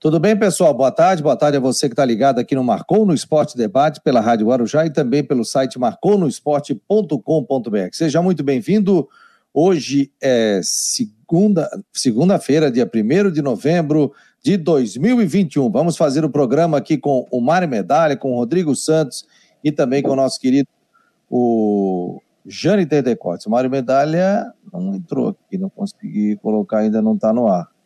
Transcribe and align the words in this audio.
Tudo 0.00 0.20
bem, 0.20 0.36
pessoal? 0.36 0.72
Boa 0.72 0.92
tarde. 0.92 1.24
Boa 1.24 1.34
tarde 1.34 1.56
a 1.56 1.60
você 1.60 1.88
que 1.88 1.92
está 1.92 2.04
ligado 2.04 2.38
aqui 2.38 2.54
no 2.54 2.62
Marcou 2.62 3.04
no 3.04 3.12
Esporte 3.12 3.56
Debate 3.56 4.00
pela 4.00 4.20
Rádio 4.20 4.46
Guarujá 4.46 4.86
e 4.86 4.90
também 4.90 5.24
pelo 5.24 5.44
site 5.44 5.76
marconosport.com.br. 5.76 7.88
Seja 7.90 8.22
muito 8.22 8.44
bem-vindo. 8.44 9.08
Hoje 9.52 10.12
é 10.22 10.60
segunda, 10.62 11.68
segunda-feira, 11.92 12.70
dia 12.70 12.88
1 12.88 13.32
de 13.32 13.42
novembro 13.42 14.12
de 14.40 14.56
2021. 14.56 15.68
Vamos 15.68 15.96
fazer 15.96 16.24
o 16.24 16.30
programa 16.30 16.78
aqui 16.78 16.96
com 16.96 17.26
o 17.28 17.40
Mário 17.40 17.68
Medalha, 17.68 18.16
com 18.16 18.34
o 18.34 18.36
Rodrigo 18.36 18.76
Santos 18.76 19.26
e 19.64 19.72
também 19.72 20.00
com 20.00 20.10
o 20.10 20.16
nosso 20.16 20.38
querido 20.38 20.68
o 21.28 22.22
Jane 22.46 22.86
Decotes. 22.86 23.46
O 23.46 23.50
Mário 23.50 23.68
Medalha 23.68 24.46
não 24.72 24.94
entrou 24.94 25.30
aqui, 25.30 25.58
não 25.58 25.68
consegui 25.68 26.36
colocar, 26.36 26.78
ainda 26.78 27.02
não 27.02 27.16
está 27.16 27.32
no 27.32 27.48
ar 27.48 27.76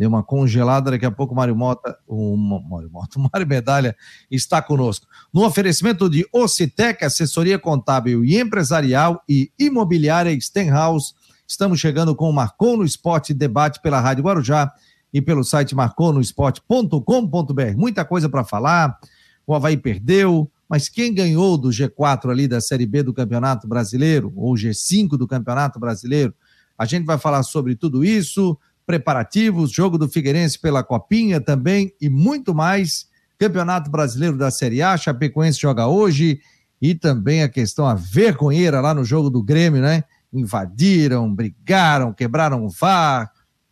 deu 0.00 0.08
uma 0.08 0.22
congelada, 0.22 0.90
daqui 0.90 1.04
a 1.04 1.10
pouco 1.10 1.34
o 1.34 1.36
Mário 1.36 1.54
Mota, 1.54 1.94
o 2.08 2.34
Mário 2.34 2.90
Mota, 2.90 3.18
o 3.20 3.28
Mário 3.30 3.46
Medalha 3.46 3.94
está 4.30 4.62
conosco. 4.62 5.06
No 5.30 5.44
oferecimento 5.44 6.08
de 6.08 6.26
Ocitec, 6.32 7.04
assessoria 7.04 7.58
contábil 7.58 8.24
e 8.24 8.40
empresarial 8.40 9.22
e 9.28 9.52
imobiliária 9.58 10.34
Stenhouse, 10.40 11.12
estamos 11.46 11.78
chegando 11.78 12.16
com 12.16 12.30
o 12.30 12.32
Marcou 12.32 12.78
no 12.78 12.84
Esporte 12.84 13.34
debate 13.34 13.78
pela 13.82 14.00
Rádio 14.00 14.24
Guarujá 14.24 14.72
e 15.12 15.20
pelo 15.20 15.44
site 15.44 15.74
marconosport.com.br. 15.74 17.76
Muita 17.76 18.02
coisa 18.02 18.26
para 18.26 18.42
falar. 18.42 18.98
O 19.46 19.54
Havaí 19.54 19.76
perdeu, 19.76 20.50
mas 20.66 20.88
quem 20.88 21.12
ganhou 21.12 21.58
do 21.58 21.68
G4 21.68 22.30
ali 22.30 22.48
da 22.48 22.62
Série 22.62 22.86
B 22.86 23.02
do 23.02 23.12
Campeonato 23.12 23.68
Brasileiro, 23.68 24.32
ou 24.34 24.54
G5 24.54 25.18
do 25.18 25.28
Campeonato 25.28 25.78
Brasileiro? 25.78 26.32
A 26.78 26.86
gente 26.86 27.04
vai 27.04 27.18
falar 27.18 27.42
sobre 27.42 27.76
tudo 27.76 28.02
isso 28.02 28.58
preparativos, 28.86 29.70
jogo 29.70 29.96
do 29.96 30.08
Figueirense 30.08 30.58
pela 30.58 30.82
Copinha 30.82 31.40
também 31.40 31.94
e 32.00 32.08
muito 32.08 32.54
mais. 32.54 33.08
Campeonato 33.38 33.90
Brasileiro 33.90 34.36
da 34.36 34.50
Série 34.50 34.82
A, 34.82 34.96
Chapecoense 34.96 35.58
joga 35.58 35.86
hoje 35.86 36.40
e 36.80 36.94
também 36.94 37.42
a 37.42 37.48
questão 37.48 37.86
a 37.86 37.94
vergonheira 37.94 38.80
lá 38.80 38.92
no 38.92 39.04
jogo 39.04 39.30
do 39.30 39.42
Grêmio, 39.42 39.80
né? 39.80 40.04
Invadiram, 40.32 41.32
brigaram, 41.34 42.12
quebraram 42.12 42.64
o 42.64 42.70
VAR, 42.70 43.30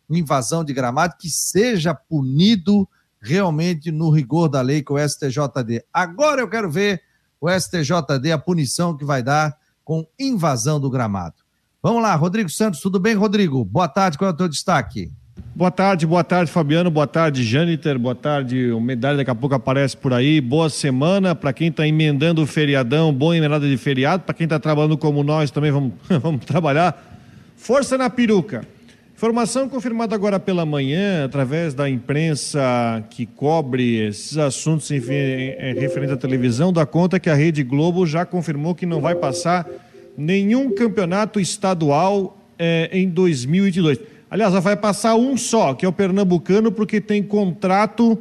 invasão 0.09 0.63
de 0.63 0.73
gramado, 0.73 1.15
que 1.19 1.29
seja 1.29 1.93
punido 1.93 2.87
realmente 3.21 3.91
no 3.91 4.09
rigor 4.09 4.47
da 4.47 4.61
lei 4.61 4.81
com 4.81 4.95
o 4.95 4.99
STJD. 4.99 5.83
Agora 5.93 6.41
eu 6.41 6.49
quero 6.49 6.69
ver 6.69 7.01
o 7.39 7.49
STJD, 7.49 8.31
a 8.31 8.37
punição 8.37 8.95
que 8.95 9.05
vai 9.05 9.21
dar 9.21 9.57
com 9.83 10.05
invasão 10.19 10.79
do 10.79 10.89
gramado. 10.89 11.38
Vamos 11.81 12.03
lá, 12.03 12.13
Rodrigo 12.13 12.49
Santos, 12.49 12.81
tudo 12.81 12.99
bem, 12.99 13.15
Rodrigo? 13.15 13.63
Boa 13.63 13.87
tarde, 13.87 14.17
qual 14.17 14.29
é 14.29 14.33
o 14.33 14.35
teu 14.35 14.49
destaque? 14.49 15.09
Boa 15.55 15.71
tarde, 15.71 16.05
boa 16.05 16.25
tarde, 16.25 16.51
Fabiano, 16.51 16.91
boa 16.91 17.07
tarde, 17.07 17.41
Jâniter, 17.41 17.97
boa 17.97 18.13
tarde, 18.13 18.69
o 18.73 18.81
medalha 18.81 19.15
daqui 19.15 19.31
a 19.31 19.35
pouco 19.35 19.55
aparece 19.55 19.95
por 19.95 20.13
aí, 20.13 20.41
boa 20.41 20.69
semana 20.69 21.33
para 21.33 21.53
quem 21.53 21.69
está 21.69 21.87
emendando 21.87 22.43
o 22.43 22.45
feriadão, 22.45 23.13
boa 23.13 23.37
emendada 23.37 23.65
de 23.65 23.77
feriado, 23.77 24.23
para 24.23 24.33
quem 24.33 24.43
está 24.43 24.59
trabalhando 24.59 24.97
como 24.97 25.23
nós 25.23 25.51
também, 25.51 25.71
vamos, 25.71 25.93
vamos 26.21 26.43
trabalhar, 26.43 27.17
força 27.55 27.97
na 27.97 28.09
peruca. 28.09 28.67
Informação 29.15 29.69
confirmada 29.69 30.13
agora 30.13 30.37
pela 30.37 30.65
manhã, 30.65 31.23
através 31.23 31.73
da 31.73 31.89
imprensa 31.89 32.59
que 33.09 33.25
cobre 33.25 34.05
esses 34.05 34.37
assuntos 34.37 34.91
enfim, 34.91 35.13
referente 35.77 36.11
à 36.11 36.17
televisão, 36.17 36.73
dá 36.73 36.85
conta 36.85 37.21
que 37.21 37.29
a 37.29 37.35
Rede 37.35 37.63
Globo 37.63 38.05
já 38.05 38.25
confirmou 38.25 38.75
que 38.75 38.85
não 38.85 38.99
vai 38.99 39.15
passar 39.15 39.65
nenhum 40.19 40.71
campeonato 40.71 41.39
estadual 41.39 42.37
é, 42.57 42.89
em 42.91 43.07
2022. 43.07 43.99
Aliás, 44.29 44.53
vai 44.63 44.75
passar 44.75 45.15
um 45.15 45.37
só, 45.37 45.73
que 45.73 45.85
é 45.85 45.89
o 45.89 45.93
Pernambucano, 45.93 46.71
porque 46.71 47.01
tem 47.01 47.23
contrato 47.23 48.19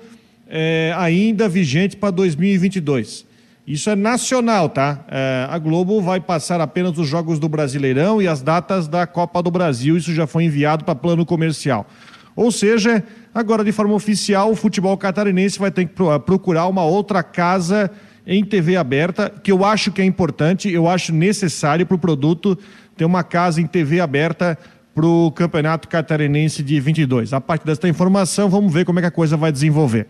é, 0.48 0.94
ainda 0.96 1.48
vigente 1.48 1.96
para 1.96 2.10
2022. 2.10 3.26
Isso 3.66 3.90
é 3.90 3.96
nacional, 3.96 4.70
tá? 4.70 5.04
É, 5.10 5.46
a 5.50 5.58
Globo 5.58 6.00
vai 6.00 6.20
passar 6.20 6.58
apenas 6.60 6.96
os 6.96 7.06
jogos 7.06 7.38
do 7.38 7.48
Brasileirão 7.50 8.22
e 8.22 8.26
as 8.26 8.40
datas 8.40 8.88
da 8.88 9.06
Copa 9.06 9.42
do 9.42 9.50
Brasil. 9.50 9.96
Isso 9.96 10.14
já 10.14 10.26
foi 10.26 10.44
enviado 10.44 10.84
para 10.84 10.94
plano 10.94 11.26
comercial. 11.26 11.86
Ou 12.34 12.50
seja, 12.50 13.04
agora 13.34 13.62
de 13.62 13.72
forma 13.72 13.92
oficial, 13.92 14.52
o 14.52 14.56
futebol 14.56 14.96
catarinense 14.96 15.58
vai 15.58 15.70
ter 15.70 15.84
que 15.84 15.94
procurar 16.24 16.66
uma 16.68 16.84
outra 16.84 17.22
casa 17.22 17.90
em 18.30 18.44
TV 18.44 18.76
aberta, 18.76 19.30
que 19.42 19.50
eu 19.50 19.64
acho 19.64 19.90
que 19.90 20.02
é 20.02 20.04
importante, 20.04 20.70
eu 20.70 20.86
acho 20.86 21.14
necessário 21.14 21.86
para 21.86 21.94
o 21.94 21.98
produto 21.98 22.58
ter 22.94 23.06
uma 23.06 23.24
casa 23.24 23.58
em 23.58 23.66
TV 23.66 24.00
aberta 24.00 24.58
para 24.94 25.06
o 25.06 25.32
Campeonato 25.32 25.88
Catarinense 25.88 26.62
de 26.62 26.78
22. 26.78 27.32
A 27.32 27.40
partir 27.40 27.64
dessa 27.64 27.88
informação, 27.88 28.50
vamos 28.50 28.70
ver 28.70 28.84
como 28.84 28.98
é 28.98 29.02
que 29.02 29.08
a 29.08 29.10
coisa 29.10 29.34
vai 29.34 29.50
desenvolver. 29.50 30.06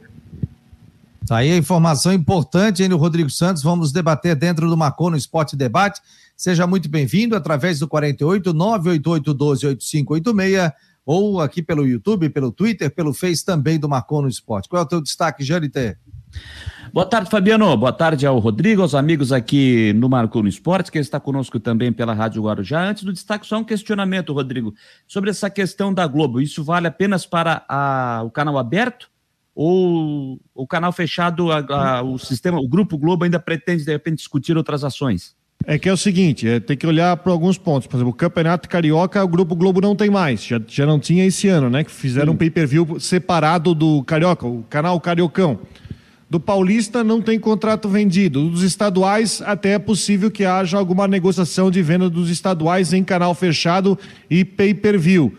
Tá 1.28 1.36
aí 1.36 1.52
a 1.52 1.56
informação 1.56 2.12
importante 2.12 2.82
aí 2.82 2.88
no 2.88 2.96
Rodrigo 2.96 3.30
Santos. 3.30 3.62
Vamos 3.62 3.92
debater 3.92 4.34
dentro 4.34 4.68
do 4.68 4.76
Marcou 4.76 5.10
no 5.10 5.16
Esporte 5.16 5.54
Debate. 5.54 6.00
Seja 6.36 6.66
muito 6.66 6.88
bem-vindo 6.88 7.36
através 7.36 7.78
do 7.78 7.86
48 7.86 8.52
988 8.52 9.34
12 9.34 9.66
8586 9.66 10.72
ou 11.06 11.40
aqui 11.40 11.62
pelo 11.62 11.86
YouTube, 11.86 12.30
pelo 12.30 12.50
Twitter, 12.50 12.90
pelo 12.90 13.14
Face 13.14 13.44
também 13.44 13.78
do 13.78 13.88
Marcou 13.88 14.22
no 14.22 14.28
Esporte. 14.28 14.68
Qual 14.68 14.82
é 14.82 14.84
o 14.84 14.88
teu 14.88 15.00
destaque, 15.00 15.44
Janiter? 15.44 15.98
Boa 16.92 17.04
tarde, 17.04 17.30
Fabiano. 17.30 17.76
Boa 17.76 17.92
tarde 17.92 18.26
ao 18.26 18.38
Rodrigo, 18.38 18.82
aos 18.82 18.94
amigos 18.94 19.32
aqui 19.32 19.92
no 19.94 20.08
Marco 20.08 20.42
no 20.42 20.48
Esporte, 20.48 20.90
que 20.90 20.98
está 20.98 21.20
conosco 21.20 21.60
também 21.60 21.92
pela 21.92 22.14
Rádio 22.14 22.42
Guarujá. 22.42 22.88
Antes 22.88 23.04
do 23.04 23.12
destaque, 23.12 23.46
só 23.46 23.58
um 23.58 23.64
questionamento, 23.64 24.32
Rodrigo, 24.32 24.74
sobre 25.06 25.30
essa 25.30 25.50
questão 25.50 25.92
da 25.92 26.06
Globo. 26.06 26.40
Isso 26.40 26.64
vale 26.64 26.86
apenas 26.86 27.26
para 27.26 27.64
a, 27.68 28.22
o 28.24 28.30
canal 28.30 28.56
aberto 28.56 29.10
ou 29.54 30.40
o 30.54 30.66
canal 30.66 30.92
fechado, 30.92 31.50
a, 31.50 31.58
a, 31.58 32.02
o 32.02 32.16
sistema, 32.16 32.60
o 32.60 32.68
Grupo 32.68 32.96
Globo 32.96 33.24
ainda 33.24 33.40
pretende, 33.40 33.84
de 33.84 33.90
repente, 33.90 34.18
discutir 34.18 34.56
outras 34.56 34.84
ações? 34.84 35.36
É 35.66 35.78
que 35.78 35.88
é 35.88 35.92
o 35.92 35.96
seguinte, 35.96 36.48
é, 36.48 36.60
tem 36.60 36.76
que 36.76 36.86
olhar 36.86 37.16
para 37.16 37.32
alguns 37.32 37.58
pontos. 37.58 37.88
Por 37.88 37.96
exemplo, 37.96 38.12
o 38.12 38.16
Campeonato 38.16 38.68
Carioca, 38.68 39.22
o 39.22 39.28
Grupo 39.28 39.56
Globo 39.56 39.80
não 39.80 39.96
tem 39.96 40.08
mais. 40.08 40.44
Já, 40.44 40.60
já 40.66 40.86
não 40.86 41.00
tinha 41.00 41.26
esse 41.26 41.48
ano, 41.48 41.68
né? 41.68 41.82
Que 41.82 41.90
fizeram 41.90 42.28
Sim. 42.28 42.34
um 42.34 42.36
pay-per-view 42.36 43.00
separado 43.00 43.74
do 43.74 44.02
Carioca, 44.04 44.46
o 44.46 44.62
canal 44.70 44.98
Cariocão. 45.00 45.58
Do 46.30 46.38
Paulista 46.38 47.02
não 47.02 47.22
tem 47.22 47.40
contrato 47.40 47.88
vendido. 47.88 48.50
Dos 48.50 48.62
estaduais, 48.62 49.40
até 49.46 49.72
é 49.72 49.78
possível 49.78 50.30
que 50.30 50.44
haja 50.44 50.76
alguma 50.76 51.08
negociação 51.08 51.70
de 51.70 51.80
venda 51.80 52.10
dos 52.10 52.28
estaduais 52.28 52.92
em 52.92 53.02
canal 53.02 53.34
fechado 53.34 53.98
e 54.28 54.44
pay-per-view. 54.44 55.34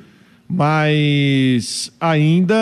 Mas 0.48 1.92
ainda 2.00 2.56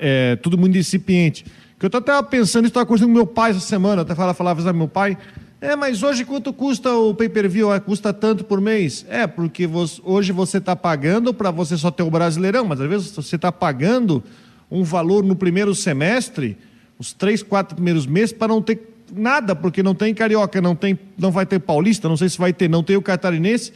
é 0.00 0.36
tudo 0.36 0.56
muito 0.56 0.78
incipiente. 0.78 1.44
Que 1.78 1.84
eu 1.84 1.88
estou 1.88 1.98
até 1.98 2.22
pensando, 2.22 2.66
estava 2.66 2.86
conversando 2.86 3.08
com 3.08 3.14
meu 3.14 3.26
pai 3.26 3.50
essa 3.50 3.60
semana, 3.60 4.00
até 4.00 4.14
falava, 4.14 4.32
falava 4.32 4.62
com 4.62 4.78
meu 4.78 4.88
pai. 4.88 5.18
É, 5.60 5.76
mas 5.76 6.02
hoje 6.02 6.24
quanto 6.24 6.54
custa 6.54 6.90
o 6.94 7.14
pay-per-view? 7.14 7.72
É, 7.72 7.78
custa 7.78 8.14
tanto 8.14 8.44
por 8.44 8.62
mês? 8.62 9.04
É, 9.10 9.26
porque 9.26 9.66
você, 9.66 10.00
hoje 10.02 10.32
você 10.32 10.56
está 10.56 10.74
pagando 10.74 11.34
para 11.34 11.50
você 11.50 11.76
só 11.76 11.90
ter 11.90 12.02
o 12.02 12.10
Brasileirão, 12.10 12.64
mas 12.64 12.80
às 12.80 12.88
vezes 12.88 13.10
você 13.10 13.36
está 13.36 13.52
pagando 13.52 14.24
um 14.70 14.82
valor 14.82 15.22
no 15.22 15.36
primeiro 15.36 15.74
semestre 15.74 16.56
os 16.98 17.12
três, 17.12 17.42
quatro 17.42 17.74
primeiros 17.74 18.06
meses 18.06 18.32
para 18.32 18.48
não 18.48 18.62
ter 18.62 18.80
nada, 19.14 19.54
porque 19.54 19.82
não 19.82 19.94
tem 19.94 20.14
carioca, 20.14 20.60
não 20.60 20.74
tem, 20.74 20.98
não 21.18 21.30
vai 21.30 21.44
ter 21.44 21.58
paulista, 21.58 22.08
não 22.08 22.16
sei 22.16 22.28
se 22.28 22.38
vai 22.38 22.52
ter, 22.52 22.68
não 22.68 22.82
tem 22.82 22.96
o 22.96 23.02
catarinense, 23.02 23.72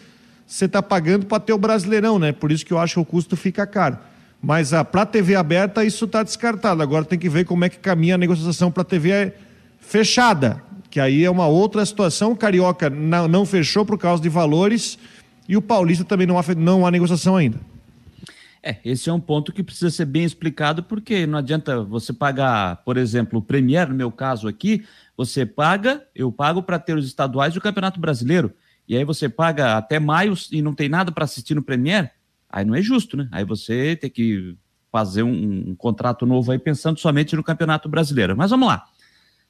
você 0.47 0.65
está 0.65 0.83
pagando 0.83 1.27
para 1.27 1.41
ter 1.41 1.53
o 1.53 1.59
brasileirão, 1.59 2.19
né? 2.19 2.33
Por 2.33 2.53
isso 2.53 2.65
que 2.65 2.73
eu 2.73 2.79
acho 2.79 2.95
que 2.95 3.01
o 3.01 3.05
custo 3.05 3.37
fica 3.37 3.67
caro. 3.67 3.99
Mas 4.41 4.73
ah, 4.73 4.85
para 4.85 5.03
a 5.03 5.07
TV 5.07 5.35
aberta 5.35 5.85
isso 5.85 6.05
está 6.05 6.23
descartado. 6.23 6.83
Agora 6.83 7.05
tem 7.05 7.19
que 7.19 7.29
ver 7.29 7.45
como 7.45 7.65
é 7.65 7.69
que 7.69 7.79
caminha 7.79 8.15
a 8.15 8.19
negociação 8.19 8.71
para 8.71 8.83
a 8.83 8.85
TV 8.85 9.33
fechada, 9.81 10.63
que 10.89 11.01
aí 11.01 11.25
é 11.25 11.31
uma 11.31 11.47
outra 11.47 11.85
situação. 11.85 12.33
O 12.33 12.37
carioca 12.37 12.89
não, 12.89 13.27
não 13.27 13.45
fechou 13.45 13.85
por 13.85 13.99
causa 13.99 14.23
de 14.23 14.29
valores 14.29 14.99
e 15.49 15.57
o 15.57 15.63
paulista 15.63 16.05
também 16.05 16.27
não 16.27 16.39
há, 16.39 16.45
não 16.57 16.87
há 16.87 16.91
negociação 16.91 17.37
ainda. 17.37 17.59
É, 18.67 18.79
esse 18.85 19.09
é 19.09 19.13
um 19.13 19.21
ponto 19.21 19.53
que 19.53 19.63
precisa 19.63 19.91
ser 19.91 20.07
bem 20.07 20.25
explicado, 20.25 20.83
porque 20.83 21.25
não 21.25 21.39
adianta 21.39 21.85
você 21.85 22.13
pagar, 22.13 22.83
por 22.85 22.97
exemplo, 22.97 23.39
o 23.39 23.43
Premier, 23.43 23.89
no 23.89 23.95
meu 23.95 24.11
caso 24.11 24.49
aqui, 24.49 24.85
você 25.17 25.47
paga, 25.47 26.05
eu 26.13 26.33
pago 26.33 26.61
para 26.61 26.77
ter 26.77 26.97
os 26.97 27.07
estaduais 27.07 27.55
e 27.55 27.59
o 27.59 27.61
Campeonato 27.61 28.01
Brasileiro. 28.01 28.53
E 28.89 28.97
aí 28.97 29.05
você 29.05 29.29
paga 29.29 29.77
até 29.77 30.01
maio 30.01 30.35
e 30.51 30.61
não 30.63 30.75
tem 30.75 30.89
nada 30.89 31.13
para 31.13 31.25
assistir 31.25 31.55
no 31.55 31.63
Premier, 31.63 32.11
aí 32.51 32.65
não 32.65 32.75
é 32.75 32.83
justo, 32.83 33.17
né? 33.17 33.29
Aí 33.31 33.45
você 33.45 33.95
tem 33.95 34.11
que 34.11 34.57
fazer 34.91 35.23
um, 35.23 35.69
um 35.69 35.75
contrato 35.77 36.27
novo 36.27 36.51
aí 36.51 36.59
pensando 36.59 36.99
somente 36.99 37.37
no 37.37 37.45
Campeonato 37.45 37.89
Brasileiro. 37.89 38.37
Mas 38.37 38.51
vamos 38.51 38.67
lá. 38.67 38.83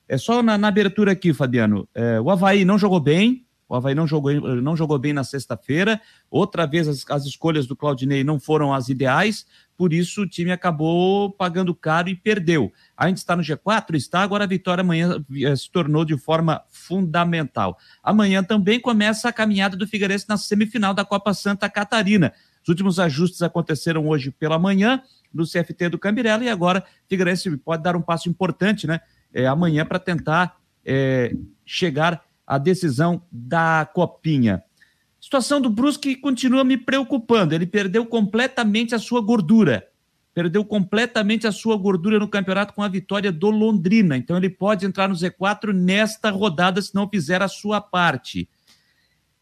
É 0.06 0.18
só 0.18 0.42
na, 0.42 0.58
na 0.58 0.68
abertura 0.68 1.12
aqui, 1.12 1.32
Fabiano. 1.32 1.88
É, 1.94 2.20
o 2.20 2.30
Havaí 2.30 2.66
não 2.66 2.76
jogou 2.76 3.00
bem, 3.00 3.45
o 3.68 3.74
Havaí 3.74 3.94
não 3.94 4.06
jogou, 4.06 4.32
não 4.62 4.76
jogou 4.76 4.98
bem 4.98 5.12
na 5.12 5.24
sexta-feira. 5.24 6.00
Outra 6.30 6.66
vez 6.66 6.86
as, 6.86 7.04
as, 7.10 7.24
escolhas 7.24 7.66
do 7.66 7.74
Claudinei 7.74 8.22
não 8.22 8.38
foram 8.38 8.72
as 8.72 8.88
ideais, 8.88 9.44
por 9.76 9.92
isso 9.92 10.22
o 10.22 10.28
time 10.28 10.52
acabou 10.52 11.32
pagando 11.32 11.74
caro 11.74 12.08
e 12.08 12.14
perdeu. 12.14 12.72
A 12.96 13.08
gente 13.08 13.18
está 13.18 13.34
no 13.34 13.42
G4, 13.42 13.94
está, 13.94 14.20
agora 14.20 14.44
a 14.44 14.46
vitória 14.46 14.82
amanhã 14.82 15.22
eh, 15.42 15.56
se 15.56 15.70
tornou 15.70 16.04
de 16.04 16.16
forma 16.16 16.62
fundamental. 16.70 17.76
Amanhã 18.02 18.42
também 18.42 18.78
começa 18.78 19.28
a 19.28 19.32
caminhada 19.32 19.76
do 19.76 19.86
Figueirense 19.86 20.26
na 20.28 20.36
semifinal 20.36 20.94
da 20.94 21.04
Copa 21.04 21.34
Santa 21.34 21.68
Catarina. 21.68 22.32
Os 22.62 22.68
últimos 22.68 22.98
ajustes 23.00 23.42
aconteceram 23.42 24.08
hoje 24.08 24.30
pela 24.30 24.58
manhã. 24.58 25.02
no 25.34 25.44
CFT 25.44 25.90
do 25.90 25.98
Cambirela 25.98 26.44
e 26.44 26.48
agora 26.48 26.84
Figueirense 27.08 27.54
pode 27.58 27.82
dar 27.82 27.94
um 27.94 28.00
passo 28.00 28.28
importante, 28.28 28.86
né? 28.86 29.00
É, 29.34 29.46
amanhã 29.46 29.84
para 29.84 29.98
tentar 29.98 30.56
é, 30.82 31.34
chegar 31.64 32.25
à 32.46 32.58
decisão 32.58 33.22
da 33.30 33.88
Copinha. 33.92 34.62
Situação 35.20 35.60
do 35.60 35.68
Brusque 35.68 36.14
continua 36.14 36.62
me 36.62 36.76
preocupando. 36.76 37.54
Ele 37.54 37.66
perdeu 37.66 38.06
completamente 38.06 38.94
a 38.94 38.98
sua 38.98 39.20
gordura. 39.20 39.86
Perdeu 40.32 40.64
completamente 40.64 41.46
a 41.46 41.52
sua 41.52 41.76
gordura 41.76 42.18
no 42.18 42.28
campeonato 42.28 42.74
com 42.74 42.82
a 42.82 42.88
vitória 42.88 43.32
do 43.32 43.50
Londrina. 43.50 44.16
Então 44.16 44.36
ele 44.36 44.50
pode 44.50 44.86
entrar 44.86 45.08
no 45.08 45.14
Z4 45.14 45.72
nesta 45.72 46.30
rodada 46.30 46.80
se 46.80 46.94
não 46.94 47.08
fizer 47.08 47.42
a 47.42 47.48
sua 47.48 47.80
parte. 47.80 48.48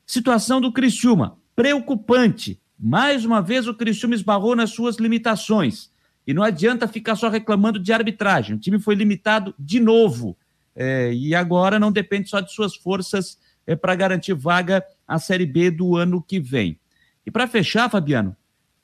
Situação 0.07 0.61
do 0.61 0.73
Criciúma, 0.73 1.37
preocupante. 1.55 2.61
Mais 2.79 3.25
uma 3.25 3.43
vez 3.43 3.67
o 3.67 3.75
Criciúma 3.75 4.15
esbarrou 4.15 4.55
nas 4.55 4.71
suas 4.71 4.97
limitações. 4.97 5.91
E 6.27 6.33
não 6.33 6.43
adianta 6.43 6.89
ficar 6.89 7.17
só 7.17 7.29
reclamando 7.29 7.79
de 7.79 7.93
arbitragem. 7.93 8.57
O 8.57 8.59
time 8.59 8.79
foi 8.79 8.95
limitado 8.95 9.55
de 9.59 9.81
novo. 9.81 10.37
É, 10.75 11.13
e 11.13 11.35
agora 11.35 11.79
não 11.79 11.93
depende 11.93 12.29
só 12.29 12.41
de 12.41 12.53
suas 12.53 12.75
forças 12.75 13.39
é, 13.67 13.77
para 13.77 13.95
garantir 13.95 14.35
vaga 14.35 14.85
à 15.07 15.19
Série 15.19 15.47
B 15.47 15.71
do 15.71 15.97
ano 15.97 16.23
que 16.23 16.41
vem. 16.41 16.79
E 17.25 17.31
para 17.31 17.47
fechar, 17.47 17.91
Fabiano, 17.91 18.37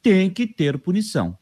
tem 0.03 0.31
que 0.31 0.47
ter 0.47 0.79
punição. 0.79 1.37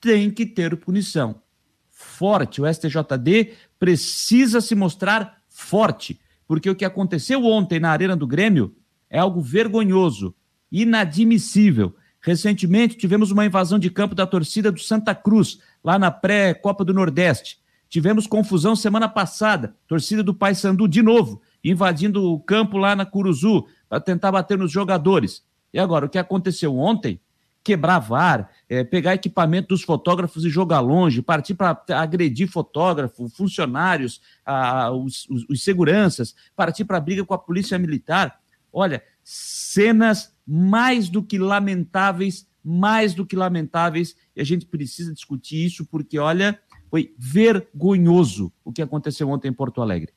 Tem 0.00 0.30
que 0.30 0.44
ter 0.44 0.76
punição. 0.76 1.40
Forte. 1.88 2.60
O 2.60 2.66
STJD 2.72 3.54
precisa 3.78 4.60
se 4.60 4.74
mostrar 4.74 5.38
forte. 5.48 6.20
Porque 6.46 6.68
o 6.70 6.74
que 6.74 6.84
aconteceu 6.84 7.44
ontem 7.44 7.80
na 7.80 7.90
Arena 7.90 8.16
do 8.16 8.26
Grêmio 8.26 8.74
é 9.10 9.18
algo 9.18 9.40
vergonhoso, 9.40 10.34
inadmissível. 10.70 11.94
Recentemente 12.20 12.96
tivemos 12.96 13.30
uma 13.30 13.46
invasão 13.46 13.78
de 13.78 13.90
campo 13.90 14.14
da 14.14 14.26
torcida 14.26 14.70
do 14.70 14.80
Santa 14.80 15.14
Cruz, 15.14 15.58
lá 15.82 15.98
na 15.98 16.10
pré-Copa 16.10 16.84
do 16.84 16.94
Nordeste. 16.94 17.58
Tivemos 17.88 18.26
confusão 18.26 18.76
semana 18.76 19.08
passada, 19.08 19.74
torcida 19.86 20.22
do 20.22 20.34
Paysandu 20.34 20.86
de 20.86 21.02
novo, 21.02 21.40
invadindo 21.64 22.22
o 22.32 22.38
campo 22.38 22.76
lá 22.76 22.94
na 22.94 23.06
Curuzu 23.06 23.66
para 23.88 24.00
tentar 24.00 24.30
bater 24.30 24.58
nos 24.58 24.70
jogadores. 24.70 25.42
E 25.72 25.78
agora, 25.78 26.06
o 26.06 26.08
que 26.08 26.18
aconteceu 26.18 26.76
ontem? 26.76 27.20
Quebrar 27.64 27.98
VAR, 27.98 28.50
é, 28.68 28.84
pegar 28.84 29.14
equipamento 29.14 29.68
dos 29.68 29.82
fotógrafos 29.82 30.44
e 30.44 30.50
jogar 30.50 30.80
longe, 30.80 31.22
partir 31.22 31.54
para 31.54 31.82
agredir 31.94 32.48
fotógrafo, 32.48 33.28
funcionários, 33.28 34.20
a, 34.44 34.90
os, 34.90 35.26
os, 35.28 35.44
os 35.48 35.62
seguranças, 35.62 36.34
partir 36.54 36.84
para 36.84 37.00
briga 37.00 37.24
com 37.24 37.34
a 37.34 37.38
polícia 37.38 37.78
militar. 37.78 38.38
Olha, 38.72 39.02
cenas 39.24 40.34
mais 40.46 41.08
do 41.08 41.22
que 41.22 41.38
lamentáveis, 41.38 42.46
mais 42.64 43.14
do 43.14 43.26
que 43.26 43.36
lamentáveis, 43.36 44.14
e 44.36 44.40
a 44.40 44.44
gente 44.44 44.66
precisa 44.66 45.12
discutir 45.12 45.66
isso 45.66 45.84
porque, 45.84 46.18
olha, 46.18 46.58
foi 46.90 47.14
vergonhoso 47.18 48.52
o 48.64 48.72
que 48.72 48.82
aconteceu 48.82 49.28
ontem 49.28 49.48
em 49.48 49.52
Porto 49.52 49.82
Alegre. 49.82 50.12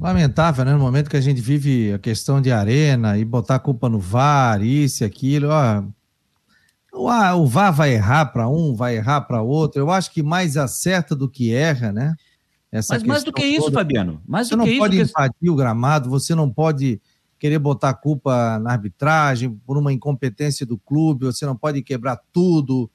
Lamentável, 0.00 0.64
né? 0.64 0.72
No 0.72 0.80
momento 0.80 1.08
que 1.08 1.16
a 1.16 1.20
gente 1.20 1.40
vive 1.40 1.92
a 1.92 1.98
questão 1.98 2.40
de 2.40 2.50
arena 2.50 3.16
e 3.16 3.24
botar 3.24 3.54
a 3.56 3.60
culpa 3.60 3.88
no 3.88 4.00
VAR, 4.00 4.62
isso 4.62 5.04
e 5.04 5.06
aquilo, 5.06 5.48
ó. 5.48 5.84
O 7.36 7.46
VAR 7.46 7.72
vai 7.72 7.94
errar 7.94 8.26
para 8.26 8.48
um, 8.48 8.74
vai 8.74 8.96
errar 8.96 9.22
para 9.22 9.40
outro. 9.40 9.80
Eu 9.80 9.90
acho 9.90 10.12
que 10.12 10.22
mais 10.22 10.56
acerta 10.56 11.14
do 11.14 11.28
que 11.28 11.54
erra, 11.54 11.92
né? 11.92 12.16
Essa 12.70 12.94
Mas 12.94 13.02
mais 13.02 13.22
do 13.22 13.32
que 13.32 13.44
isso, 13.44 13.66
toda... 13.66 13.78
Fabiano. 13.78 14.20
Mais 14.26 14.48
você 14.48 14.54
do 14.54 14.58
não 14.58 14.64
que 14.64 14.78
pode 14.78 14.98
isso, 14.98 15.12
invadir 15.16 15.50
o 15.50 15.54
gramado, 15.54 16.10
você 16.10 16.34
não 16.34 16.50
pode 16.50 17.00
querer 17.38 17.58
botar 17.58 17.92
culpa 17.94 18.58
na 18.58 18.72
arbitragem 18.72 19.50
por 19.66 19.76
uma 19.76 19.92
incompetência 19.92 20.64
do 20.64 20.78
clube, 20.78 21.26
você 21.26 21.44
não 21.44 21.56
pode 21.56 21.82
quebrar 21.82 22.18
tudo, 22.32 22.90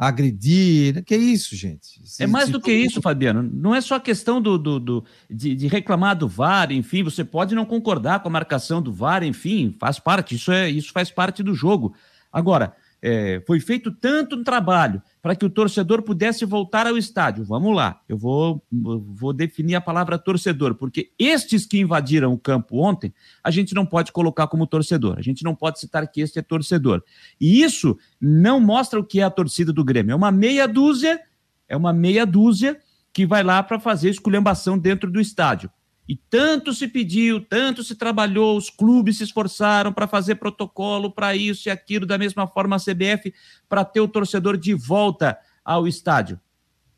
agredir. 0.00 1.04
Que 1.04 1.14
isso, 1.14 1.54
gente? 1.54 2.00
Se, 2.08 2.22
é 2.22 2.26
mais 2.26 2.48
do 2.48 2.58
que 2.58 2.72
isso, 2.72 3.02
Fabiano. 3.02 3.42
Não 3.42 3.74
é 3.74 3.82
só 3.82 4.00
questão 4.00 4.40
do, 4.40 4.56
do, 4.56 4.80
do 4.80 5.04
de, 5.28 5.54
de, 5.54 5.66
reclamar 5.66 6.16
do 6.16 6.26
VAR, 6.26 6.72
enfim, 6.72 7.02
você 7.02 7.22
pode 7.22 7.54
não 7.54 7.66
concordar 7.66 8.20
com 8.20 8.28
a 8.28 8.32
marcação 8.32 8.80
do 8.80 8.90
VAR, 8.90 9.22
enfim, 9.22 9.76
faz 9.78 9.98
parte, 9.98 10.34
isso, 10.34 10.50
é, 10.50 10.70
isso 10.70 10.90
faz 10.90 11.10
parte 11.10 11.42
do 11.42 11.54
jogo. 11.54 11.94
Agora, 12.32 12.74
é, 13.02 13.42
foi 13.46 13.60
feito 13.60 13.90
tanto 13.90 14.42
trabalho 14.42 15.02
para 15.22 15.36
que 15.36 15.44
o 15.44 15.50
torcedor 15.50 16.02
pudesse 16.02 16.44
voltar 16.44 16.86
ao 16.86 16.96
estádio. 16.96 17.44
Vamos 17.44 17.74
lá, 17.74 18.00
eu 18.08 18.16
vou, 18.16 18.62
vou 18.70 19.32
definir 19.32 19.74
a 19.74 19.80
palavra 19.80 20.18
torcedor, 20.18 20.74
porque 20.74 21.10
estes 21.18 21.66
que 21.66 21.78
invadiram 21.78 22.32
o 22.32 22.38
campo 22.38 22.78
ontem, 22.78 23.12
a 23.44 23.50
gente 23.50 23.74
não 23.74 23.84
pode 23.84 24.12
colocar 24.12 24.46
como 24.46 24.66
torcedor, 24.66 25.18
a 25.18 25.22
gente 25.22 25.44
não 25.44 25.54
pode 25.54 25.78
citar 25.78 26.06
que 26.10 26.20
este 26.20 26.38
é 26.38 26.42
torcedor. 26.42 27.02
E 27.40 27.62
isso 27.62 27.98
não 28.20 28.60
mostra 28.60 28.98
o 28.98 29.04
que 29.04 29.20
é 29.20 29.24
a 29.24 29.30
torcida 29.30 29.72
do 29.72 29.84
Grêmio, 29.84 30.12
é 30.12 30.16
uma 30.16 30.32
meia 30.32 30.66
dúzia, 30.66 31.20
é 31.68 31.76
uma 31.76 31.92
meia 31.92 32.24
dúzia 32.24 32.78
que 33.12 33.26
vai 33.26 33.42
lá 33.42 33.62
para 33.62 33.78
fazer 33.78 34.08
esculhambação 34.08 34.78
dentro 34.78 35.10
do 35.10 35.20
estádio. 35.20 35.70
E 36.10 36.16
tanto 36.28 36.74
se 36.74 36.88
pediu, 36.88 37.40
tanto 37.40 37.84
se 37.84 37.94
trabalhou, 37.94 38.56
os 38.56 38.68
clubes 38.68 39.18
se 39.18 39.22
esforçaram 39.22 39.92
para 39.92 40.08
fazer 40.08 40.34
protocolo 40.34 41.08
para 41.12 41.36
isso 41.36 41.68
e 41.68 41.70
aquilo, 41.70 42.04
da 42.04 42.18
mesma 42.18 42.48
forma 42.48 42.74
a 42.74 42.80
CBF, 42.80 43.32
para 43.68 43.84
ter 43.84 44.00
o 44.00 44.08
torcedor 44.08 44.56
de 44.56 44.74
volta 44.74 45.38
ao 45.64 45.86
estádio. 45.86 46.40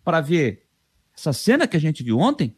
Para 0.03 0.23
ver 0.23 0.65
essa 1.15 1.31
cena 1.31 1.67
que 1.67 1.77
a 1.77 1.79
gente 1.81 2.03
viu 2.03 2.19
ontem, 2.19 2.57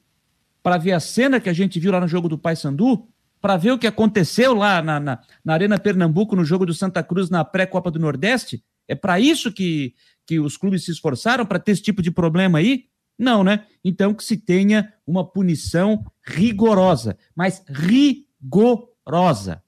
para 0.63 0.79
ver 0.79 0.93
a 0.93 1.01
cena 1.01 1.41
que 1.41 1.49
a 1.49 1.53
gente 1.53 1.81
viu 1.81 1.91
lá 1.91 1.99
no 1.99 2.07
jogo 2.07 2.29
do 2.29 2.39
Paysandu, 2.39 3.09
para 3.41 3.57
ver 3.57 3.73
o 3.73 3.79
que 3.79 3.89
aconteceu 3.89 4.55
lá 4.55 4.81
na, 4.81 5.01
na, 5.01 5.19
na, 5.45 5.55
Arena 5.55 5.77
Pernambuco, 5.77 6.37
no 6.37 6.45
jogo 6.45 6.65
do 6.65 6.73
Santa 6.73 7.03
Cruz, 7.03 7.31
na 7.31 7.45
pré-Copa 7.45 7.91
do 7.91 7.99
Nordeste? 7.99 8.63
É 8.87 8.95
para 8.95 9.19
isso 9.19 9.53
que, 9.53 9.93
que 10.25 10.39
os 10.39 10.57
clubes 10.57 10.85
se 10.85 10.93
esforçaram, 10.93 11.45
para 11.45 11.59
ter 11.59 11.73
esse 11.73 11.83
tipo 11.83 12.01
de 12.01 12.13
problema 12.13 12.59
aí? 12.59 12.85
Não, 13.19 13.45
né? 13.45 13.67
Então 13.85 14.13
que 14.13 14.25
se 14.25 14.37
tenha 14.37 14.93
uma 15.07 15.25
punição 15.25 16.05
rigorosa, 16.27 17.17
mas 17.35 17.63
rigorosa. 17.69 19.63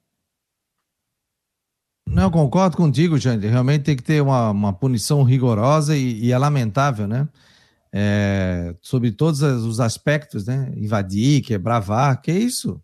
Não, 2.05 2.31
concordo 2.31 2.77
contigo, 2.77 3.17
gente. 3.17 3.45
Realmente 3.45 3.83
tem 3.83 3.95
que 3.95 4.03
ter 4.03 4.21
uma, 4.21 4.51
uma 4.51 4.73
punição 4.73 5.23
rigorosa 5.23 5.95
e, 5.95 6.25
e 6.25 6.31
é 6.31 6.37
lamentável, 6.37 7.07
né? 7.07 7.27
É, 7.91 8.75
sobre 8.81 9.11
todos 9.11 9.41
os 9.41 9.79
aspectos, 9.79 10.45
né? 10.45 10.71
Invadir, 10.75 11.41
quebrar 11.41 11.79
VAR, 11.79 12.21
que 12.21 12.31
é 12.31 12.37
isso? 12.37 12.81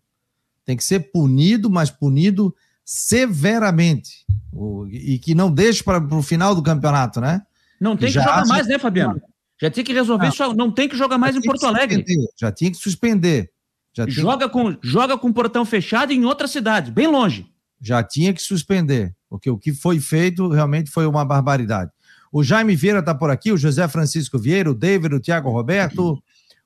Tem 0.64 0.76
que 0.76 0.84
ser 0.84 1.10
punido, 1.10 1.70
mas 1.70 1.90
punido 1.90 2.54
severamente. 2.84 4.26
O, 4.52 4.86
e 4.88 5.18
que 5.18 5.34
não 5.34 5.50
deixe 5.50 5.82
para 5.82 5.98
o 5.98 6.22
final 6.22 6.54
do 6.54 6.62
campeonato, 6.62 7.20
né? 7.20 7.42
Não 7.80 7.96
tem 7.96 8.08
que, 8.08 8.18
que 8.18 8.20
jogar 8.20 8.46
mais, 8.46 8.66
né, 8.66 8.78
Fabiano? 8.78 9.20
Já 9.60 9.70
tinha 9.70 9.84
que 9.84 9.92
resolver 9.92 10.28
isso, 10.28 10.54
não 10.54 10.70
tem 10.70 10.88
que 10.88 10.96
jogar 10.96 11.18
mais 11.18 11.36
em 11.36 11.40
Porto 11.40 11.64
Alegre. 11.66 12.04
Já 12.38 12.50
tinha 12.50 12.70
que 12.70 12.76
suspender. 12.76 13.50
Já 13.92 14.08
joga, 14.08 14.48
com, 14.48 14.76
joga 14.82 15.16
com 15.16 15.32
portão 15.32 15.64
fechado 15.64 16.12
em 16.12 16.24
outra 16.24 16.48
cidade, 16.48 16.90
bem 16.90 17.06
longe. 17.06 17.46
Já 17.80 18.02
tinha 18.02 18.34
que 18.34 18.42
suspender, 18.42 19.14
porque 19.28 19.48
o 19.48 19.56
que 19.56 19.72
foi 19.72 20.00
feito 20.00 20.48
realmente 20.48 20.90
foi 20.90 21.06
uma 21.06 21.24
barbaridade. 21.24 21.92
O 22.32 22.42
Jaime 22.42 22.74
Vieira 22.74 22.98
está 22.98 23.14
por 23.14 23.30
aqui, 23.30 23.52
o 23.52 23.56
José 23.56 23.86
Francisco 23.86 24.36
Vieira, 24.36 24.68
o 24.68 24.74
David, 24.74 25.14
o 25.14 25.20
Tiago 25.20 25.50
Roberto, 25.50 26.20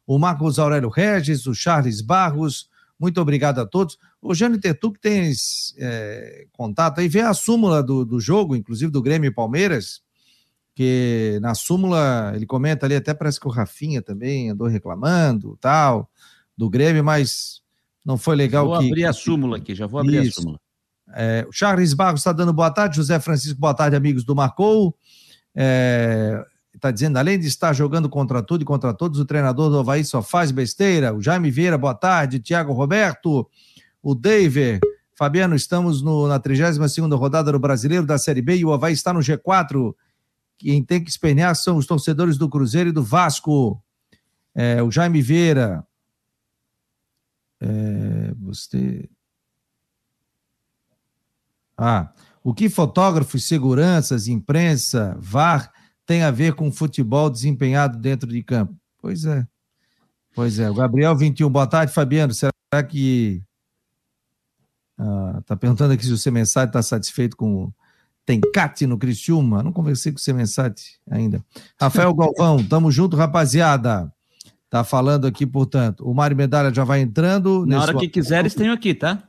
o 0.07 0.19
Marcos 0.19 0.59
Aurélio 0.59 0.89
Regis, 0.89 1.47
o 1.47 1.55
Charles 1.55 2.01
Barros, 2.01 2.71
muito 2.99 3.21
obrigado 3.21 3.61
a 3.61 3.67
todos. 3.67 3.99
O 4.21 4.35
Jânio 4.35 4.59
tu 4.81 4.91
que 4.91 5.01
tens 5.01 5.75
é, 5.79 6.47
contato 6.53 7.01
aí, 7.01 7.09
vê 7.09 7.21
a 7.21 7.35
súmula 7.35 7.83
do, 7.83 8.05
do 8.05 8.19
jogo, 8.19 8.57
inclusive 8.57 8.91
do 8.91 9.03
Grêmio 9.03 9.29
e 9.29 9.35
Palmeiras, 9.35 10.01
que 10.79 11.41
na 11.43 11.57
súmula 11.57 12.31
ele 12.37 12.47
comenta 12.47 12.87
ali, 12.87 12.95
até 12.95 13.13
parece 13.13 13.41
que 13.41 13.49
o 13.49 13.51
Rafinha 13.51 14.01
também 14.01 14.51
andou 14.51 14.69
reclamando, 14.69 15.59
tal, 15.61 16.09
do 16.57 16.71
Grêmio, 16.71 17.03
mas 17.03 17.63
não 18.05 18.17
foi 18.17 18.37
legal 18.37 18.65
vou 18.65 18.79
que... 18.79 18.85
Vou 18.85 18.93
abrir 18.93 19.05
a 19.05 19.13
súmula 19.13 19.57
aqui, 19.57 19.75
já 19.75 19.89
vou 19.89 19.99
abrir 19.99 20.23
Isso. 20.23 20.39
a 20.39 20.43
súmula. 20.43 20.61
É, 21.17 21.45
o 21.49 21.53
Charles 21.53 21.93
Barros 21.95 22.21
está 22.21 22.31
dando 22.31 22.53
boa 22.53 22.71
tarde, 22.71 22.95
José 22.95 23.19
Francisco, 23.19 23.59
boa 23.59 23.75
tarde, 23.75 23.97
amigos 23.97 24.23
do 24.23 24.37
Marcou. 24.37 24.97
É, 25.53 26.45
está 26.73 26.93
dizendo, 26.93 27.17
além 27.17 27.41
de 27.41 27.49
estar 27.49 27.73
jogando 27.73 28.09
contra 28.09 28.41
tudo 28.41 28.63
e 28.63 28.65
contra 28.65 28.95
todos, 28.95 29.19
o 29.19 29.25
treinador 29.25 29.71
do 29.71 29.81
Havaí 29.81 30.05
só 30.05 30.23
faz 30.23 30.53
besteira. 30.53 31.13
O 31.13 31.21
Jaime 31.21 31.51
Vieira, 31.51 31.77
boa 31.77 31.95
tarde. 31.95 32.39
Tiago 32.39 32.73
Roberto, 32.73 33.51
o 34.01 34.15
David, 34.15 34.79
Fabiano, 35.17 35.57
estamos 35.57 36.03
no, 36.03 36.29
na 36.29 36.39
32 36.39 36.99
rodada 37.19 37.51
do 37.51 37.59
Brasileiro 37.59 38.07
da 38.07 38.17
Série 38.17 38.43
B 38.43 38.59
e 38.59 38.65
o 38.65 38.73
Havaí 38.73 38.93
está 38.93 39.13
no 39.13 39.19
G4 39.19 39.93
quem 40.59 40.83
tem 40.83 41.03
que 41.03 41.09
espernear 41.09 41.55
são 41.55 41.77
os 41.77 41.87
torcedores 41.87 42.37
do 42.37 42.49
Cruzeiro 42.49 42.91
e 42.91 42.93
do 42.93 43.03
Vasco. 43.03 43.83
É, 44.55 44.83
o 44.83 44.91
Jaime 44.91 45.23
Vieira. 45.23 45.87
É, 47.61 48.35
você. 48.37 49.09
Ah, 51.77 52.13
o 52.43 52.53
que 52.53 52.69
fotógrafos, 52.69 53.47
seguranças, 53.47 54.27
imprensa, 54.27 55.17
VAR 55.21 55.73
tem 56.05 56.23
a 56.23 56.31
ver 56.31 56.55
com 56.55 56.73
futebol 56.73 57.31
desempenhado 57.31 57.99
dentro 57.99 58.29
de 58.29 58.43
campo? 58.43 58.77
Pois 59.01 59.25
é. 59.25 59.47
Pois 60.35 60.59
é. 60.59 60.69
O 60.69 60.75
Gabriel 60.75 61.17
21, 61.17 61.49
boa 61.49 61.67
tarde, 61.67 61.93
Fabiano. 61.93 62.35
Será 62.35 62.53
que. 62.89 63.43
Ah, 64.97 65.41
tá 65.47 65.57
perguntando 65.57 65.93
aqui 65.93 66.05
se 66.05 66.13
o 66.13 66.19
seu 66.19 66.33
mensagem 66.33 66.69
está 66.69 66.83
satisfeito 66.83 67.37
com 67.37 67.73
Tencate 68.29 68.87
no 68.87 68.99
Criciúma. 68.99 69.63
Não 69.63 69.73
conversei 69.73 70.13
com 70.13 70.19
o 70.19 70.21
Semensati 70.21 71.01
ainda. 71.11 71.43
Rafael 71.81 72.13
Galvão, 72.13 72.63
tamo 72.63 72.93
junto, 72.93 73.17
rapaziada. 73.17 74.13
Tá 74.69 74.85
falando 74.85 75.27
aqui, 75.27 75.47
portanto. 75.47 76.07
O 76.07 76.13
Mário 76.13 76.37
Medalha 76.37 76.71
já 76.75 76.85
vai 76.85 77.01
entrando. 77.01 77.65
Na 77.65 77.81
hora 77.81 77.95
que 77.95 78.07
quiseres, 78.07 78.55
tenho 78.55 78.71
aqui, 78.71 78.95
tá? 78.95 79.23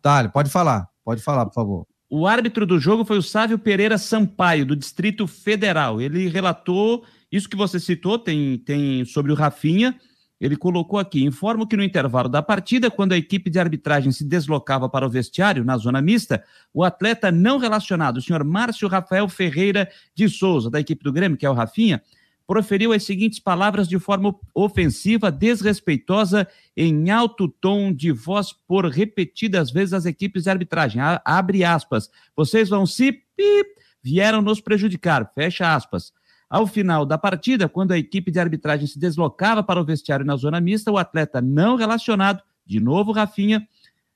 Tá, 0.00 0.26
pode 0.30 0.48
falar. 0.48 0.88
Pode 1.04 1.22
falar, 1.22 1.44
por 1.44 1.52
favor. 1.52 1.86
O 2.08 2.26
árbitro 2.26 2.64
do 2.64 2.80
jogo 2.80 3.04
foi 3.04 3.18
o 3.18 3.22
Sávio 3.22 3.58
Pereira 3.58 3.98
Sampaio, 3.98 4.64
do 4.64 4.74
Distrito 4.74 5.26
Federal. 5.26 6.00
Ele 6.00 6.26
relatou 6.26 7.04
isso 7.30 7.50
que 7.50 7.56
você 7.56 7.78
citou, 7.78 8.18
tem, 8.18 8.56
tem 8.56 9.04
sobre 9.04 9.32
o 9.32 9.34
Rafinha. 9.34 9.94
Ele 10.40 10.56
colocou 10.56 10.98
aqui: 10.98 11.24
informo 11.24 11.66
que 11.66 11.76
no 11.76 11.82
intervalo 11.82 12.28
da 12.28 12.42
partida, 12.42 12.90
quando 12.90 13.12
a 13.12 13.16
equipe 13.16 13.48
de 13.48 13.58
arbitragem 13.58 14.12
se 14.12 14.24
deslocava 14.24 14.88
para 14.88 15.06
o 15.06 15.10
vestiário, 15.10 15.64
na 15.64 15.76
zona 15.78 16.02
mista, 16.02 16.44
o 16.72 16.84
atleta 16.84 17.32
não 17.32 17.58
relacionado, 17.58 18.18
o 18.18 18.22
senhor 18.22 18.44
Márcio 18.44 18.88
Rafael 18.88 19.28
Ferreira 19.28 19.88
de 20.14 20.28
Souza, 20.28 20.70
da 20.70 20.80
equipe 20.80 21.02
do 21.02 21.12
Grêmio, 21.12 21.38
que 21.38 21.46
é 21.46 21.50
o 21.50 21.54
Rafinha, 21.54 22.02
proferiu 22.46 22.92
as 22.92 23.02
seguintes 23.02 23.40
palavras 23.40 23.88
de 23.88 23.98
forma 23.98 24.34
ofensiva, 24.54 25.32
desrespeitosa, 25.32 26.46
em 26.76 27.10
alto 27.10 27.48
tom 27.48 27.92
de 27.92 28.12
voz 28.12 28.52
por 28.52 28.86
repetidas 28.86 29.70
vezes 29.70 29.94
às 29.94 30.06
equipes 30.06 30.44
de 30.44 30.50
arbitragem. 30.50 31.00
A, 31.00 31.20
abre 31.24 31.64
aspas. 31.64 32.08
Vocês 32.36 32.68
vão 32.68 32.86
se 32.86 33.10
pip, 33.12 33.68
vieram 34.02 34.40
nos 34.40 34.60
prejudicar. 34.60 35.32
Fecha 35.34 35.74
aspas. 35.74 36.12
Ao 36.48 36.66
final 36.66 37.04
da 37.04 37.18
partida, 37.18 37.68
quando 37.68 37.92
a 37.92 37.98
equipe 37.98 38.30
de 38.30 38.38
arbitragem 38.38 38.86
se 38.86 38.98
deslocava 38.98 39.64
para 39.64 39.80
o 39.80 39.84
vestiário 39.84 40.24
na 40.24 40.36
zona 40.36 40.60
mista, 40.60 40.92
o 40.92 40.98
atleta 40.98 41.40
não 41.40 41.74
relacionado, 41.74 42.40
de 42.64 42.78
novo 42.78 43.10
Rafinha, 43.10 43.66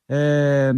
é, 0.08 0.72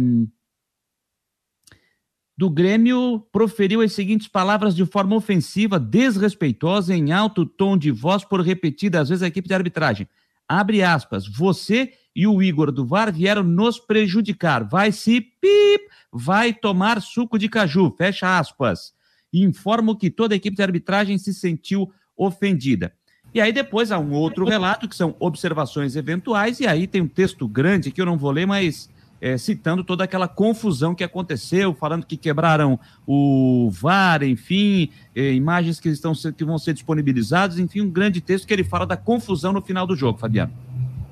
do 2.35 2.49
Grêmio 2.49 3.19
proferiu 3.31 3.81
as 3.81 3.93
seguintes 3.93 4.27
palavras 4.27 4.75
de 4.75 4.83
forma 4.83 5.15
ofensiva, 5.15 5.79
desrespeitosa, 5.79 6.95
em 6.95 7.11
alto 7.11 7.45
tom 7.45 7.77
de 7.77 7.91
voz 7.91 8.25
por 8.25 8.41
repetidas 8.41 9.09
vezes 9.09 9.21
a 9.21 9.27
equipe 9.27 9.47
de 9.47 9.53
arbitragem. 9.53 10.09
Abre 10.47 10.81
aspas, 10.81 11.27
você 11.27 11.93
e 12.15 12.25
o 12.25 12.41
Igor 12.41 12.71
do 12.71 12.85
VAR 12.85 13.13
vieram 13.13 13.43
nos 13.43 13.79
prejudicar. 13.79 14.63
Vai 14.63 14.91
se 14.91 15.21
pip, 15.21 15.87
vai 16.11 16.51
tomar 16.51 16.99
suco 17.01 17.37
de 17.37 17.47
caju. 17.47 17.93
Fecha 17.95 18.39
aspas 18.39 18.93
e 19.33 19.43
informo 19.43 19.97
que 19.97 20.11
toda 20.11 20.35
a 20.35 20.37
equipe 20.37 20.55
de 20.55 20.63
arbitragem 20.63 21.17
se 21.17 21.33
sentiu 21.33 21.91
ofendida. 22.15 22.93
E 23.33 23.41
aí 23.41 23.51
depois 23.51 23.91
há 23.91 23.97
um 23.97 24.11
outro 24.11 24.45
relato, 24.45 24.87
que 24.87 24.95
são 24.95 25.15
observações 25.19 25.95
eventuais, 25.95 26.59
e 26.59 26.67
aí 26.67 26.85
tem 26.85 27.01
um 27.01 27.07
texto 27.07 27.47
grande 27.47 27.91
que 27.91 27.99
eu 27.99 28.05
não 28.05 28.15
vou 28.15 28.29
ler, 28.29 28.45
mas 28.45 28.87
é, 29.19 29.37
citando 29.37 29.83
toda 29.83 30.03
aquela 30.03 30.27
confusão 30.27 30.93
que 30.93 31.03
aconteceu, 31.03 31.73
falando 31.73 32.05
que 32.05 32.15
quebraram 32.15 32.79
o 33.07 33.71
VAR, 33.71 34.21
enfim, 34.21 34.89
é, 35.15 35.33
imagens 35.33 35.79
que, 35.79 35.89
estão, 35.89 36.13
que 36.13 36.45
vão 36.45 36.59
ser 36.59 36.73
disponibilizadas, 36.73 37.57
enfim, 37.57 37.81
um 37.81 37.89
grande 37.89 38.21
texto 38.21 38.45
que 38.45 38.53
ele 38.53 38.63
fala 38.63 38.85
da 38.85 38.97
confusão 38.97 39.51
no 39.51 39.61
final 39.61 39.87
do 39.87 39.95
jogo, 39.95 40.19
Fabiano. 40.19 40.53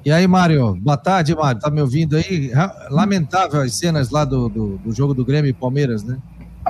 E 0.03 0.11
aí, 0.11 0.27
Mário? 0.27 0.75
Boa 0.75 0.97
tarde, 0.97 1.33
Mário. 1.35 1.61
Tá 1.61 1.69
me 1.69 1.79
ouvindo 1.79 2.17
aí? 2.17 2.51
Lamentável 2.89 3.61
as 3.61 3.75
cenas 3.75 4.09
lá 4.09 4.25
do, 4.25 4.49
do, 4.49 4.77
do 4.79 4.91
jogo 4.91 5.13
do 5.13 5.23
Grêmio 5.23 5.49
e 5.49 5.53
Palmeiras, 5.53 6.03
né? 6.03 6.17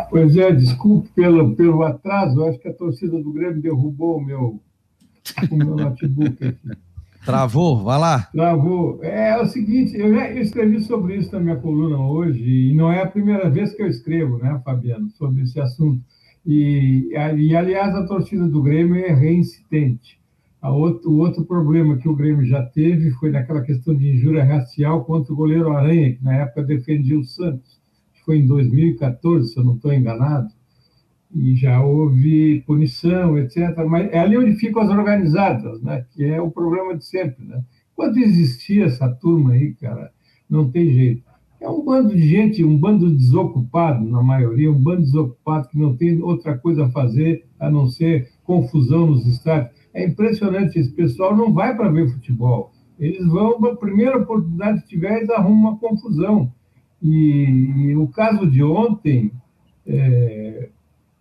Pois 0.10 0.36
é, 0.36 0.52
desculpe 0.52 1.10
pelo, 1.16 1.56
pelo 1.56 1.84
atraso, 1.84 2.44
acho 2.44 2.60
que 2.60 2.68
a 2.68 2.74
torcida 2.74 3.22
do 3.22 3.32
Grêmio 3.32 3.62
derrubou 3.62 4.18
o 4.18 4.22
meu, 4.22 4.62
o 5.50 5.56
meu 5.56 5.76
notebook 5.76 6.44
aqui. 6.44 6.70
Travou? 7.26 7.84
Vai 7.84 8.00
lá. 8.00 8.30
Travou. 8.34 9.00
É, 9.04 9.30
é, 9.30 9.42
o 9.42 9.46
seguinte, 9.46 9.96
eu 9.96 10.14
já 10.14 10.32
escrevi 10.32 10.82
sobre 10.82 11.18
isso 11.18 11.32
na 11.32 11.40
minha 11.40 11.56
coluna 11.56 12.00
hoje, 12.00 12.44
e 12.44 12.74
não 12.74 12.92
é 12.92 13.02
a 13.02 13.08
primeira 13.08 13.50
vez 13.50 13.74
que 13.74 13.82
eu 13.82 13.88
escrevo, 13.88 14.38
né, 14.40 14.60
Fabiano, 14.66 15.10
sobre 15.12 15.44
esse 15.44 15.60
assunto. 15.60 16.02
E, 16.46 17.10
e 17.12 17.56
aliás, 17.56 17.96
a 17.96 18.08
torcida 18.08 18.48
do 18.48 18.64
Grêmio 18.64 18.96
é 18.96 19.14
reincidente. 19.14 20.20
Outro, 20.64 21.12
o 21.12 21.18
outro 21.20 21.44
problema 21.46 21.98
que 21.98 22.10
o 22.10 22.16
Grêmio 22.16 22.46
já 22.46 22.64
teve 22.64 23.12
foi 23.12 23.32
naquela 23.32 23.62
questão 23.62 23.96
de 23.96 24.16
injúria 24.16 24.44
racial 24.44 25.06
contra 25.06 25.32
o 25.32 25.36
goleiro 25.36 25.72
Aranha, 25.72 26.14
que 26.14 26.24
na 26.24 26.36
época 26.36 26.64
defendia 26.64 27.20
o 27.20 27.24
Santos 27.24 27.81
foi 28.24 28.38
em 28.40 28.48
2014, 28.48 29.50
se 29.50 29.58
eu 29.58 29.64
não 29.64 29.76
estou 29.76 29.94
enganado, 29.94 30.50
e 31.34 31.56
já 31.56 31.82
houve 31.82 32.62
punição, 32.68 33.38
etc. 33.38 33.76
Mas 33.88 34.12
é 34.12 34.20
ali 34.20 34.38
onde 34.38 34.56
ficam 34.56 34.82
as 34.82 34.90
organizadas, 34.90 35.82
né? 35.82 36.06
que 36.12 36.26
é 36.26 36.42
o 36.42 36.52
problema 36.52 36.96
de 36.96 37.06
sempre. 37.06 37.46
Né? 37.46 37.64
Quando 37.96 38.18
existia 38.18 38.86
essa 38.86 39.10
turma 39.10 39.54
aí, 39.54 39.74
cara, 39.76 40.12
não 40.50 40.70
tem 40.70 40.92
jeito. 40.92 41.24
É 41.60 41.70
um 41.70 41.86
bando 41.86 42.16
de 42.16 42.28
gente, 42.28 42.64
um 42.64 42.76
bando 42.76 43.10
desocupado, 43.16 44.04
na 44.04 44.24
maioria, 44.24 44.72
um 44.72 44.82
bando 44.82 45.04
desocupado 45.04 45.68
que 45.68 45.78
não 45.78 45.96
tem 45.96 46.20
outra 46.22 46.58
coisa 46.58 46.86
a 46.86 46.90
fazer 46.90 47.46
a 47.60 47.70
não 47.70 47.88
ser 47.88 48.30
confusão 48.44 49.06
nos 49.06 49.28
estádios. 49.28 49.72
É 49.94 50.04
impressionante, 50.04 50.80
esse 50.80 50.92
pessoal 50.92 51.38
não 51.38 51.54
vai 51.54 51.76
para 51.76 51.90
ver 51.90 52.10
futebol. 52.10 52.72
Eles 53.00 53.26
vão, 53.28 53.64
a 53.66 53.76
primeira 53.76 54.18
oportunidade 54.18 54.82
que 54.82 54.90
tiver, 54.90 55.18
eles 55.18 55.30
arrumam 55.30 55.72
uma 55.72 55.78
confusão. 55.78 56.52
E, 57.02 57.90
e 57.90 57.96
o 57.96 58.08
caso 58.08 58.46
de 58.50 58.64
ontem 58.64 59.32
é, 59.86 60.70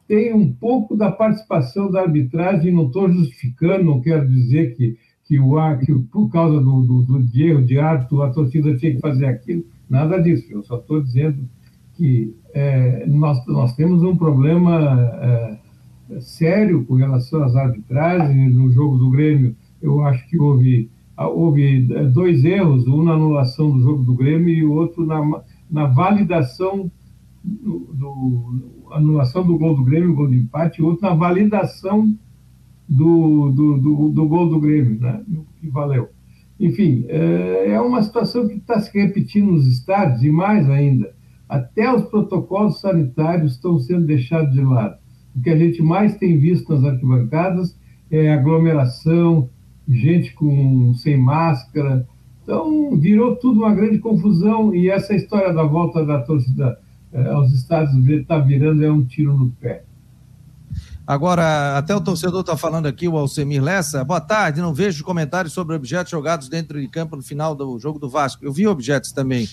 tem 0.07 0.35
um 0.35 0.53
pouco 0.53 0.97
da 0.97 1.11
participação 1.11 1.91
da 1.91 2.03
arbitragem, 2.03 2.73
não 2.73 2.87
estou 2.87 3.11
justificando, 3.11 3.85
não 3.85 4.01
quero 4.01 4.29
dizer 4.29 4.77
que, 4.77 4.97
que, 5.25 5.39
o, 5.39 5.79
que 5.79 5.95
por 6.11 6.29
causa 6.31 6.61
do, 6.61 6.83
do, 6.83 7.03
do 7.03 7.41
erro 7.41 7.65
de 7.65 7.79
árbitro 7.79 8.23
a 8.23 8.31
torcida 8.31 8.77
tinha 8.77 8.95
que 8.95 9.01
fazer 9.01 9.27
aquilo, 9.27 9.65
nada 9.89 10.19
disso, 10.19 10.47
eu 10.51 10.63
só 10.63 10.77
estou 10.77 11.03
dizendo 11.03 11.49
que 11.95 12.35
é, 12.55 13.05
nós, 13.07 13.45
nós 13.47 13.75
temos 13.77 14.03
um 14.03 14.17
problema 14.17 15.01
é, 15.23 16.21
sério 16.21 16.85
com 16.85 16.95
relação 16.95 17.43
às 17.43 17.55
arbitragens. 17.55 18.55
No 18.55 18.71
jogo 18.71 18.97
do 18.97 19.11
Grêmio, 19.11 19.55
eu 19.81 20.03
acho 20.05 20.27
que 20.29 20.39
houve, 20.39 20.91
houve 21.17 21.83
dois 22.13 22.45
erros, 22.45 22.87
um 22.87 23.03
na 23.03 23.13
anulação 23.13 23.71
do 23.71 23.83
jogo 23.83 24.03
do 24.03 24.15
Grêmio 24.15 24.49
e 24.49 24.65
o 24.65 24.73
outro 24.73 25.05
na, 25.07 25.43
na 25.71 25.87
validação 25.87 26.91
do, 27.43 27.91
do, 27.95 28.89
anulação 28.93 29.47
do 29.47 29.57
gol 29.57 29.75
do 29.75 29.85
Grêmio, 29.85 30.15
gol 30.15 30.29
de 30.29 30.37
empate, 30.37 30.81
e 30.81 30.85
outro 30.85 31.09
na 31.09 31.15
validação 31.15 32.15
do, 32.89 33.51
do, 33.51 33.79
do, 33.79 34.09
do 34.11 34.29
gol 34.29 34.49
do 34.49 34.61
Grêmio, 34.61 34.99
né, 34.99 35.23
que 35.61 35.69
valeu. 35.69 36.09
Enfim, 36.59 37.05
é, 37.09 37.71
é 37.71 37.81
uma 37.81 38.03
situação 38.03 38.47
que 38.47 38.55
está 38.55 38.81
se 38.81 38.93
repetindo 38.99 39.53
nos 39.53 39.67
estádios, 39.67 40.23
e 40.23 40.31
mais 40.31 40.69
ainda, 40.69 41.15
até 41.49 41.93
os 41.93 42.03
protocolos 42.05 42.81
sanitários 42.81 43.53
estão 43.53 43.79
sendo 43.79 44.07
deixados 44.07 44.53
de 44.53 44.63
lado. 44.63 44.99
O 45.35 45.41
que 45.41 45.51
a 45.51 45.57
gente 45.57 45.83
mais 45.83 46.17
tem 46.17 46.39
visto 46.39 46.73
nas 46.73 46.85
arquibancadas 46.85 47.79
é 48.11 48.33
aglomeração, 48.33 49.49
gente 49.89 50.35
com, 50.35 50.93
sem 50.95 51.17
máscara, 51.17 52.07
então, 52.51 52.97
virou 52.97 53.37
tudo 53.37 53.61
uma 53.61 53.73
grande 53.73 54.01
confusão 54.01 54.75
e 54.75 54.91
essa 54.91 55.15
história 55.15 55.55
da 55.55 55.63
volta 55.63 56.05
da 56.05 56.19
torcida 56.21 56.81
eh, 57.13 57.31
aos 57.31 57.53
Estados 57.53 57.95
Unidos 57.95 58.23
está 58.23 58.39
virando 58.39 58.85
é 58.85 58.91
um 58.91 59.05
tiro 59.05 59.37
no 59.37 59.51
pé. 59.51 59.85
Agora, 61.07 61.79
até 61.79 61.95
o 61.95 62.01
torcedor 62.01 62.41
está 62.41 62.57
falando 62.57 62.87
aqui, 62.87 63.07
o 63.07 63.17
Alcemir 63.17 63.63
Lessa. 63.63 64.03
Boa 64.03 64.21
tarde, 64.21 64.61
não 64.61 64.75
vejo 64.75 65.05
comentários 65.05 65.55
sobre 65.55 65.77
objetos 65.77 66.11
jogados 66.11 66.49
dentro 66.49 66.81
de 66.81 66.89
campo 66.89 67.15
no 67.15 67.23
final 67.23 67.55
do 67.55 67.79
jogo 67.79 68.01
do 68.01 68.09
Vasco. 68.09 68.45
Eu 68.45 68.53
vi 68.53 68.67
objetos 68.67 69.13
também 69.13 69.49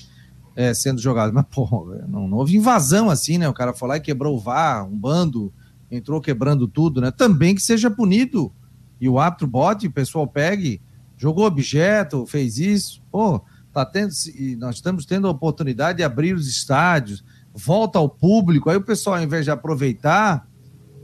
é, 0.55 0.73
sendo 0.73 0.99
jogados, 0.99 1.31
mas, 1.31 1.45
pô, 1.51 1.87
não, 2.07 2.27
não, 2.27 2.37
houve 2.39 2.57
invasão 2.57 3.11
assim, 3.11 3.37
né? 3.37 3.47
O 3.47 3.53
cara 3.53 3.73
foi 3.73 3.89
lá 3.89 3.97
e 3.97 4.01
quebrou 4.01 4.35
o 4.35 4.39
VAR, 4.39 4.83
um 4.87 4.97
bando, 4.97 5.53
entrou 5.91 6.19
quebrando 6.19 6.67
tudo, 6.67 6.99
né? 6.99 7.11
Também 7.11 7.53
que 7.53 7.61
seja 7.61 7.91
punido. 7.91 8.51
E 8.99 9.07
o 9.07 9.19
árbitro 9.19 9.45
bote, 9.45 9.85
o 9.85 9.91
pessoal 9.91 10.25
pegue 10.25 10.81
jogou 11.17 11.45
objeto, 11.45 12.25
fez 12.25 12.57
isso. 12.59 13.01
Pô, 13.11 13.41
tá 13.73 13.85
tendo, 13.85 14.11
nós 14.57 14.75
estamos 14.75 15.05
tendo 15.05 15.27
a 15.27 15.31
oportunidade 15.31 15.97
de 15.97 16.03
abrir 16.03 16.33
os 16.33 16.47
estádios, 16.47 17.23
volta 17.53 17.99
ao 17.99 18.07
público. 18.07 18.69
Aí 18.69 18.77
o 18.77 18.81
pessoal, 18.81 19.17
ao 19.17 19.23
invés 19.23 19.43
de 19.43 19.51
aproveitar, 19.51 20.47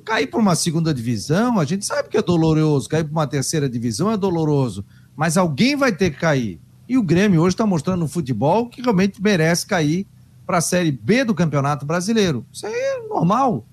cair 0.06 0.28
para 0.28 0.40
uma 0.40 0.56
segunda 0.56 0.94
divisão, 0.94 1.60
a 1.60 1.66
gente 1.66 1.86
sabe 1.86 2.10
que 2.10 2.18
é 2.18 2.22
doloroso. 2.22 2.88
Cair 2.88 3.04
para 3.04 3.12
uma 3.12 3.28
terceira 3.28 3.68
divisão 3.68 4.12
é 4.12 4.18
doloroso. 4.18 4.86
Mas 5.16 5.36
alguém 5.36 5.76
vai 5.76 5.92
ter 5.92 6.12
que 6.12 6.20
cair. 6.20 6.62
E 6.88 6.98
o 6.98 7.04
Grêmio 7.04 7.42
hoje 7.42 7.54
está 7.54 7.66
mostrando 7.66 8.02
no 8.02 8.08
futebol 8.08 8.68
que 8.68 8.82
realmente 8.82 9.22
merece 9.22 9.66
cair 9.66 10.06
para 10.46 10.58
a 10.58 10.62
Série 10.62 10.92
B 10.92 11.24
do 11.24 11.34
Campeonato 11.34 11.86
Brasileiro. 11.86 12.46
Isso 12.52 12.68
aí 12.68 12.74
é 12.74 13.08
normal. 13.08 13.66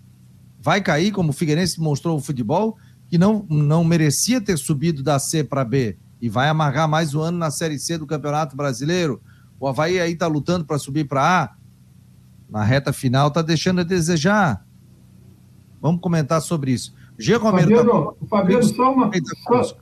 Vai 0.63 0.81
cair, 0.81 1.11
como 1.11 1.31
o 1.31 1.33
Figueirense 1.33 1.81
mostrou 1.81 2.17
o 2.17 2.21
futebol, 2.21 2.77
que 3.09 3.19
não, 3.19 3.45
não 3.49 3.83
merecia 3.83 4.41
ter 4.41 4.57
subido 4.57 5.03
da 5.03 5.19
C 5.19 5.43
para 5.43 5.65
B 5.65 5.97
e 6.21 6.29
vai 6.29 6.49
amargar 6.49 6.89
mais 6.89 7.15
um 7.15 7.21
ano 7.21 7.39
na 7.39 7.51
Série 7.51 7.79
C 7.79 7.97
do 7.97 8.07
Campeonato 8.07 8.57
Brasileiro. 8.57 9.21
O 9.59 9.67
Havaí 9.67 9.99
aí 9.99 10.13
está 10.13 10.27
lutando 10.27 10.65
para 10.65 10.79
subir 10.79 11.07
para 11.07 11.45
A. 11.45 11.55
Na 12.49 12.65
reta 12.65 12.93
final 12.93 13.29
está 13.29 13.43
deixando 13.43 13.81
a 13.81 13.85
desejar. 13.85 14.65
Vamos 15.81 16.01
comentar 16.01 16.41
sobre 16.43 16.73
isso. 16.73 16.95
G. 17.19 17.37
Romero. 17.37 17.69
Fabiano, 17.69 18.13
tá... 18.13 18.27
Fabiano 18.29 18.65
só, 18.65 18.93
uma, 18.93 19.11
só, 19.47 19.77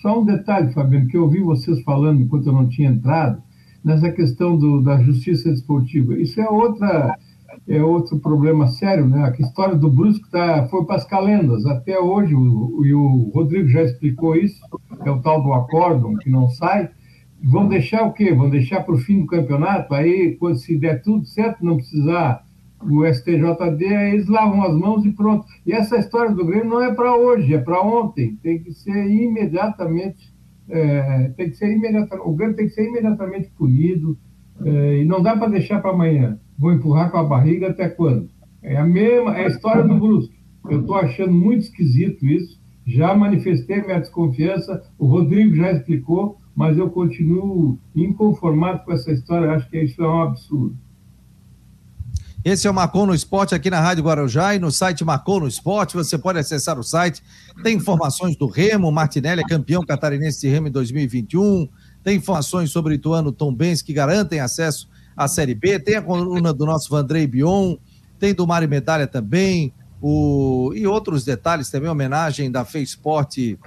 só, 0.00 0.20
um 0.20 0.24
detalhe, 0.24 0.72
Fabiano, 0.72 1.06
que 1.08 1.16
eu 1.16 1.22
ouvi 1.22 1.40
vocês 1.40 1.82
falando 1.82 2.20
enquanto 2.20 2.46
eu 2.46 2.52
não 2.52 2.68
tinha 2.68 2.88
entrado, 2.88 3.42
nessa 3.84 4.10
questão 4.10 4.56
do, 4.56 4.80
da 4.80 5.02
justiça 5.02 5.50
desportiva. 5.50 6.14
Isso 6.14 6.40
é 6.40 6.48
outra, 6.48 7.18
é 7.66 7.82
outro 7.82 8.18
problema 8.18 8.68
sério, 8.68 9.08
né? 9.08 9.24
A 9.24 9.42
história 9.42 9.74
do 9.74 9.90
Brusque 9.90 10.30
tá, 10.30 10.66
foi 10.68 10.84
para 10.84 10.96
as 10.96 11.04
calendas. 11.04 11.64
Até 11.64 11.98
hoje, 11.98 12.34
o, 12.34 12.40
o, 12.40 13.30
Rodrigo 13.34 13.68
já 13.68 13.82
explicou 13.82 14.36
isso, 14.36 14.60
é 15.04 15.10
o 15.10 15.20
tal 15.20 15.42
do 15.42 15.52
acórdão 15.52 16.16
que 16.16 16.28
não 16.28 16.48
sai. 16.48 16.90
Vão 17.42 17.66
deixar 17.66 18.02
o 18.02 18.12
quê? 18.12 18.32
Vão 18.32 18.50
deixar 18.50 18.82
para 18.82 18.94
o 18.94 18.98
fim 18.98 19.20
do 19.20 19.26
campeonato? 19.26 19.94
Aí, 19.94 20.36
quando 20.36 20.56
se 20.56 20.78
der 20.78 21.02
tudo 21.02 21.24
certo, 21.26 21.64
não 21.64 21.76
precisar 21.76 22.44
o 22.82 23.06
STJD, 23.06 23.84
eles 24.12 24.28
lavam 24.28 24.62
as 24.62 24.74
mãos 24.74 25.04
e 25.06 25.12
pronto. 25.12 25.46
E 25.64 25.72
essa 25.72 25.96
história 25.96 26.32
do 26.32 26.44
Grêmio 26.44 26.68
não 26.68 26.82
é 26.82 26.94
para 26.94 27.16
hoje, 27.16 27.54
é 27.54 27.58
para 27.58 27.80
ontem. 27.80 28.36
Tem 28.42 28.62
que 28.62 28.72
ser 28.72 29.06
imediatamente, 29.06 30.34
é, 30.68 31.32
tem 31.36 31.48
que 31.48 31.56
ser 31.56 31.72
imediatamente, 31.72 32.28
o 32.28 32.34
Grêmio 32.34 32.56
tem 32.56 32.66
que 32.66 32.74
ser 32.74 32.88
imediatamente 32.88 33.50
punido 33.56 34.18
é, 34.62 34.98
e 34.98 35.04
não 35.04 35.22
dá 35.22 35.34
para 35.34 35.48
deixar 35.48 35.80
para 35.80 35.92
amanhã. 35.92 36.38
Vou 36.58 36.72
empurrar 36.72 37.10
com 37.10 37.18
a 37.18 37.24
barriga 37.24 37.70
até 37.70 37.88
quando? 37.88 38.28
É 38.62 38.76
a 38.76 38.84
mesma, 38.84 39.36
é 39.36 39.44
a 39.44 39.48
história 39.48 39.82
do 39.82 39.98
Brusque. 39.98 40.34
Eu 40.70 40.80
estou 40.80 40.96
achando 40.96 41.32
muito 41.32 41.62
esquisito 41.62 42.26
isso. 42.26 42.58
Já 42.86 43.14
manifestei 43.14 43.82
minha 43.82 44.00
desconfiança, 44.00 44.82
o 44.98 45.06
Rodrigo 45.06 45.54
já 45.56 45.72
explicou, 45.72 46.38
mas 46.54 46.76
eu 46.78 46.90
continuo 46.90 47.78
inconformado 47.94 48.84
com 48.84 48.92
essa 48.92 49.10
história. 49.10 49.50
Acho 49.50 49.68
que 49.68 49.78
isso 49.78 50.02
é 50.02 50.08
um 50.08 50.22
absurdo. 50.22 50.76
Esse 52.44 52.66
é 52.66 52.70
o 52.70 52.74
Marcon 52.74 53.06
no 53.06 53.14
Esporte 53.14 53.54
aqui 53.54 53.70
na 53.70 53.80
Rádio 53.80 54.04
Guarujá 54.04 54.54
e 54.54 54.58
no 54.58 54.70
site 54.70 55.02
Marcon 55.02 55.40
no 55.40 55.48
Esporte. 55.48 55.94
Você 55.94 56.18
pode 56.18 56.38
acessar 56.38 56.78
o 56.78 56.82
site. 56.82 57.22
Tem 57.62 57.74
informações 57.74 58.36
do 58.36 58.46
Remo. 58.46 58.92
Martinelli 58.92 59.40
é 59.40 59.48
campeão 59.48 59.82
catarinense 59.82 60.42
de 60.42 60.48
Remo 60.48 60.68
em 60.68 60.70
2021. 60.70 61.66
Tem 62.02 62.18
informações 62.18 62.70
sobre 62.70 62.96
Ituano 62.96 63.32
Tom 63.32 63.54
Benz 63.54 63.80
que 63.80 63.94
garantem 63.94 64.40
acesso 64.40 64.90
à 65.16 65.28
Série 65.28 65.54
B. 65.54 65.78
Tem 65.78 65.96
a 65.96 66.02
coluna 66.02 66.52
do 66.52 66.66
nosso 66.66 66.90
Vandrei 66.90 67.26
Bion. 67.26 67.76
Tem 68.18 68.34
do 68.34 68.46
Mário 68.46 68.68
Medalha 68.68 69.06
também. 69.06 69.72
O... 70.00 70.72
E 70.74 70.86
outros 70.86 71.24
detalhes 71.24 71.70
também. 71.70 71.88
Homenagem 71.88 72.50
da 72.50 72.64
Fei 72.64 72.82
Esporte 72.82 73.58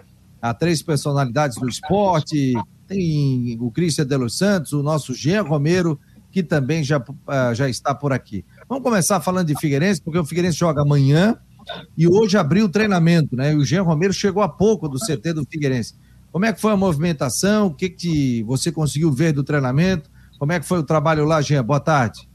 a 0.42 0.54
três 0.54 0.82
personalidades 0.82 1.58
do 1.58 1.68
esporte. 1.68 2.54
Tem 2.88 3.58
o 3.60 3.70
Cristian 3.72 4.06
de 4.06 4.16
los 4.16 4.38
Santos, 4.38 4.72
o 4.74 4.82
nosso 4.82 5.14
Jean 5.14 5.44
Romero, 5.44 6.00
que 6.32 6.42
também 6.42 6.84
já, 6.84 7.00
uh, 7.00 7.54
já 7.54 7.70
está 7.70 7.94
por 7.94 8.14
aqui. 8.14 8.46
Vamos 8.70 8.84
começar 8.84 9.20
falando 9.20 9.48
de 9.48 9.60
Figueirense, 9.60 10.02
porque 10.02 10.20
o 10.20 10.26
Figueirense 10.26 10.58
joga 10.58 10.82
amanhã 10.82 11.36
e 11.98 12.08
hoje 12.08 12.38
abriu 12.38 12.66
o 12.66 12.70
treinamento, 12.70 13.36
né? 13.36 13.54
E 13.54 13.56
o 13.56 13.66
Jean 13.66 13.84
Romero 13.84 14.14
chegou 14.14 14.42
há 14.42 14.48
pouco 14.48 14.88
do 14.88 14.98
CT 14.98 15.34
do 15.34 15.46
Figueirense. 15.50 15.96
Como 16.32 16.46
é 16.46 16.54
que 16.54 16.62
foi 16.62 16.72
a 16.72 16.78
movimentação? 16.78 17.68
O 17.68 17.74
que, 17.74 17.90
que 17.90 18.44
você 18.44 18.72
conseguiu 18.72 19.12
ver 19.12 19.34
do 19.34 19.44
treinamento? 19.44 20.10
Como 20.38 20.52
é 20.52 20.60
que 20.60 20.66
foi 20.66 20.80
o 20.80 20.84
trabalho 20.84 21.26
lá, 21.26 21.42
Jean? 21.42 21.64
Boa 21.64 21.80
tarde. 21.80 22.28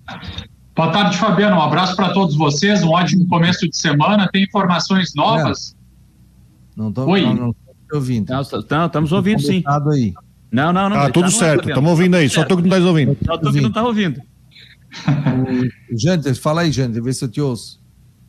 Boa 0.75 0.91
tarde, 0.91 1.19
Fabiano. 1.19 1.57
Um 1.57 1.63
abraço 1.63 1.95
para 1.95 2.13
todos 2.13 2.35
vocês. 2.35 2.83
Um 2.83 2.91
ótimo 2.91 3.27
começo 3.29 3.69
de 3.69 3.77
semana. 3.77 4.29
Tem 4.33 4.43
informações 4.45 5.15
novas? 5.15 5.77
Não 6.77 6.89
estou 6.89 7.09
ouvindo. 7.93 8.31
Não, 8.31 8.43
não, 8.71 8.87
estamos 8.87 9.13
ouvindo, 9.13 9.41
sim. 9.43 9.63
Aí. 9.93 10.15
Não, 10.51 10.73
não, 10.73 10.89
não. 10.89 10.97
Ah, 10.97 11.11
tudo 11.11 11.31
certo. 11.31 11.69
Estamos 11.69 11.91
ouvindo 11.91 12.17
aí. 12.17 12.29
Só 12.29 12.45
tu 12.45 12.57
que 12.57 12.63
não 12.63 12.69
estás 12.69 12.85
ouvindo. 12.85 13.17
Só 13.25 13.39
tu 13.39 13.53
que 13.53 13.61
não 13.61 13.69
está 13.69 13.83
ouvindo. 13.83 14.23
Jantes, 15.97 16.39
fala 16.39 16.63
aí, 16.63 16.73
Jantes, 16.73 17.03
vê 17.03 17.13
se 17.13 17.25
eu 17.25 17.29
te 17.29 17.41
ouço. 17.41 17.82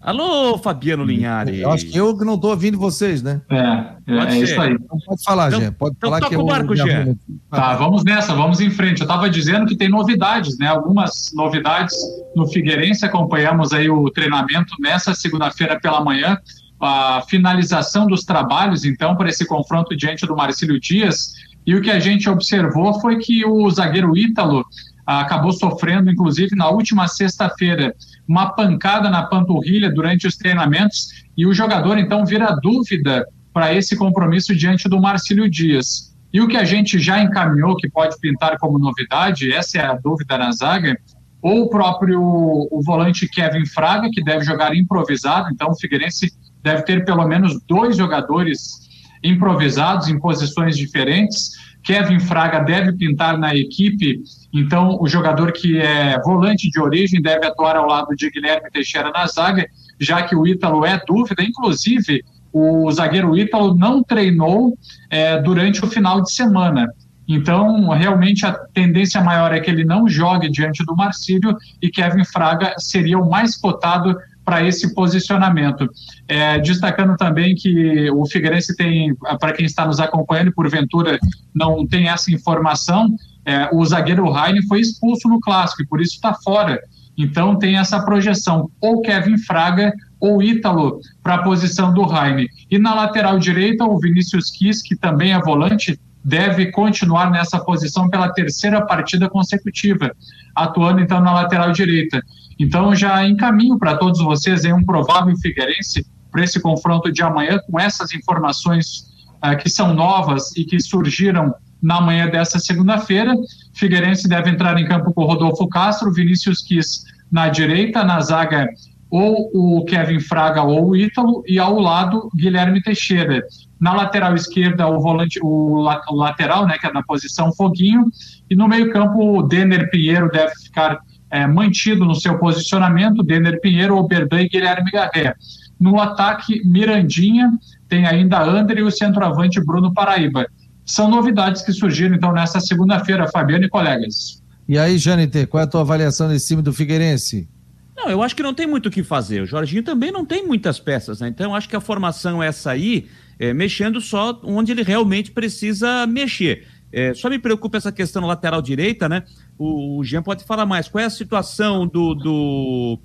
Alô, 0.04 0.58
Fabiano 0.58 1.06
Linhares. 1.06 1.58
Eu 1.58 1.72
acho 1.72 1.86
que 1.86 1.98
eu 1.98 2.18
que 2.18 2.26
não 2.26 2.36
estou 2.36 2.50
ouvindo 2.50 2.78
vocês, 2.78 3.24
né? 3.24 3.42
É, 3.50 4.14
é, 4.14 4.34
é 4.34 4.38
isso 4.40 4.60
aí. 4.60 4.74
Então 4.74 4.98
pode 5.06 5.24
falar, 5.24 5.48
então, 5.48 5.62
Jean. 5.62 5.72
Pode 5.72 5.96
então 5.96 6.10
falar 6.10 6.20
toca 6.20 6.36
que 6.36 6.42
o 6.42 6.46
barco, 6.46 6.76
Jean. 6.76 7.16
Tá, 7.50 7.74
vamos 7.76 8.04
nessa, 8.04 8.36
vamos 8.36 8.60
em 8.60 8.70
frente. 8.70 9.00
Eu 9.00 9.06
estava 9.06 9.30
dizendo 9.30 9.66
que 9.66 9.78
tem 9.78 9.88
novidades, 9.88 10.58
né? 10.58 10.68
Algumas 10.68 11.32
novidades 11.34 11.96
no 12.36 12.46
Figueirense. 12.48 13.06
Acompanhamos 13.06 13.72
aí 13.72 13.90
o 13.90 14.10
treinamento 14.10 14.76
nessa 14.78 15.16
segunda-feira 15.16 15.80
pela 15.80 16.04
manhã. 16.04 16.38
A 16.82 17.24
finalização 17.30 18.06
dos 18.06 18.26
trabalhos, 18.26 18.84
então, 18.84 19.16
para 19.16 19.30
esse 19.30 19.48
confronto 19.48 19.96
diante 19.96 20.28
do 20.28 20.36
Marcílio 20.36 20.82
Dias. 20.82 21.32
E 21.66 21.76
o 21.76 21.82
que 21.82 21.90
a 21.90 22.00
gente 22.00 22.30
observou 22.30 23.00
foi 23.00 23.20
que 23.20 23.46
o 23.46 23.70
zagueiro 23.72 24.18
Ítalo 24.18 24.66
acabou 25.06 25.54
sofrendo, 25.54 26.12
inclusive, 26.12 26.56
na 26.58 26.70
última 26.70 27.08
sexta-feira, 27.08 27.96
uma 28.28 28.52
pancada 28.52 29.10
na 29.10 29.24
panturrilha 29.24 29.92
durante 29.92 30.28
os 30.28 30.36
treinamentos, 30.36 31.10
e 31.36 31.46
o 31.46 31.54
jogador, 31.54 31.98
então, 31.98 32.26
vira 32.26 32.56
dúvida 32.62 33.26
para 33.54 33.74
esse 33.74 33.96
compromisso 33.96 34.56
diante 34.56 34.88
do 34.90 35.00
Marcílio 35.00 35.50
Dias. 35.50 36.14
E 36.34 36.42
o 36.42 36.48
que 36.48 36.58
a 36.58 36.64
gente 36.64 36.98
já 36.98 37.22
encaminhou, 37.22 37.76
que 37.76 37.90
pode 37.90 38.20
pintar 38.20 38.58
como 38.58 38.80
novidade, 38.80 39.52
essa 39.54 39.78
é 39.78 39.86
a 39.86 39.94
dúvida 39.94 40.38
na 40.38 40.52
zaga, 40.52 40.98
ou 41.42 41.64
o 41.64 41.70
próprio 41.70 42.20
o 42.22 42.82
volante 42.84 43.28
Kevin 43.28 43.66
Fraga, 43.66 44.10
que 44.12 44.24
deve 44.24 44.46
jogar 44.46 44.76
improvisado, 44.76 45.50
então 45.52 45.70
o 45.70 45.76
Figueirense 45.76 46.32
deve 46.64 46.84
ter 46.84 47.04
pelo 47.04 47.28
menos 47.28 47.62
dois 47.68 47.98
jogadores 47.98 48.84
improvisados 49.24 50.08
em 50.08 50.18
posições 50.20 50.78
diferentes. 50.78 51.52
Kevin 51.84 52.20
Fraga 52.20 52.60
deve 52.60 52.94
pintar 52.94 53.38
na 53.38 53.54
equipe 53.54 54.22
então, 54.54 54.98
o 55.02 55.08
jogador 55.08 55.52
que 55.52 55.80
é 55.80 56.20
volante 56.22 56.70
de 56.70 56.80
origem 56.80 57.20
deve 57.20 57.48
atuar 57.48 57.76
ao 57.76 57.88
lado 57.88 58.16
de 58.16 58.30
Guilherme 58.30 58.70
Teixeira 58.70 59.10
na 59.10 59.26
zaga, 59.26 59.68
já 60.00 60.22
que 60.22 60.36
o 60.36 60.46
Ítalo 60.46 60.86
é 60.86 61.02
dúvida. 61.08 61.42
Inclusive, 61.42 62.24
o 62.52 62.90
zagueiro 62.92 63.36
Ítalo 63.36 63.74
não 63.76 64.04
treinou 64.04 64.78
é, 65.10 65.42
durante 65.42 65.84
o 65.84 65.88
final 65.88 66.22
de 66.22 66.32
semana. 66.32 66.88
Então, 67.28 67.90
realmente, 67.90 68.46
a 68.46 68.52
tendência 68.52 69.22
maior 69.22 69.52
é 69.52 69.60
que 69.60 69.72
ele 69.72 69.84
não 69.84 70.08
jogue 70.08 70.50
diante 70.50 70.86
do 70.86 70.96
Marcílio 70.96 71.58
e 71.82 71.90
Kevin 71.90 72.24
Fraga 72.24 72.76
seria 72.78 73.18
o 73.18 73.28
mais 73.28 73.58
cotado 73.58 74.16
para 74.46 74.62
esse 74.62 74.94
posicionamento. 74.94 75.90
É, 76.28 76.60
destacando 76.60 77.16
também 77.16 77.56
que 77.56 78.12
o 78.12 78.26
Figueirense 78.26 78.76
tem, 78.76 79.16
para 79.40 79.54
quem 79.54 79.66
está 79.66 79.86
nos 79.86 80.00
acompanhando 80.00 80.54
porventura 80.54 81.18
não 81.56 81.88
tem 81.88 82.10
essa 82.10 82.32
informação, 82.32 83.16
é, 83.46 83.70
o 83.72 83.84
zagueiro 83.86 84.30
Raine 84.30 84.66
foi 84.68 84.80
expulso 84.80 85.28
no 85.28 85.40
clássico 85.40 85.82
e 85.82 85.88
por 85.88 86.02
isso 86.02 86.16
está 86.16 86.34
fora. 86.34 86.80
Então 87.18 87.58
tem 87.58 87.78
essa 87.78 88.04
projeção, 88.04 88.70
ou 88.82 89.02
Kevin 89.02 89.38
Fraga 89.38 89.94
ou 90.20 90.42
Ítalo 90.42 91.00
para 91.22 91.36
a 91.36 91.44
posição 91.44 91.94
do 91.94 92.04
Raine. 92.04 92.48
E 92.72 92.80
na 92.80 92.94
lateral 92.94 93.38
direita, 93.38 93.84
o 93.84 94.00
Vinícius 94.00 94.50
Quis, 94.50 94.82
que 94.82 94.96
também 94.96 95.34
é 95.34 95.40
volante, 95.40 96.00
deve 96.24 96.72
continuar 96.72 97.30
nessa 97.30 97.60
posição 97.60 98.10
pela 98.10 98.32
terceira 98.32 98.86
partida 98.86 99.30
consecutiva, 99.30 100.16
atuando 100.56 101.02
então 101.02 101.20
na 101.20 101.34
lateral 101.34 101.72
direita. 101.72 102.22
Então 102.58 102.96
já 102.96 103.28
encaminho 103.28 103.78
para 103.78 103.98
todos 103.98 104.22
vocês 104.22 104.64
aí 104.64 104.72
um 104.72 104.84
provável 104.84 105.36
Figueirense 105.38 106.06
para 106.32 106.44
esse 106.44 106.60
confronto 106.60 107.12
de 107.12 107.22
amanhã 107.22 107.60
com 107.70 107.80
essas 107.80 108.14
informações 108.14 109.12
uh, 109.44 109.58
que 109.58 109.70
são 109.70 109.94
novas 109.94 110.56
e 110.56 110.64
que 110.64 110.80
surgiram 110.80 111.54
na 111.84 112.00
manhã 112.00 112.30
dessa 112.30 112.58
segunda-feira. 112.58 113.36
Figueirense 113.74 114.28
deve 114.28 114.50
entrar 114.50 114.80
em 114.80 114.88
campo 114.88 115.14
com 115.14 115.26
Rodolfo 115.26 115.68
Castro, 115.68 116.14
Vinícius 116.14 116.64
Quis 116.64 117.04
na 117.30 117.50
direita, 117.50 118.04
na 118.04 118.22
zaga 118.22 118.70
ou 119.10 119.52
o 119.54 119.86
Kevin 119.86 120.20
Fraga 120.20 120.64
ou 120.64 120.90
o 120.90 120.96
Ítalo, 120.96 121.44
e 121.48 121.60
ao 121.60 121.78
lado 121.78 122.32
Guilherme 122.36 122.82
Teixeira. 122.82 123.44
Na 123.80 123.94
lateral 123.94 124.34
esquerda, 124.34 124.88
o 124.88 125.00
volante, 125.00 125.40
o, 125.44 125.86
o 126.10 126.16
lateral, 126.16 126.66
né, 126.66 126.78
que 126.80 126.88
é 126.88 126.92
na 126.92 127.04
posição 127.04 127.54
foguinho, 127.54 128.06
e 128.50 128.56
no 128.56 128.68
meio-campo 128.68 129.38
o 129.38 129.44
Denner 129.44 129.88
Pinheiro 129.92 130.32
deve 130.32 130.52
ficar 130.56 130.98
é, 131.30 131.46
mantido 131.46 132.06
no 132.06 132.16
seu 132.16 132.40
posicionamento, 132.40 133.22
Denner 133.22 133.62
Pinheiro, 133.62 133.98
Oberdan 133.98 134.42
e 134.42 134.50
Guilherme 134.50 134.90
Garré. 134.90 135.36
No 135.80 136.00
ataque, 136.00 136.66
Mirandinha, 136.66 137.52
tem 137.88 138.08
ainda 138.08 138.42
André 138.42 138.80
e 138.80 138.84
o 138.84 138.90
centroavante 138.90 139.64
Bruno 139.64 139.94
Paraíba. 139.94 140.48
São 140.86 141.10
novidades 141.10 141.62
que 141.62 141.72
surgiram, 141.72 142.16
então, 142.16 142.34
nesta 142.34 142.60
segunda-feira, 142.60 143.28
Fabiano 143.30 143.66
e 143.66 143.70
colegas. 143.70 144.42
E 144.68 144.78
aí, 144.78 144.98
Janiter, 144.98 145.48
qual 145.48 145.62
é 145.62 145.64
a 145.64 145.68
tua 145.68 145.82
avaliação 145.82 146.28
desse 146.28 146.48
time 146.48 146.62
do 146.62 146.74
Figueirense? 146.74 147.48
Não, 147.96 148.10
eu 148.10 148.22
acho 148.22 148.36
que 148.36 148.44
não 148.44 148.54
tem 148.54 148.68
muito 148.68 148.88
o 148.88 148.92
que 148.92 149.04
fazer. 149.04 149.42
O 149.42 149.46
Jorginho 149.46 149.84
também 149.84 150.12
não 150.12 150.26
tem 150.26 150.46
muitas 150.46 150.80
peças, 150.80 151.20
né? 151.20 151.28
Então, 151.28 151.56
acho 151.56 151.70
que 151.70 151.76
a 151.76 151.82
formação 151.82 152.42
é 152.42 152.48
essa 152.48 152.72
aí, 152.72 153.08
é, 153.40 153.54
mexendo 153.54 154.02
só 154.02 154.40
onde 154.44 154.72
ele 154.72 154.84
realmente 154.84 155.32
precisa 155.32 156.06
mexer. 156.08 156.68
É, 156.92 157.14
só 157.14 157.30
me 157.30 157.40
preocupa 157.40 157.78
essa 157.78 157.92
questão 157.92 158.26
lateral 158.26 158.62
direita, 158.62 159.08
né? 159.10 159.24
O, 159.58 160.00
o 160.00 160.04
Jean 160.04 160.22
pode 160.22 160.44
falar 160.44 160.66
mais. 160.66 160.88
Qual 160.88 161.02
é 161.02 161.06
a 161.06 161.10
situação 161.10 161.88
do, 161.88 162.14
do, 162.14 163.00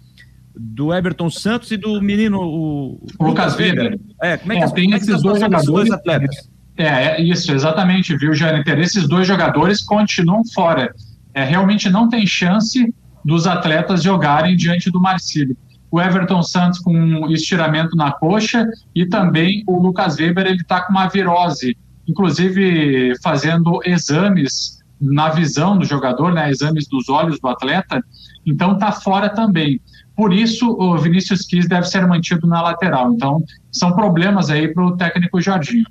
do 0.54 0.92
Everton 0.92 1.30
Santos 1.30 1.70
e 1.70 1.76
do 1.76 2.00
menino 2.00 2.38
o, 2.38 3.06
o 3.18 3.24
Lucas 3.24 3.56
Weber? 3.56 3.98
É, 4.22 4.36
como 4.36 4.52
é 4.52 4.56
que, 4.56 4.62
é, 4.62 4.68
tem 4.70 4.84
como 4.84 4.94
é 4.94 4.98
esses 4.98 5.22
dois 5.22 5.40
jogadores, 5.40 5.66
dois 5.66 5.90
atletas? 5.90 6.50
É, 6.78 6.86
é 6.86 7.20
isso, 7.20 7.52
exatamente, 7.52 8.16
viu, 8.16 8.32
Jâniter? 8.32 8.78
Esses 8.78 9.08
dois 9.08 9.26
jogadores 9.26 9.82
continuam 9.82 10.42
fora. 10.54 10.94
É, 11.34 11.42
realmente 11.42 11.90
não 11.90 12.08
tem 12.08 12.24
chance 12.24 12.94
dos 13.24 13.48
atletas 13.48 14.02
jogarem 14.02 14.56
diante 14.56 14.88
do 14.90 15.00
Marcílio. 15.00 15.56
O 15.90 16.00
Everton 16.00 16.42
Santos 16.42 16.78
com 16.78 16.94
um 16.94 17.30
estiramento 17.32 17.96
na 17.96 18.12
coxa 18.12 18.64
e 18.94 19.06
também 19.06 19.64
o 19.66 19.82
Lucas 19.82 20.18
Weber, 20.18 20.46
ele 20.46 20.60
está 20.60 20.82
com 20.82 20.92
uma 20.92 21.08
virose, 21.08 21.76
inclusive 22.06 23.12
fazendo 23.22 23.80
exames 23.84 24.78
na 25.00 25.30
visão 25.30 25.78
do 25.78 25.84
jogador, 25.84 26.32
né, 26.32 26.50
exames 26.50 26.86
dos 26.88 27.08
olhos 27.08 27.40
do 27.40 27.48
atleta, 27.48 28.02
então 28.46 28.72
está 28.72 28.92
fora 28.92 29.28
também. 29.28 29.80
por 30.16 30.32
isso 30.32 30.68
o 30.70 30.98
Vinícius 30.98 31.46
Quis 31.46 31.68
deve 31.68 31.86
ser 31.86 32.06
mantido 32.06 32.46
na 32.46 32.60
lateral. 32.60 33.12
Então, 33.12 33.42
são 33.70 33.92
problemas 33.92 34.50
aí 34.50 34.72
para 34.72 34.84
o 34.84 34.96
técnico 34.96 35.40
Jorginho. 35.40 35.86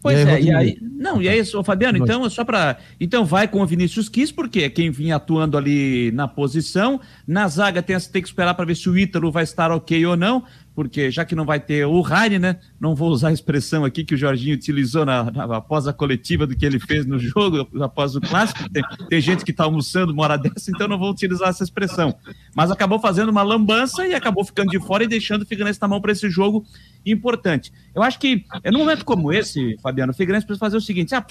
Pois 0.00 0.18
e 0.18 0.22
aí, 0.22 0.28
é, 0.28 0.42
e 0.42 0.54
aí. 0.54 0.78
Não, 0.80 1.20
e 1.20 1.28
aí, 1.28 1.42
ô 1.54 1.64
Fabiano, 1.64 1.98
então 1.98 2.24
é 2.24 2.30
só 2.30 2.44
para. 2.44 2.78
Então 3.00 3.24
vai 3.24 3.48
com 3.48 3.60
o 3.60 3.66
Vinícius 3.66 4.08
Quis, 4.08 4.30
porque 4.30 4.60
é 4.60 4.70
quem 4.70 4.90
vinha 4.90 5.16
atuando 5.16 5.56
ali 5.56 6.10
na 6.12 6.28
posição. 6.28 7.00
Na 7.26 7.48
zaga 7.48 7.82
tem, 7.82 7.98
tem 7.98 8.22
que 8.22 8.28
esperar 8.28 8.54
para 8.54 8.64
ver 8.64 8.76
se 8.76 8.88
o 8.88 8.96
Ítalo 8.96 9.32
vai 9.32 9.44
estar 9.44 9.70
ok 9.70 10.06
ou 10.06 10.16
não 10.16 10.44
porque 10.78 11.10
já 11.10 11.24
que 11.24 11.34
não 11.34 11.44
vai 11.44 11.58
ter 11.58 11.84
o 11.86 12.00
Raine, 12.00 12.38
né? 12.38 12.60
Não 12.78 12.94
vou 12.94 13.10
usar 13.10 13.30
a 13.30 13.32
expressão 13.32 13.84
aqui 13.84 14.04
que 14.04 14.14
o 14.14 14.16
Jorginho 14.16 14.54
utilizou 14.54 15.04
na, 15.04 15.28
na 15.28 15.56
após 15.56 15.88
a 15.88 15.92
coletiva 15.92 16.46
do 16.46 16.56
que 16.56 16.64
ele 16.64 16.78
fez 16.78 17.04
no 17.04 17.18
jogo, 17.18 17.68
após 17.82 18.14
o 18.14 18.20
clássico. 18.20 18.70
Tem, 18.70 18.84
tem 19.08 19.20
gente 19.20 19.44
que 19.44 19.50
está 19.50 19.64
almoçando 19.64 20.12
uma 20.12 20.22
hora 20.22 20.38
dessa, 20.38 20.70
então 20.70 20.86
não 20.86 20.96
vou 20.96 21.10
utilizar 21.10 21.48
essa 21.48 21.64
expressão. 21.64 22.14
Mas 22.54 22.70
acabou 22.70 23.00
fazendo 23.00 23.30
uma 23.30 23.42
lambança 23.42 24.06
e 24.06 24.14
acabou 24.14 24.44
ficando 24.44 24.70
de 24.70 24.78
fora 24.78 25.02
e 25.02 25.08
deixando 25.08 25.42
o 25.42 25.46
Figueirense 25.46 25.82
na 25.82 25.88
mão 25.88 26.00
para 26.00 26.12
esse 26.12 26.30
jogo 26.30 26.64
importante. 27.04 27.72
Eu 27.92 28.02
acho 28.04 28.18
que, 28.20 28.44
é 28.62 28.70
num 28.70 28.78
momento 28.78 29.04
como 29.04 29.32
esse, 29.32 29.76
Fabiano, 29.82 30.12
o 30.12 30.14
Figueirense 30.14 30.46
precisa 30.46 30.60
fazer 30.60 30.76
o 30.76 30.80
seguinte: 30.80 31.12
ah, 31.12 31.26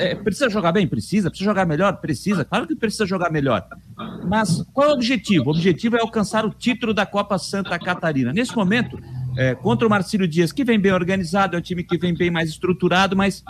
é, 0.00 0.16
precisa 0.16 0.50
jogar 0.50 0.72
bem? 0.72 0.88
Precisa. 0.88 1.30
Precisa 1.30 1.48
jogar 1.48 1.66
melhor? 1.66 1.98
Precisa. 1.98 2.44
Claro 2.44 2.66
que 2.66 2.74
precisa 2.74 3.06
jogar 3.06 3.30
melhor. 3.30 3.64
Mas 4.26 4.62
qual 4.72 4.88
é 4.88 4.90
o 4.90 4.94
objetivo? 4.94 5.46
O 5.46 5.50
objetivo 5.50 5.96
é 5.96 6.00
alcançar 6.00 6.44
o 6.44 6.50
título 6.50 6.92
da 6.92 7.06
Copa 7.06 7.38
Santa 7.38 7.78
Catarina. 7.78 8.32
Nesse 8.32 8.56
momento, 8.56 8.87
é, 9.36 9.54
contra 9.54 9.86
o 9.86 9.90
Marcílio 9.90 10.26
Dias, 10.26 10.52
que 10.52 10.64
vem 10.64 10.78
bem 10.78 10.92
organizado, 10.92 11.56
é 11.56 11.58
um 11.58 11.62
time 11.62 11.84
que 11.84 11.98
vem 11.98 12.14
bem 12.14 12.30
mais 12.30 12.50
estruturado, 12.50 13.16
mas 13.16 13.44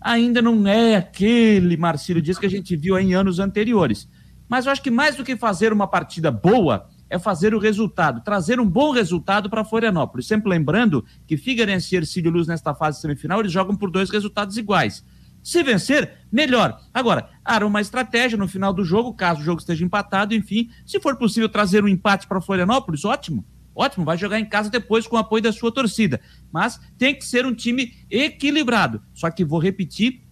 ainda 0.00 0.40
não 0.40 0.66
é 0.66 0.96
aquele 0.96 1.76
Marcílio 1.76 2.22
Dias 2.22 2.38
que 2.38 2.46
a 2.46 2.50
gente 2.50 2.76
viu 2.76 2.98
em 2.98 3.14
anos 3.14 3.38
anteriores. 3.38 4.08
Mas 4.48 4.66
eu 4.66 4.72
acho 4.72 4.82
que 4.82 4.90
mais 4.90 5.16
do 5.16 5.24
que 5.24 5.36
fazer 5.36 5.72
uma 5.72 5.86
partida 5.86 6.30
boa, 6.30 6.88
é 7.10 7.18
fazer 7.18 7.52
o 7.54 7.58
resultado, 7.58 8.22
trazer 8.22 8.60
um 8.60 8.66
bom 8.66 8.92
resultado 8.92 9.50
para 9.50 9.64
Florianópolis. 9.64 10.28
Sempre 10.28 10.48
lembrando 10.48 11.04
que 11.26 11.36
Figueirense 11.36 11.94
e 11.94 11.98
Ercílio 11.98 12.30
Luz 12.30 12.46
nesta 12.46 12.72
fase 12.72 13.00
semifinal, 13.00 13.40
eles 13.40 13.52
jogam 13.52 13.76
por 13.76 13.90
dois 13.90 14.08
resultados 14.08 14.56
iguais. 14.56 15.04
Se 15.42 15.62
vencer, 15.62 16.18
melhor. 16.30 16.78
Agora, 16.94 17.28
há 17.44 17.64
uma 17.64 17.80
estratégia 17.80 18.38
no 18.38 18.46
final 18.46 18.72
do 18.72 18.84
jogo, 18.84 19.12
caso 19.12 19.40
o 19.40 19.44
jogo 19.44 19.60
esteja 19.60 19.84
empatado, 19.84 20.34
enfim, 20.34 20.70
se 20.86 21.00
for 21.00 21.16
possível 21.16 21.48
trazer 21.48 21.82
um 21.82 21.88
empate 21.88 22.28
para 22.28 22.40
Florianópolis, 22.40 23.04
ótimo. 23.04 23.44
Ótimo, 23.74 24.04
vai 24.04 24.18
jogar 24.18 24.40
em 24.40 24.44
casa 24.44 24.68
depois 24.68 25.06
com 25.06 25.16
o 25.16 25.18
apoio 25.18 25.42
da 25.42 25.52
sua 25.52 25.72
torcida. 25.72 26.20
Mas 26.52 26.80
tem 26.98 27.14
que 27.14 27.24
ser 27.24 27.46
um 27.46 27.54
time 27.54 27.94
equilibrado. 28.10 29.02
Só 29.14 29.30
que 29.30 29.44
vou 29.44 29.58
repetir 29.58 30.22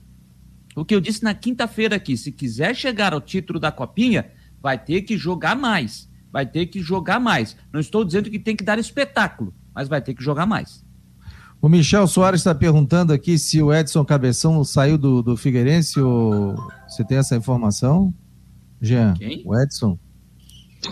o 0.76 0.84
que 0.84 0.94
eu 0.94 1.00
disse 1.00 1.22
na 1.22 1.34
quinta-feira 1.34 1.96
aqui. 1.96 2.16
Se 2.16 2.32
quiser 2.32 2.74
chegar 2.74 3.12
ao 3.12 3.20
título 3.20 3.58
da 3.58 3.72
Copinha, 3.72 4.30
vai 4.60 4.78
ter 4.78 5.02
que 5.02 5.16
jogar 5.16 5.54
mais 5.56 6.08
vai 6.32 6.46
ter 6.46 6.66
que 6.66 6.80
jogar 6.80 7.18
mais. 7.18 7.56
Não 7.72 7.80
estou 7.80 8.04
dizendo 8.04 8.30
que 8.30 8.38
tem 8.38 8.56
que 8.56 8.64
dar 8.64 8.78
espetáculo, 8.78 9.54
mas 9.74 9.88
vai 9.88 10.00
ter 10.00 10.14
que 10.14 10.22
jogar 10.22 10.46
mais. 10.46 10.84
O 11.60 11.68
Michel 11.68 12.06
Soares 12.06 12.40
está 12.40 12.54
perguntando 12.54 13.12
aqui 13.12 13.38
se 13.38 13.60
o 13.60 13.72
Edson 13.72 14.04
Cabeção 14.04 14.62
saiu 14.62 14.96
do, 14.96 15.22
do 15.22 15.36
Figueirense 15.36 16.00
ou 16.00 16.56
você 16.86 17.04
tem 17.04 17.18
essa 17.18 17.34
informação? 17.34 18.14
Jean, 18.80 19.14
Quem? 19.14 19.42
o 19.44 19.58
Edson? 19.58 19.98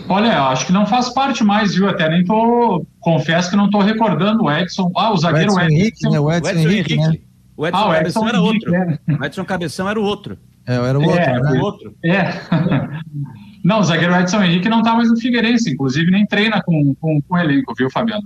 Olha, 0.09 0.43
acho 0.49 0.65
que 0.65 0.73
não 0.73 0.85
faz 0.85 1.09
parte 1.09 1.43
mais, 1.43 1.73
viu? 1.75 1.87
Até 1.87 2.09
nem 2.09 2.23
tô. 2.23 2.85
Confesso 2.99 3.49
que 3.49 3.55
não 3.55 3.69
tô 3.69 3.79
recordando 3.79 4.43
o 4.43 4.51
Edson. 4.51 4.91
Ah, 4.95 5.13
o 5.13 5.17
zagueiro 5.17 5.53
o 5.53 5.59
Edson, 5.59 5.73
Henrique, 5.73 6.09
né? 6.09 6.19
O 6.19 6.31
Edson, 6.31 6.49
Edson 6.49 6.59
Henrique, 6.69 6.93
Henrique, 6.93 7.17
né? 7.17 7.19
O 7.55 7.67
Edson 7.67 7.77
ah, 7.77 7.87
o 7.87 7.91
Cabeção 7.91 8.23
Edson 8.23 8.27
era 8.27 8.41
outro. 8.41 8.75
É. 8.75 8.99
O 9.07 9.25
Edson 9.25 9.45
Cabeção 9.45 9.89
era 9.89 9.99
o 9.99 10.03
outro. 10.03 10.37
É, 10.65 10.75
era 10.75 10.99
o 10.99 11.03
outro. 11.03 11.19
É, 11.19 11.41
né? 11.41 11.51
o 11.51 11.63
outro. 11.63 11.95
É. 12.03 12.23
Não, 13.63 13.79
o 13.79 13.83
zagueiro 13.83 14.15
Edson 14.15 14.43
Henrique 14.43 14.69
não 14.69 14.79
está 14.79 14.95
mais 14.95 15.09
no 15.09 15.17
Figueirense, 15.17 15.71
inclusive 15.71 16.09
nem 16.09 16.25
treina 16.25 16.61
com, 16.61 16.95
com, 16.95 17.21
com 17.21 17.35
o 17.35 17.37
elenco, 17.37 17.73
viu, 17.75 17.89
Fabiano? 17.89 18.25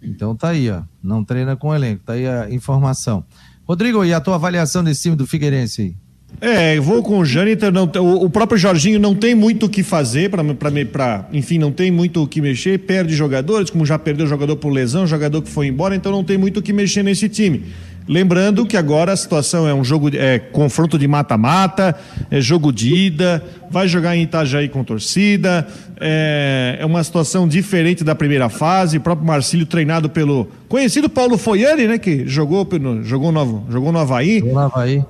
Então 0.00 0.36
tá 0.36 0.50
aí, 0.50 0.70
ó. 0.70 0.82
Não 1.02 1.24
treina 1.24 1.56
com 1.56 1.68
o 1.68 1.74
elenco, 1.74 2.04
tá 2.04 2.12
aí 2.12 2.28
a 2.28 2.48
informação. 2.48 3.24
Rodrigo, 3.66 4.04
e 4.04 4.14
a 4.14 4.20
tua 4.20 4.36
avaliação 4.36 4.84
desse 4.84 5.02
time 5.02 5.16
do 5.16 5.26
Figueirense 5.26 5.82
aí? 5.82 5.96
É, 6.40 6.80
vou 6.80 7.02
com 7.02 7.18
o 7.18 7.24
Jâniter, 7.24 7.70
não, 7.70 7.84
o, 7.84 8.24
o 8.24 8.30
próprio 8.30 8.58
Jorginho 8.58 8.98
não 8.98 9.14
tem 9.14 9.34
muito 9.34 9.66
o 9.66 9.68
que 9.68 9.82
fazer 9.82 10.30
para, 10.30 11.26
enfim, 11.32 11.58
não 11.58 11.70
tem 11.70 11.90
muito 11.90 12.22
o 12.22 12.26
que 12.26 12.40
mexer, 12.40 12.78
perde 12.78 13.14
jogadores, 13.14 13.68
como 13.68 13.84
já 13.84 13.98
perdeu 13.98 14.26
jogador 14.26 14.56
por 14.56 14.70
lesão, 14.70 15.06
jogador 15.06 15.42
que 15.42 15.50
foi 15.50 15.66
embora, 15.66 15.94
então 15.94 16.10
não 16.10 16.24
tem 16.24 16.38
muito 16.38 16.60
o 16.60 16.62
que 16.62 16.72
mexer 16.72 17.02
nesse 17.02 17.28
time. 17.28 17.64
Lembrando 18.08 18.66
que 18.66 18.76
agora 18.76 19.12
a 19.12 19.16
situação 19.16 19.68
é 19.68 19.74
um 19.74 19.84
jogo, 19.84 20.10
é 20.16 20.38
confronto 20.38 20.98
de 20.98 21.06
mata-mata, 21.06 21.94
é 22.30 22.40
jogo 22.40 22.72
de 22.72 22.92
ida, 22.92 23.44
vai 23.70 23.86
jogar 23.86 24.16
em 24.16 24.22
Itajaí 24.22 24.68
com 24.68 24.82
torcida, 24.82 25.66
é, 26.00 26.78
é, 26.80 26.86
uma 26.86 27.04
situação 27.04 27.46
diferente 27.46 28.02
da 28.02 28.14
primeira 28.14 28.48
fase. 28.48 28.96
O 28.96 29.00
próprio 29.00 29.26
Marcílio 29.26 29.64
treinado 29.64 30.08
pelo 30.08 30.48
conhecido 30.68 31.08
Paulo 31.08 31.38
Foiani, 31.38 31.86
né, 31.86 31.98
que 31.98 32.26
jogou 32.26 32.66
jogou 33.02 33.30
no, 33.30 33.70
jogou 33.70 33.92
no 33.92 33.98
Havaí. 33.98 34.40
Jogou 34.40 34.54
no 34.54 34.60
Havaí. 34.60 35.04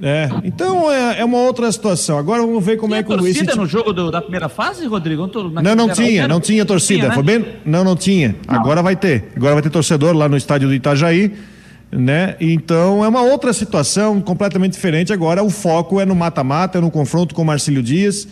É, 0.00 0.28
então 0.44 0.90
é, 0.90 1.20
é, 1.20 1.24
uma 1.24 1.38
outra 1.38 1.70
situação. 1.70 2.18
Agora 2.18 2.42
vamos 2.42 2.64
ver 2.64 2.76
como 2.76 2.90
tinha 2.90 3.00
é 3.00 3.02
que 3.02 3.12
o 3.12 3.16
torcida 3.16 3.50
esse... 3.50 3.58
no 3.58 3.66
jogo 3.66 3.92
do, 3.92 4.10
da 4.10 4.20
primeira 4.20 4.48
fase, 4.48 4.86
Rodrigo? 4.86 5.30
Não, 5.62 5.74
não 5.74 5.88
tinha, 5.88 6.26
não 6.26 6.40
tinha 6.40 6.64
torcida. 6.64 7.00
Tinha, 7.00 7.08
né? 7.08 7.14
Foi 7.14 7.22
bem? 7.22 7.44
Não, 7.64 7.84
não 7.84 7.96
tinha. 7.96 8.34
Não. 8.48 8.54
Agora 8.54 8.82
vai 8.82 8.96
ter. 8.96 9.32
Agora 9.36 9.54
vai 9.54 9.62
ter 9.62 9.70
torcedor 9.70 10.14
lá 10.14 10.28
no 10.28 10.36
estádio 10.36 10.68
do 10.68 10.74
Itajaí 10.74 11.32
né? 11.92 12.36
Então 12.40 13.04
é 13.04 13.08
uma 13.08 13.22
outra 13.22 13.52
situação 13.52 14.20
completamente 14.20 14.72
diferente. 14.72 15.12
Agora 15.12 15.42
o 15.42 15.50
foco 15.50 16.00
é 16.00 16.06
no 16.06 16.16
mata-mata, 16.16 16.78
é 16.78 16.80
no 16.80 16.90
confronto 16.90 17.34
com 17.34 17.42
o 17.42 17.44
Marcílio 17.44 17.82
Dias. 17.82 18.26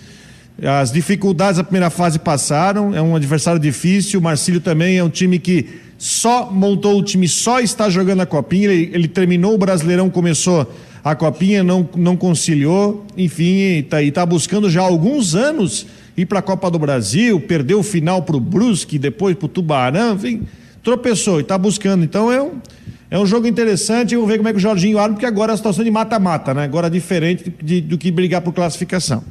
As 0.62 0.90
dificuldades 0.90 1.58
da 1.58 1.64
primeira 1.64 1.90
fase 1.90 2.18
passaram, 2.18 2.94
é 2.94 3.00
um 3.00 3.14
adversário 3.14 3.60
difícil. 3.60 4.18
O 4.18 4.22
Marcílio 4.22 4.60
também 4.60 4.96
é 4.96 5.04
um 5.04 5.10
time 5.10 5.38
que 5.38 5.66
só 5.98 6.50
montou 6.50 6.98
o 6.98 7.02
time, 7.02 7.28
só 7.28 7.60
está 7.60 7.90
jogando 7.90 8.20
a 8.20 8.26
copinha. 8.26 8.70
Ele, 8.70 8.90
ele 8.92 9.08
terminou 9.08 9.54
o 9.54 9.58
Brasileirão, 9.58 10.08
começou 10.08 10.70
a 11.02 11.14
copinha, 11.14 11.62
não, 11.62 11.88
não 11.96 12.16
conciliou. 12.16 13.04
Enfim, 13.16 13.78
está 13.78 13.98
tá 14.12 14.26
buscando 14.26 14.68
já 14.68 14.82
há 14.82 14.84
alguns 14.84 15.34
anos 15.34 15.86
ir 16.16 16.26
para 16.26 16.40
a 16.40 16.42
Copa 16.42 16.70
do 16.70 16.78
Brasil, 16.78 17.40
perdeu 17.40 17.80
o 17.80 17.82
final 17.82 18.22
para 18.22 18.36
o 18.36 18.40
Brusque, 18.40 18.98
depois 18.98 19.36
para 19.36 19.46
o 19.46 19.48
Tubarão, 19.48 20.14
enfim, 20.14 20.42
tropeçou 20.82 21.38
e 21.38 21.42
está 21.42 21.56
buscando. 21.56 22.04
Então 22.04 22.30
é 22.30 22.42
um 22.42 22.60
é 23.10 23.18
um 23.18 23.26
jogo 23.26 23.44
interessante, 23.48 24.14
vamos 24.14 24.30
ver 24.30 24.36
como 24.36 24.48
é 24.48 24.52
que 24.52 24.58
o 24.58 24.60
Jorginho 24.60 24.96
arma, 24.96 25.14
porque 25.14 25.26
agora 25.26 25.52
é 25.52 25.54
a 25.54 25.56
situação 25.56 25.82
de 25.82 25.90
mata-mata, 25.90 26.54
né? 26.54 26.62
Agora 26.62 26.86
é 26.86 26.90
diferente 26.90 27.52
de, 27.60 27.80
do 27.80 27.98
que 27.98 28.08
brigar 28.12 28.40
por 28.40 28.52
classificação. 28.52 29.24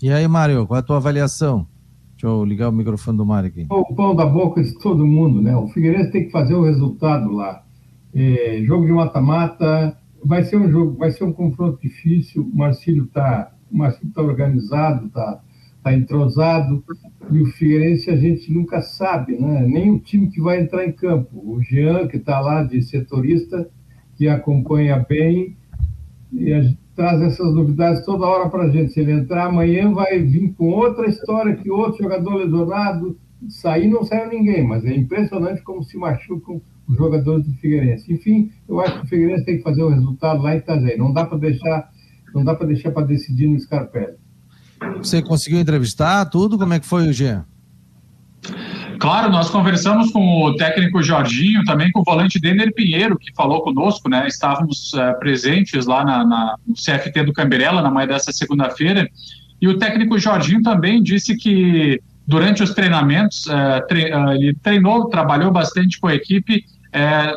E 0.00 0.08
aí, 0.08 0.28
Mário, 0.28 0.64
qual 0.68 0.76
é 0.76 0.80
a 0.80 0.84
tua 0.84 0.98
avaliação? 0.98 1.66
Deixa 2.12 2.28
eu 2.28 2.44
ligar 2.44 2.68
o 2.68 2.72
microfone 2.72 3.18
do 3.18 3.26
Mário 3.26 3.48
aqui. 3.48 3.66
O 3.68 3.92
pão 3.92 4.14
da 4.14 4.24
boca 4.24 4.62
de 4.62 4.78
todo 4.78 5.04
mundo, 5.04 5.42
né? 5.42 5.56
O 5.56 5.66
Figueirense 5.66 6.12
tem 6.12 6.26
que 6.26 6.30
fazer 6.30 6.54
o 6.54 6.62
resultado 6.62 7.32
lá. 7.32 7.64
É, 8.14 8.62
jogo 8.64 8.86
de 8.86 8.92
mata-mata, 8.92 9.96
vai 10.24 10.42
ser 10.42 10.56
um 10.56 10.70
jogo, 10.70 10.96
vai 10.96 11.10
ser 11.10 11.24
um 11.24 11.32
confronto 11.32 11.80
difícil. 11.80 12.42
O 12.42 12.56
Marcílio 12.56 13.04
está 13.04 13.52
tá 14.14 14.22
organizado, 14.22 15.06
está 15.06 15.40
tá 15.82 15.92
entrosado. 15.92 16.82
E 17.30 17.42
o 17.42 17.46
Figueirense 17.46 18.10
a 18.10 18.16
gente 18.16 18.52
nunca 18.52 18.80
sabe, 18.80 19.36
né? 19.36 19.66
nem 19.66 19.90
o 19.90 19.98
time 19.98 20.28
que 20.28 20.40
vai 20.40 20.60
entrar 20.60 20.86
em 20.86 20.92
campo. 20.92 21.36
O 21.36 21.62
Jean, 21.62 22.08
que 22.08 22.16
está 22.16 22.40
lá 22.40 22.62
de 22.62 22.82
setorista, 22.82 23.68
que 24.16 24.28
acompanha 24.28 25.04
bem, 25.08 25.56
e 26.32 26.52
a, 26.52 26.62
traz 26.94 27.20
essas 27.20 27.52
novidades 27.54 28.04
toda 28.04 28.26
hora 28.26 28.48
para 28.48 28.64
a 28.64 28.70
gente. 28.70 28.92
Se 28.92 29.00
ele 29.00 29.12
entrar 29.12 29.46
amanhã, 29.46 29.92
vai 29.92 30.18
vir 30.20 30.54
com 30.54 30.70
outra 30.70 31.06
história, 31.06 31.56
que 31.56 31.70
outro 31.70 32.02
jogador 32.02 32.34
lesionado, 32.34 33.18
sair 33.48 33.88
não 33.88 34.04
saiu 34.04 34.28
ninguém, 34.28 34.66
mas 34.66 34.84
é 34.84 34.94
impressionante 34.94 35.62
como 35.62 35.82
se 35.82 35.96
machucam 35.96 36.60
os 36.88 36.96
jogadores 36.96 37.46
do 37.46 37.52
Figueirense. 37.54 38.12
Enfim, 38.12 38.50
eu 38.68 38.80
acho 38.80 39.00
que 39.00 39.06
o 39.06 39.08
Figueirense 39.08 39.44
tem 39.44 39.56
que 39.56 39.62
fazer 39.62 39.82
o 39.82 39.88
resultado 39.88 40.42
lá 40.42 40.54
em 40.54 40.58
Itajaí. 40.58 40.96
Não 40.96 41.12
dá 41.12 41.24
para 41.24 41.38
deixar, 41.38 41.90
não 42.34 42.44
dá 42.44 42.54
para 42.54 42.66
deixar 42.66 42.90
para 42.90 43.06
decidir 43.06 43.48
no 43.48 43.58
Scarpelli. 43.58 44.16
Você 44.98 45.22
conseguiu 45.22 45.60
entrevistar 45.60 46.24
tudo? 46.26 46.58
Como 46.58 46.74
é 46.74 46.80
que 46.80 46.86
foi 46.86 47.08
o 47.08 47.12
Jean? 47.12 47.46
Claro, 48.98 49.30
nós 49.30 49.50
conversamos 49.50 50.10
com 50.10 50.44
o 50.44 50.56
técnico 50.56 51.02
Jorginho, 51.02 51.64
também 51.64 51.90
com 51.90 52.00
o 52.00 52.04
volante 52.04 52.40
Denner 52.40 52.72
Pinheiro, 52.72 53.18
que 53.18 53.34
falou 53.34 53.62
conosco, 53.62 54.08
né? 54.08 54.26
Estávamos 54.28 54.92
uh, 54.92 55.18
presentes 55.18 55.86
lá 55.86 56.04
na, 56.04 56.24
na, 56.24 56.56
no 56.66 56.74
CFT 56.74 57.24
do 57.24 57.32
Camberela 57.32 57.82
na 57.82 57.90
manhã 57.90 58.06
dessa 58.06 58.32
segunda-feira. 58.32 59.08
E 59.60 59.68
o 59.68 59.78
técnico 59.78 60.18
Jorginho 60.18 60.62
também 60.62 61.02
disse 61.02 61.36
que 61.36 62.00
durante 62.26 62.62
os 62.62 62.72
treinamentos, 62.72 63.46
uh, 63.46 63.86
tre 63.88 64.12
uh, 64.12 64.32
ele 64.32 64.54
treinou, 64.62 65.08
trabalhou 65.08 65.50
bastante 65.50 65.98
com 66.00 66.08
a 66.08 66.14
equipe 66.14 66.64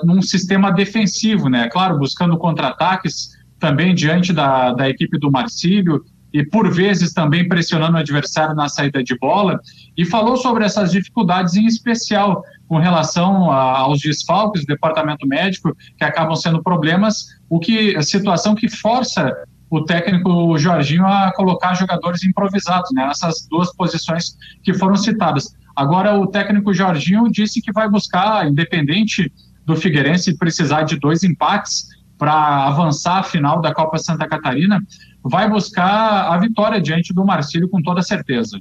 num 0.04 0.22
sistema 0.22 0.70
defensivo, 0.70 1.50
né? 1.50 1.68
Claro, 1.68 1.98
buscando 1.98 2.38
contra-ataques 2.38 3.36
também 3.58 3.96
diante 3.96 4.32
da, 4.32 4.72
da 4.72 4.88
equipe 4.88 5.18
do 5.18 5.32
Marcílio 5.32 6.06
e 6.34 6.46
por 6.46 6.72
vezes 6.72 7.14
também 7.14 7.48
pressionando 7.48 7.98
o 7.98 8.00
adversário 8.00 8.56
na 8.56 8.68
saída 8.70 9.04
de 9.04 9.18
bola, 9.18 9.60
e 9.98 10.06
falou 10.06 10.38
sobre 10.38 10.66
essas 10.66 10.92
dificuldades 10.92 11.56
em 11.56 11.66
especial 11.66 12.44
com 12.68 12.78
relação 12.78 13.50
a, 13.50 13.80
aos 13.80 14.00
desfalques 14.00 14.62
do 14.64 14.68
departamento 14.68 15.26
médico, 15.28 15.76
que 15.98 16.04
acabam 16.04 16.36
sendo 16.36 16.62
problemas, 16.62 17.26
o 17.50 17.60
que 17.60 17.96
a 17.96 18.02
situação 18.02 18.56
que 18.56 18.70
força 18.70 19.34
o 19.70 19.84
técnico 19.84 20.58
Jorginho 20.58 21.06
a 21.06 21.32
colocar 21.34 21.74
jogadores 21.74 22.24
improvisados 22.24 22.90
né, 22.94 23.06
nessas 23.06 23.48
duas 23.50 23.74
posições 23.76 24.38
que 24.64 24.74
foram 24.74 24.96
citadas. 24.96 25.56
Agora, 25.76 26.18
o 26.18 26.28
técnico 26.28 26.74
Jorginho 26.74 27.30
disse 27.30 27.62
que 27.62 27.72
vai 27.72 27.90
buscar, 27.90 28.48
independente 28.48 29.32
do 29.66 29.76
Figueirense 29.76 30.38
precisar 30.38 30.84
de 30.84 30.98
dois 30.98 31.24
empates 31.24 31.88
para 32.18 32.66
avançar 32.66 33.20
a 33.20 33.24
final 33.24 33.62
da 33.62 33.74
Copa 33.74 33.98
Santa 33.98 34.28
Catarina, 34.28 34.82
vai 35.22 35.50
buscar 35.50 36.32
a 36.32 36.38
vitória 36.38 36.82
diante 36.82 37.14
do 37.14 37.24
Marcílio 37.24 37.70
com 37.70 37.82
toda 37.82 38.02
certeza. 38.02 38.60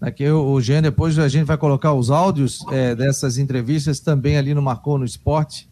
Aqui 0.00 0.28
o 0.28 0.60
Jean, 0.60 0.80
depois 0.80 1.18
a 1.18 1.28
gente 1.28 1.44
vai 1.44 1.56
colocar 1.56 1.92
os 1.92 2.08
áudios 2.08 2.64
é, 2.70 2.94
dessas 2.94 3.36
entrevistas 3.36 3.98
também 4.00 4.38
ali 4.38 4.54
no 4.54 4.62
Marcou 4.62 4.96
no 4.96 5.04
Esporte, 5.04 5.68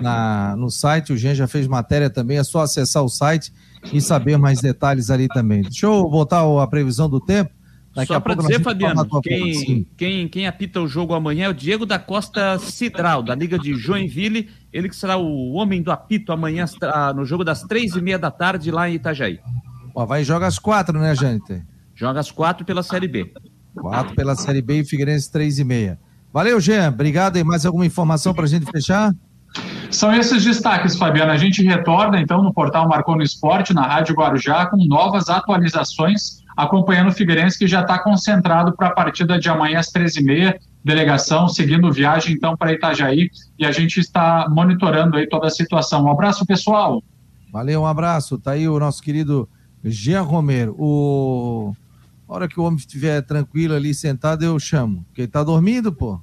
na, 0.00 0.54
no 0.56 0.70
site. 0.70 1.14
O 1.14 1.16
Jean 1.16 1.34
já 1.34 1.46
fez 1.46 1.66
matéria 1.66 2.10
também, 2.10 2.36
é 2.36 2.44
só 2.44 2.60
acessar 2.60 3.02
o 3.02 3.08
site 3.08 3.50
e 3.92 4.00
saber 4.00 4.36
mais 4.36 4.60
detalhes 4.60 5.10
ali 5.10 5.28
também. 5.28 5.62
Deixa 5.62 5.86
eu 5.86 6.08
botar 6.08 6.42
a 6.62 6.66
previsão 6.66 7.08
do 7.08 7.20
tempo. 7.20 7.50
Daqui 7.94 8.12
Só 8.12 8.20
para 8.20 8.34
dizer, 8.36 8.62
Fabiano, 8.62 9.04
quem, 9.20 9.86
quem, 9.96 10.28
quem 10.28 10.46
apita 10.46 10.80
o 10.80 10.86
jogo 10.86 11.12
amanhã 11.12 11.46
é 11.46 11.48
o 11.48 11.54
Diego 11.54 11.84
da 11.84 11.98
Costa 11.98 12.56
Cidral, 12.58 13.20
da 13.20 13.34
Liga 13.34 13.58
de 13.58 13.74
Joinville, 13.74 14.48
ele 14.72 14.88
que 14.88 14.94
será 14.94 15.16
o 15.16 15.52
homem 15.54 15.82
do 15.82 15.90
apito 15.90 16.30
amanhã 16.30 16.66
no 17.16 17.24
jogo 17.24 17.42
das 17.42 17.62
três 17.62 17.96
e 17.96 18.00
meia 18.00 18.18
da 18.18 18.30
tarde 18.30 18.70
lá 18.70 18.88
em 18.88 18.94
Itajaí. 18.94 19.40
Ó, 19.92 20.06
vai 20.06 20.22
jogar 20.22 20.46
às 20.46 20.58
quatro, 20.58 21.00
né, 21.00 21.14
gente? 21.16 21.64
Joga 21.96 22.20
às 22.20 22.30
quatro 22.30 22.64
pela 22.64 22.82
Série 22.84 23.08
B. 23.08 23.32
Quatro 23.74 24.14
pela 24.14 24.36
Série 24.36 24.62
B 24.62 24.80
e 24.80 24.84
Figueirense 24.84 25.30
três 25.30 25.58
e 25.58 25.64
meia. 25.64 25.98
Valeu, 26.32 26.60
Jean. 26.60 26.90
Obrigado. 26.90 27.38
E 27.38 27.44
mais 27.44 27.66
alguma 27.66 27.84
informação 27.84 28.32
para 28.32 28.44
a 28.44 28.48
gente 28.48 28.70
fechar? 28.70 29.12
São 29.90 30.14
esses 30.14 30.44
destaques, 30.44 30.96
Fabiano. 30.96 31.32
A 31.32 31.36
gente 31.36 31.62
retorna, 31.62 32.20
então, 32.20 32.42
no 32.42 32.54
portal 32.54 32.88
Marcou 32.88 33.16
no 33.16 33.22
Esporte, 33.22 33.74
na 33.74 33.82
Rádio 33.82 34.14
Guarujá, 34.14 34.66
com 34.66 34.76
novas 34.86 35.28
atualizações, 35.28 36.42
acompanhando 36.56 37.08
o 37.08 37.12
Figueirense, 37.12 37.58
que 37.58 37.66
já 37.66 37.80
está 37.80 37.98
concentrado 37.98 38.72
para 38.76 38.88
a 38.88 38.92
partida 38.92 39.38
de 39.38 39.48
amanhã 39.48 39.80
às 39.80 39.92
13h30. 39.92 40.54
Delegação 40.82 41.48
seguindo 41.48 41.92
viagem, 41.92 42.34
então, 42.34 42.56
para 42.56 42.72
Itajaí. 42.72 43.30
E 43.58 43.66
a 43.66 43.72
gente 43.72 43.98
está 44.00 44.46
monitorando 44.48 45.16
aí 45.16 45.28
toda 45.28 45.48
a 45.48 45.50
situação. 45.50 46.04
Um 46.04 46.10
abraço, 46.10 46.46
pessoal. 46.46 47.02
Valeu, 47.52 47.82
um 47.82 47.86
abraço. 47.86 48.38
Tá 48.38 48.52
aí 48.52 48.68
o 48.68 48.78
nosso 48.78 49.02
querido 49.02 49.48
Jean 49.84 50.22
Romero. 50.22 50.74
O 50.78 51.74
a 52.30 52.34
hora 52.34 52.48
que 52.48 52.60
o 52.60 52.62
homem 52.62 52.78
estiver 52.78 53.20
tranquilo 53.22 53.74
ali 53.74 53.92
sentado, 53.92 54.44
eu 54.44 54.56
chamo. 54.60 55.04
Porque 55.08 55.22
ele 55.22 55.28
tá 55.28 55.42
dormindo, 55.42 55.92
pô. 55.92 56.20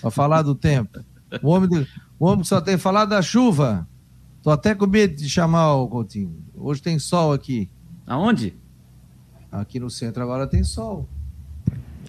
Pra 0.00 0.10
falar 0.10 0.40
do 0.40 0.54
tempo. 0.54 1.00
O 1.42 1.50
homem, 1.50 1.86
o 2.18 2.26
homem 2.26 2.44
só 2.44 2.60
tem 2.60 2.78
falado 2.78 3.10
da 3.10 3.22
chuva. 3.22 3.86
Tô 4.42 4.50
até 4.50 4.74
com 4.74 4.86
medo 4.86 5.14
de 5.14 5.28
chamar 5.28 5.74
o 5.74 5.88
Coutinho. 5.88 6.36
Hoje 6.54 6.82
tem 6.82 6.98
sol 6.98 7.32
aqui. 7.32 7.70
Aonde? 8.06 8.54
Aqui 9.50 9.80
no 9.80 9.88
centro 9.88 10.22
agora 10.22 10.46
tem 10.46 10.62
sol. 10.62 11.08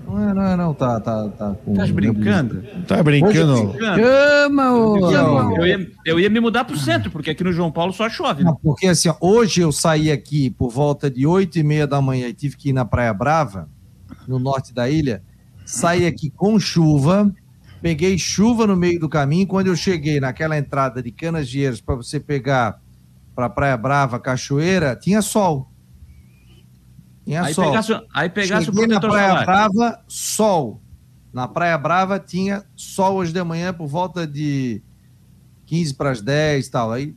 Não 0.05 0.29
é, 0.29 0.33
não, 0.33 0.43
é, 0.43 0.55
não, 0.55 0.73
tá, 0.73 0.99
tá, 0.99 1.29
tá. 1.29 1.55
Com... 1.65 1.73
Tá 1.73 1.87
brincando? 1.87 2.63
Tá 2.87 3.01
brincando? 3.01 3.73
Cama, 3.73 4.73
ô. 4.73 5.11
Eu, 5.55 5.65
ia, 5.65 5.91
eu 6.05 6.19
ia 6.19 6.29
me 6.29 6.39
mudar 6.39 6.63
pro 6.65 6.77
centro, 6.77 7.09
porque 7.09 7.31
aqui 7.31 7.43
no 7.43 7.51
João 7.51 7.71
Paulo 7.71 7.91
só 7.91 8.07
chove. 8.09 8.43
Né? 8.43 8.49
Não, 8.49 8.55
porque 8.55 8.87
assim, 8.87 9.11
hoje 9.19 9.61
eu 9.61 9.71
saí 9.71 10.11
aqui 10.11 10.49
por 10.51 10.69
volta 10.69 11.09
de 11.09 11.25
oito 11.25 11.57
e 11.57 11.63
meia 11.63 11.87
da 11.87 11.99
manhã 12.01 12.27
e 12.27 12.33
tive 12.33 12.55
que 12.55 12.69
ir 12.69 12.73
na 12.73 12.85
Praia 12.85 13.13
Brava, 13.13 13.67
no 14.27 14.37
norte 14.37 14.73
da 14.73 14.89
ilha. 14.89 15.23
Saí 15.65 16.05
aqui 16.05 16.29
com 16.29 16.59
chuva, 16.59 17.33
peguei 17.81 18.17
chuva 18.17 18.65
no 18.65 18.75
meio 18.75 18.99
do 18.99 19.09
caminho. 19.09 19.47
Quando 19.47 19.67
eu 19.67 19.75
cheguei 19.75 20.19
naquela 20.19 20.57
entrada 20.57 21.01
de 21.01 21.11
Canas 21.11 21.51
Vieiras 21.51 21.81
para 21.81 21.95
você 21.95 22.19
pegar 22.19 22.79
para 23.35 23.49
Praia 23.49 23.77
Brava, 23.77 24.19
Cachoeira, 24.19 24.95
tinha 24.95 25.21
sol. 25.21 25.71
Tinha 27.25 27.43
aí 27.43 27.53
sol. 27.53 27.65
Pegasse, 27.65 27.93
aí 28.13 28.29
pegasse 28.29 28.65
Cheguei 28.65 28.85
o 28.85 28.87
na 28.87 28.99
Praia 28.99 29.29
solar. 29.29 29.45
Brava, 29.45 30.03
sol. 30.07 30.81
Na 31.33 31.47
Praia 31.47 31.77
Brava 31.77 32.19
tinha 32.19 32.63
sol 32.75 33.15
hoje 33.15 33.33
de 33.33 33.43
manhã 33.43 33.73
por 33.73 33.87
volta 33.87 34.25
de 34.25 34.81
15 35.65 35.93
para 35.95 36.11
as 36.11 36.21
10 36.21 36.67
e 36.67 36.71
tal. 36.71 36.91
Aí 36.91 37.15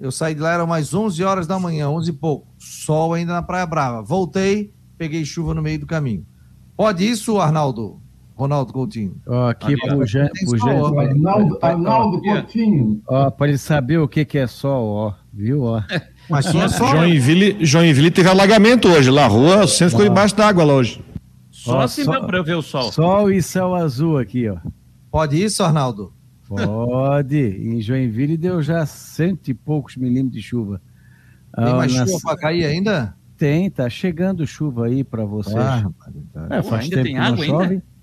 eu 0.00 0.10
saí 0.10 0.34
de 0.34 0.40
lá, 0.40 0.52
eram 0.52 0.66
mais 0.66 0.94
11 0.94 1.22
horas 1.24 1.46
da 1.46 1.58
manhã, 1.58 1.90
11 1.90 2.10
e 2.10 2.12
pouco. 2.12 2.48
Sol 2.56 3.12
ainda 3.12 3.32
na 3.32 3.42
Praia 3.42 3.66
Brava. 3.66 4.02
Voltei, 4.02 4.72
peguei 4.96 5.24
chuva 5.24 5.52
no 5.52 5.60
meio 5.60 5.80
do 5.80 5.86
caminho. 5.86 6.24
Pode 6.76 7.06
isso, 7.06 7.40
Arnaldo? 7.40 8.00
Ronaldo 8.38 8.72
Coutinho. 8.72 9.16
Ó, 9.26 9.48
aqui 9.48 9.76
pro 9.76 10.06
Jean. 10.06 10.30
Arnaldo, 10.96 11.58
Arnaldo 11.60 12.22
Coutinho. 12.22 13.02
Ó, 13.08 13.30
para 13.32 13.48
ele 13.48 13.58
saber 13.58 13.98
o 13.98 14.06
que, 14.06 14.24
que 14.24 14.38
é 14.38 14.46
sol, 14.46 14.86
ó. 14.86 15.14
Viu, 15.32 15.64
ó. 15.64 15.82
Mas 16.30 16.46
só. 16.46 16.68
Joinville, 16.68 17.64
Joinville 17.66 18.12
teve 18.12 18.28
alagamento 18.28 18.86
hoje 18.86 19.10
lá, 19.10 19.24
a 19.24 19.26
rua, 19.26 19.64
o 19.64 19.66
centro 19.66 19.98
ficou 19.98 20.06
embaixo 20.06 20.36
d'água 20.36 20.62
lá 20.62 20.74
hoje. 20.74 21.04
Só 21.50 21.80
assim 21.80 22.08
mesmo 22.08 22.28
para 22.28 22.38
eu 22.38 22.44
ver 22.44 22.54
o 22.54 22.62
sol. 22.62 22.92
Sol 22.92 23.32
e 23.32 23.42
céu 23.42 23.74
azul 23.74 24.18
aqui, 24.18 24.48
ó. 24.48 24.58
Pode 25.10 25.42
isso, 25.42 25.64
Arnaldo? 25.64 26.12
Pode. 26.46 27.36
em 27.36 27.80
Joinville 27.80 28.36
deu 28.36 28.62
já 28.62 28.86
cento 28.86 29.48
e 29.48 29.54
poucos 29.54 29.96
milímetros 29.96 30.40
de 30.40 30.42
chuva. 30.42 30.80
Tem 31.56 31.72
ah, 31.72 31.74
mais 31.74 31.92
nas... 31.92 32.08
chuva 32.08 32.20
para 32.22 32.36
cair 32.36 32.64
ainda? 32.66 33.16
Tem, 33.36 33.68
tá 33.68 33.90
chegando 33.90 34.46
chuva 34.46 34.86
aí 34.86 35.02
para 35.02 35.24
vocês. 35.24 35.56
Ah, 35.56 35.90
é, 36.50 36.62
faz 36.62 36.84
ainda 36.84 36.96
tempo 36.96 37.04
tem 37.04 37.14
que 37.14 37.20
água 37.20 37.36
não 37.36 37.44
chove. 37.44 37.74
Ainda? 37.74 37.97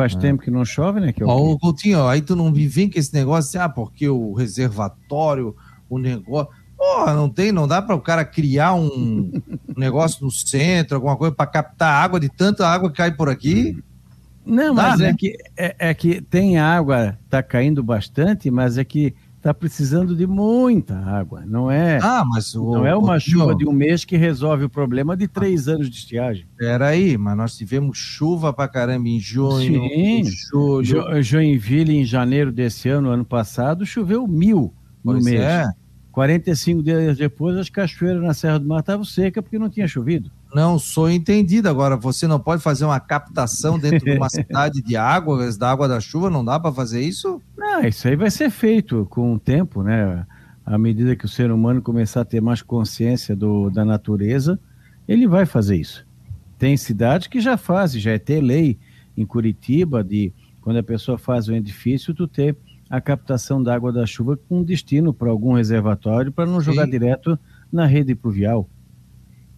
Faz 0.00 0.16
ah. 0.16 0.18
tempo 0.18 0.42
que 0.42 0.50
não 0.50 0.64
chove, 0.64 0.98
né? 0.98 1.12
Que 1.12 1.22
é 1.22 1.26
ó, 1.26 1.58
Coutinho, 1.58 2.06
aí 2.06 2.22
tu 2.22 2.34
não 2.34 2.50
vem 2.50 2.88
com 2.88 2.98
esse 2.98 3.12
negócio, 3.12 3.60
ah, 3.60 3.68
porque 3.68 4.08
o 4.08 4.32
reservatório, 4.32 5.54
o 5.90 5.98
negócio. 5.98 6.50
Porra, 6.74 7.12
não 7.12 7.28
tem, 7.28 7.52
não 7.52 7.68
dá 7.68 7.82
para 7.82 7.94
o 7.94 8.00
cara 8.00 8.24
criar 8.24 8.72
um, 8.72 9.30
negócio 9.76 10.24
no 10.24 10.30
centro, 10.30 10.94
alguma 10.94 11.18
coisa 11.18 11.34
para 11.34 11.46
captar 11.46 12.02
água 12.02 12.18
de 12.18 12.30
tanta 12.30 12.66
água 12.66 12.90
que 12.90 12.96
cai 12.96 13.12
por 13.12 13.28
aqui. 13.28 13.76
Não, 14.46 14.74
dá, 14.74 14.88
mas 14.88 15.00
é 15.00 15.04
né? 15.04 15.10
é, 15.10 15.14
que, 15.14 15.36
é, 15.54 15.76
é, 15.78 15.94
que 15.94 16.22
tem 16.22 16.58
água, 16.58 17.18
tá 17.28 17.42
caindo 17.42 17.82
bastante, 17.82 18.50
mas 18.50 18.78
é 18.78 18.84
que 18.84 19.14
tá 19.40 19.54
precisando 19.54 20.14
de 20.14 20.26
muita 20.26 20.96
água. 20.98 21.44
Não 21.46 21.70
é, 21.70 21.98
ah, 22.02 22.24
mas 22.28 22.54
o, 22.54 22.72
não 22.72 22.86
é 22.86 22.94
uma 22.94 23.16
o, 23.16 23.20
chuva 23.20 23.54
de 23.54 23.66
um 23.66 23.72
mês 23.72 24.04
que 24.04 24.16
resolve 24.16 24.64
o 24.64 24.70
problema 24.70 25.16
de 25.16 25.26
três 25.26 25.66
anos 25.66 25.88
de 25.88 25.96
estiagem. 25.96 26.46
Peraí, 26.56 27.16
mas 27.16 27.36
nós 27.36 27.56
tivemos 27.56 27.96
chuva 27.96 28.52
para 28.52 28.68
caramba 28.68 29.08
em 29.08 29.18
junho, 29.18 29.80
Sim, 29.80 29.86
em 29.86 30.24
julho. 30.24 30.84
Jo, 30.84 31.22
Joinville, 31.22 31.96
em 31.96 32.04
janeiro 32.04 32.52
desse 32.52 32.88
ano, 32.88 33.08
ano 33.08 33.24
passado, 33.24 33.86
choveu 33.86 34.26
mil 34.26 34.74
no 35.02 35.12
pois 35.12 35.24
mês. 35.24 35.40
É. 35.40 35.66
45 36.12 36.82
dias 36.82 37.16
depois, 37.16 37.56
as 37.56 37.70
cachoeiras 37.70 38.22
na 38.22 38.34
Serra 38.34 38.58
do 38.58 38.68
Mar 38.68 38.80
estavam 38.80 39.04
secas 39.04 39.42
porque 39.42 39.58
não 39.58 39.70
tinha 39.70 39.88
chovido. 39.88 40.30
Não 40.54 40.78
sou 40.78 41.10
entendido. 41.10 41.68
Agora, 41.68 41.96
você 41.96 42.26
não 42.26 42.40
pode 42.40 42.62
fazer 42.62 42.84
uma 42.84 42.98
captação 42.98 43.78
dentro 43.78 44.04
de 44.04 44.16
uma 44.16 44.28
cidade 44.30 44.82
de 44.82 44.96
água, 44.96 45.50
da 45.56 45.70
água 45.70 45.88
da 45.88 46.00
chuva, 46.00 46.30
não 46.30 46.44
dá 46.44 46.58
para 46.58 46.72
fazer 46.72 47.00
isso? 47.00 47.40
Não, 47.56 47.82
isso 47.82 48.08
aí 48.08 48.16
vai 48.16 48.30
ser 48.30 48.50
feito 48.50 49.06
com 49.10 49.34
o 49.34 49.38
tempo, 49.38 49.82
né? 49.82 50.26
À 50.64 50.76
medida 50.76 51.16
que 51.16 51.24
o 51.24 51.28
ser 51.28 51.50
humano 51.50 51.80
começar 51.80 52.20
a 52.20 52.24
ter 52.24 52.40
mais 52.40 52.62
consciência 52.62 53.34
do, 53.34 53.70
da 53.70 53.84
natureza, 53.84 54.58
ele 55.08 55.26
vai 55.26 55.46
fazer 55.46 55.76
isso. 55.76 56.06
Tem 56.58 56.76
cidades 56.76 57.26
que 57.26 57.40
já 57.40 57.56
fazem, 57.56 58.00
já 58.00 58.12
é 58.12 58.18
ter 58.18 58.40
lei 58.40 58.78
em 59.16 59.24
Curitiba 59.24 60.04
de 60.04 60.32
quando 60.60 60.76
a 60.76 60.82
pessoa 60.82 61.16
faz 61.16 61.48
um 61.48 61.54
edifício, 61.54 62.14
tu 62.14 62.28
ter 62.28 62.56
a 62.88 63.00
captação 63.00 63.62
da 63.62 63.74
água 63.74 63.92
da 63.92 64.04
chuva 64.04 64.36
com 64.36 64.62
destino 64.62 65.14
para 65.14 65.30
algum 65.30 65.54
reservatório 65.54 66.32
para 66.32 66.44
não 66.44 66.60
jogar 66.60 66.84
Sim. 66.84 66.90
direto 66.90 67.38
na 67.72 67.86
rede 67.86 68.14
pluvial. 68.14 68.68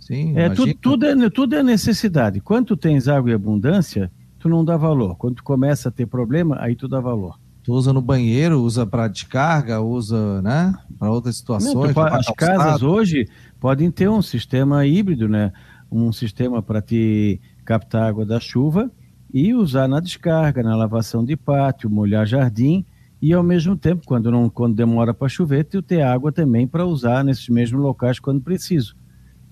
Sim, 0.02 0.36
é, 0.36 0.50
tu, 0.50 0.74
tudo, 0.74 1.06
é, 1.06 1.30
tudo 1.30 1.54
é 1.54 1.62
necessidade. 1.62 2.40
Quando 2.40 2.76
tens 2.76 3.06
água 3.06 3.30
em 3.30 3.34
abundância, 3.34 4.10
tu 4.36 4.48
não 4.48 4.64
dá 4.64 4.76
valor. 4.76 5.14
Quando 5.16 5.36
tu 5.36 5.44
começa 5.44 5.90
a 5.90 5.92
ter 5.92 6.06
problema, 6.06 6.56
aí 6.58 6.74
tu 6.74 6.88
dá 6.88 6.98
valor. 6.98 7.38
Tu 7.62 7.72
usa 7.72 7.92
no 7.92 8.02
banheiro, 8.02 8.60
usa 8.60 8.84
para 8.84 9.06
descarga, 9.06 9.80
usa, 9.80 10.42
né, 10.42 10.74
para 10.98 11.08
outras 11.08 11.36
situações. 11.36 11.94
Não, 11.94 12.04
as 12.06 12.26
casas 12.36 12.82
hoje 12.82 13.28
podem 13.60 13.92
ter 13.92 14.10
um 14.10 14.20
sistema 14.20 14.84
híbrido, 14.84 15.28
né, 15.28 15.52
um 15.88 16.10
sistema 16.10 16.60
para 16.60 16.82
te 16.82 17.40
captar 17.64 18.02
água 18.02 18.26
da 18.26 18.40
chuva 18.40 18.90
e 19.32 19.54
usar 19.54 19.86
na 19.86 20.00
descarga, 20.00 20.64
na 20.64 20.74
lavação 20.74 21.24
de 21.24 21.36
pátio, 21.36 21.88
molhar 21.88 22.26
jardim 22.26 22.84
e 23.20 23.32
ao 23.32 23.44
mesmo 23.44 23.76
tempo, 23.76 24.02
quando 24.04 24.32
não 24.32 24.50
quando 24.50 24.74
demora 24.74 25.14
para 25.14 25.28
chover, 25.28 25.64
tu 25.64 25.80
ter 25.80 26.02
água 26.02 26.32
também 26.32 26.66
para 26.66 26.84
usar 26.84 27.22
nesses 27.24 27.48
mesmos 27.48 27.80
locais 27.80 28.18
quando 28.18 28.40
preciso. 28.40 28.96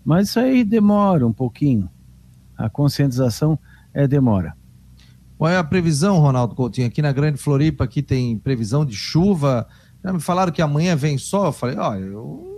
Mas 0.05 0.29
isso 0.29 0.41
aí 0.41 0.65
demora 0.65 1.27
um 1.27 1.33
pouquinho. 1.33 1.89
A 2.57 2.69
conscientização 2.69 3.59
é 3.93 4.07
demora. 4.07 4.55
Qual 5.39 5.51
é 5.51 5.57
a 5.57 5.65
previsão, 5.65 6.19
Ronaldo 6.19 6.55
Coutinho? 6.55 6.87
Aqui 6.87 7.01
na 7.01 7.13
Grande 7.13 7.39
Floripa 7.39 7.85
aqui 7.85 8.03
tem 8.03 8.37
previsão 8.39 8.85
de 8.85 8.95
chuva. 8.95 9.67
Já 10.05 10.13
me 10.13 10.21
falaram 10.21 10.53
que 10.53 10.61
amanhã 10.61 10.95
vem 10.95 11.17
sol. 11.17 11.47
Eu 11.47 11.53
falei, 11.53 11.77
ó, 11.79 11.93
oh, 11.93 11.95
eu 11.95 12.51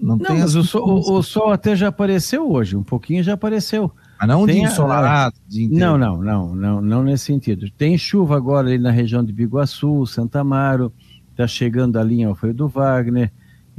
não, 0.00 0.16
não 0.16 0.18
tenho. 0.18 0.40
Mas 0.40 0.54
o 0.54 0.64
sol, 0.64 0.88
o, 0.88 1.18
o 1.18 1.22
sol 1.22 1.52
até 1.52 1.76
já 1.76 1.88
apareceu 1.88 2.50
hoje, 2.50 2.76
um 2.76 2.82
pouquinho 2.82 3.22
já 3.22 3.34
apareceu. 3.34 3.92
Mas 4.18 4.28
não 4.28 4.46
Tem, 4.46 4.56
de 4.56 4.62
ensolarado? 4.62 5.36
De 5.46 5.68
não, 5.68 5.98
não, 5.98 6.22
não, 6.22 6.54
não, 6.54 6.80
não 6.80 7.02
nesse 7.02 7.26
sentido. 7.26 7.70
Tem 7.70 7.96
chuva 7.98 8.36
agora 8.36 8.68
ali 8.68 8.78
na 8.78 8.90
região 8.90 9.24
de 9.24 9.32
Biguaçu, 9.32 10.06
Santa 10.06 10.40
Amaro, 10.40 10.92
está 11.30 11.46
chegando 11.46 11.98
ali 11.98 12.20
em 12.20 12.24
Alfredo 12.24 12.68
Wagner. 12.68 13.30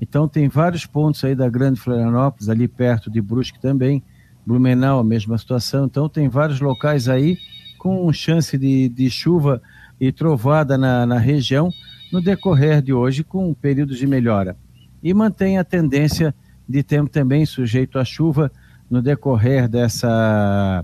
Então 0.01 0.27
tem 0.27 0.49
vários 0.49 0.85
pontos 0.85 1.23
aí 1.23 1.35
da 1.35 1.47
Grande 1.47 1.79
Florianópolis, 1.79 2.49
ali 2.49 2.67
perto 2.67 3.11
de 3.11 3.21
Brusque 3.21 3.61
também. 3.61 4.03
Blumenau, 4.43 4.99
a 4.99 5.03
mesma 5.03 5.37
situação. 5.37 5.85
Então 5.85 6.09
tem 6.09 6.27
vários 6.27 6.59
locais 6.59 7.07
aí 7.07 7.37
com 7.77 8.11
chance 8.11 8.57
de, 8.57 8.89
de 8.89 9.09
chuva 9.11 9.61
e 9.99 10.11
trovada 10.11 10.77
na, 10.77 11.05
na 11.05 11.19
região 11.19 11.69
no 12.11 12.19
decorrer 12.19 12.81
de 12.81 12.91
hoje, 12.91 13.23
com 13.23 13.53
períodos 13.53 13.99
de 13.99 14.07
melhora. 14.07 14.57
E 15.01 15.13
mantém 15.13 15.57
a 15.57 15.63
tendência 15.63 16.33
de 16.67 16.83
tempo 16.83 17.09
também 17.09 17.45
sujeito 17.45 17.99
à 17.99 18.03
chuva 18.03 18.51
no 18.89 19.01
decorrer 19.01 19.69
dessa, 19.69 20.83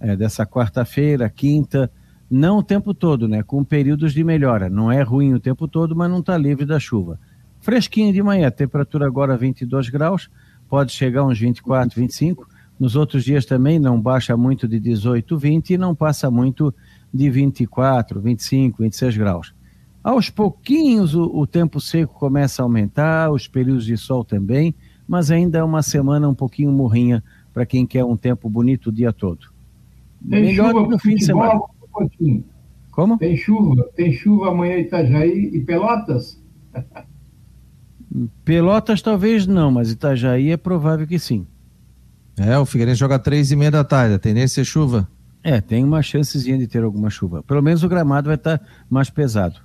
é, 0.00 0.16
dessa 0.16 0.44
quarta-feira, 0.44 1.28
quinta, 1.28 1.90
não 2.30 2.58
o 2.58 2.62
tempo 2.62 2.92
todo, 2.92 3.28
né? 3.28 3.42
Com 3.42 3.62
períodos 3.62 4.12
de 4.12 4.24
melhora. 4.24 4.68
Não 4.68 4.90
é 4.90 5.02
ruim 5.02 5.34
o 5.34 5.40
tempo 5.40 5.68
todo, 5.68 5.94
mas 5.94 6.10
não 6.10 6.18
está 6.20 6.36
livre 6.36 6.64
da 6.64 6.80
chuva. 6.80 7.20
Fresquinho 7.64 8.12
de 8.12 8.22
manhã, 8.22 8.50
temperatura 8.50 9.06
agora 9.06 9.38
22 9.38 9.88
graus, 9.88 10.28
pode 10.68 10.92
chegar 10.92 11.24
uns 11.24 11.40
24, 11.40 11.98
25. 11.98 12.46
Nos 12.78 12.94
outros 12.94 13.24
dias 13.24 13.46
também 13.46 13.78
não 13.78 13.98
baixa 13.98 14.36
muito 14.36 14.68
de 14.68 14.78
18, 14.78 15.38
20 15.38 15.70
e 15.70 15.78
não 15.78 15.94
passa 15.94 16.30
muito 16.30 16.74
de 17.12 17.30
24, 17.30 18.20
25, 18.20 18.82
26 18.82 19.16
graus. 19.16 19.54
Aos 20.02 20.28
pouquinhos 20.28 21.14
o, 21.14 21.24
o 21.24 21.46
tempo 21.46 21.80
seco 21.80 22.12
começa 22.12 22.60
a 22.60 22.64
aumentar, 22.64 23.30
os 23.30 23.48
períodos 23.48 23.86
de 23.86 23.96
sol 23.96 24.26
também, 24.26 24.74
mas 25.08 25.30
ainda 25.30 25.56
é 25.56 25.62
uma 25.62 25.80
semana 25.80 26.28
um 26.28 26.34
pouquinho 26.34 26.70
morrinha 26.70 27.24
para 27.50 27.64
quem 27.64 27.86
quer 27.86 28.04
um 28.04 28.14
tempo 28.14 28.46
bonito 28.50 28.88
o 28.88 28.92
dia 28.92 29.10
todo. 29.10 29.46
Tem 30.28 30.42
Melhor 30.42 30.68
chuva, 30.68 30.82
do 30.82 30.88
que 30.90 30.94
o 30.96 30.98
fim 30.98 31.14
de 31.14 31.24
semana. 31.24 31.58
Como? 32.90 33.16
Tem 33.16 33.34
chuva, 33.38 33.90
tem 33.96 34.12
chuva 34.12 34.50
amanhã 34.50 34.76
em 34.76 34.82
Itajaí 34.82 35.50
e 35.54 35.60
Pelotas? 35.60 36.38
Pelotas 38.44 39.02
talvez 39.02 39.46
não, 39.46 39.70
mas 39.70 39.90
Itajaí 39.90 40.52
é 40.52 40.56
provável 40.56 41.06
que 41.06 41.18
sim. 41.18 41.46
É, 42.36 42.58
o 42.58 42.64
Figueirense 42.64 43.00
joga 43.00 43.18
três 43.18 43.50
e 43.50 43.56
meia 43.56 43.70
da 43.70 43.84
tarde, 43.84 44.14
a 44.14 44.18
tendência 44.18 44.60
é 44.60 44.64
chuva. 44.64 45.08
É, 45.42 45.60
tem 45.60 45.84
uma 45.84 46.02
chancezinha 46.02 46.56
de 46.56 46.66
ter 46.66 46.82
alguma 46.82 47.10
chuva. 47.10 47.42
Pelo 47.42 47.62
menos 47.62 47.82
o 47.82 47.88
gramado 47.88 48.28
vai 48.28 48.36
estar 48.36 48.60
mais 48.88 49.10
pesado. 49.10 49.60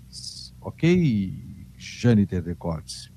Ok, 0.61 1.35
Jâniter 1.77 2.41
Decortes? 2.41 3.11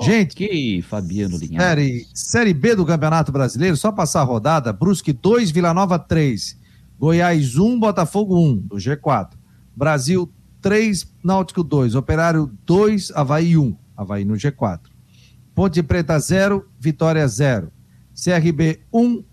Gente, 0.00 0.32
ok, 0.32 0.82
Fabiano 0.82 1.36
Linhares. 1.36 1.62
Série, 1.62 2.04
série 2.12 2.52
B 2.52 2.74
do 2.74 2.84
Campeonato 2.84 3.30
Brasileiro, 3.30 3.76
só 3.76 3.92
passar 3.92 4.22
a 4.22 4.24
rodada, 4.24 4.72
Brusque 4.72 5.12
2, 5.12 5.52
Vila 5.52 5.72
Nova 5.72 5.96
3, 5.96 6.58
Goiás 6.98 7.56
1, 7.56 7.78
Botafogo 7.78 8.36
1, 8.36 8.56
do 8.56 8.78
G4. 8.78 9.34
Brasil 9.76 10.28
3, 10.68 11.16
Náutico 11.24 11.64
2, 11.64 11.94
Operário 11.94 12.52
2, 12.66 13.10
Havaí 13.12 13.56
1, 13.56 13.74
Havaí 13.96 14.22
no 14.22 14.34
G4. 14.34 14.80
Ponte 15.54 15.82
Preta 15.82 16.20
0, 16.20 16.68
Vitória 16.78 17.26
0. 17.26 17.72
CRB 18.12 18.80
1, 18.92 19.24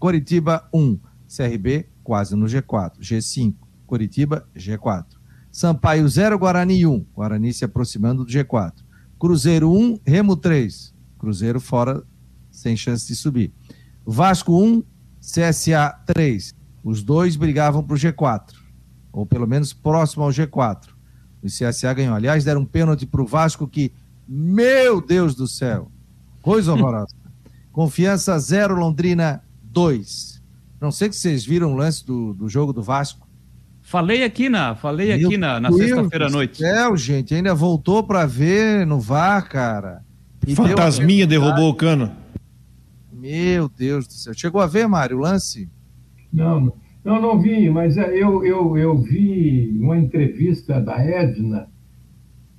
Coritiba 0.00 0.68
1. 0.74 0.98
CRB 1.28 1.88
quase 2.02 2.34
no 2.34 2.46
G4. 2.46 2.98
G5, 3.00 3.54
Coritiba, 3.86 4.44
G4. 4.52 5.06
Sampaio 5.52 6.08
0, 6.08 6.36
Guarani 6.36 6.84
1. 6.84 7.06
Guarani 7.14 7.52
se 7.54 7.64
aproximando 7.64 8.24
do 8.24 8.32
G4. 8.32 8.72
Cruzeiro 9.16 9.72
1, 9.72 10.00
Remo 10.04 10.34
3. 10.34 10.92
Cruzeiro 11.16 11.60
fora, 11.60 12.02
sem 12.50 12.76
chance 12.76 13.06
de 13.06 13.14
subir. 13.14 13.54
Vasco 14.04 14.60
1, 14.60 14.82
CSA 15.20 16.02
3. 16.04 16.52
Os 16.82 17.04
dois 17.04 17.36
brigavam 17.36 17.80
para 17.80 17.94
o 17.94 17.96
G4, 17.96 18.42
ou 19.12 19.26
pelo 19.26 19.46
menos 19.46 19.72
próximo 19.72 20.24
ao 20.24 20.30
G4. 20.30 20.88
O 21.42 21.46
CSA 21.46 21.94
ganhou. 21.94 22.14
Aliás, 22.14 22.44
deram 22.44 22.62
um 22.62 22.66
pênalti 22.66 23.06
para 23.06 23.22
o 23.22 23.26
Vasco 23.26 23.66
que, 23.66 23.92
meu 24.28 25.00
Deus 25.00 25.34
do 25.34 25.46
céu, 25.46 25.90
coisa 26.42 26.72
horrorosa. 26.72 27.14
Confiança 27.72 28.38
0, 28.38 28.74
Londrina 28.74 29.42
2. 29.62 30.42
Não 30.80 30.90
sei 30.90 31.12
se 31.12 31.20
vocês 31.20 31.44
viram 31.44 31.72
o 31.72 31.76
lance 31.76 32.04
do, 32.04 32.34
do 32.34 32.48
jogo 32.48 32.72
do 32.72 32.82
Vasco. 32.82 33.28
Falei 33.80 34.22
aqui 34.22 34.48
na, 34.48 34.74
falei 34.74 35.16
Meu 35.16 35.28
aqui 35.28 35.36
na, 35.36 35.58
na 35.58 35.72
sexta-feira 35.72 36.26
à 36.26 36.30
noite. 36.30 36.58
Céu, 36.58 36.96
gente, 36.96 37.34
ainda 37.34 37.54
voltou 37.54 38.02
para 38.02 38.24
ver 38.24 38.86
no 38.86 39.00
VAR, 39.00 39.48
cara. 39.48 40.04
E 40.46 40.54
Fantasminha 40.54 41.26
derrubou 41.26 41.70
o 41.70 41.74
cano. 41.74 42.14
Meu 43.12 43.68
Deus 43.68 44.06
do 44.06 44.12
céu. 44.12 44.32
Chegou 44.32 44.60
a 44.60 44.66
ver, 44.66 44.86
Mário, 44.88 45.18
o 45.18 45.20
lance? 45.20 45.68
Não, 46.32 46.72
não, 47.04 47.20
não 47.20 47.40
vi, 47.40 47.70
mas 47.70 47.96
é, 47.96 48.10
eu, 48.14 48.44
eu, 48.44 48.76
eu 48.76 48.98
vi 48.98 49.78
uma 49.80 49.98
entrevista 49.98 50.80
da 50.80 50.98
Edna 51.02 51.68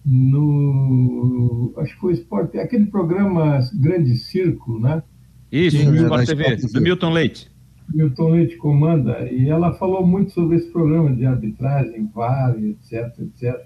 no. 0.05 1.73
Acho 1.77 1.93
que 1.93 2.01
foi 2.01 2.13
Sport, 2.13 2.55
aquele 2.55 2.87
programa 2.87 3.59
Grande 3.79 4.15
Círculo, 4.17 4.79
né? 4.79 5.03
Isso, 5.51 5.77
Sim, 5.77 5.95
Sport 5.95 6.25
TV, 6.25 6.55
do 6.55 6.81
Milton 6.81 7.11
Leite. 7.11 7.51
Milton 7.93 8.29
Leite 8.29 8.57
comanda, 8.57 9.29
e 9.29 9.49
ela 9.49 9.73
falou 9.73 10.05
muito 10.05 10.31
sobre 10.31 10.57
esse 10.57 10.71
programa 10.71 11.13
de 11.13 11.25
arbitragem, 11.25 12.09
VAR, 12.13 12.55
etc, 12.57 13.19
etc. 13.19 13.59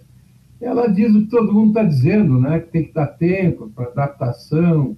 Ela 0.59 0.87
diz 0.87 1.13
o 1.13 1.21
que 1.21 1.29
todo 1.29 1.53
mundo 1.53 1.69
está 1.69 1.83
dizendo, 1.83 2.39
né? 2.39 2.59
Que 2.59 2.71
tem 2.71 2.83
que 2.85 2.93
dar 2.93 3.07
tempo 3.07 3.69
para 3.69 3.85
adaptação, 3.85 4.97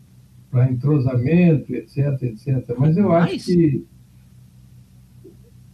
para 0.49 0.71
entrosamento, 0.71 1.73
etc, 1.75 2.21
etc. 2.23 2.75
Mas 2.79 2.97
eu 2.97 3.11
acho 3.11 3.45
que. 3.45 3.85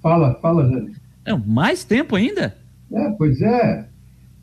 Fala, 0.03 0.35
fala, 0.41 0.69
Jane. 0.69 0.91
É, 1.25 1.33
mais 1.33 1.85
tempo 1.85 2.17
ainda? 2.17 2.53
É, 2.91 3.09
pois 3.11 3.41
é. 3.41 3.87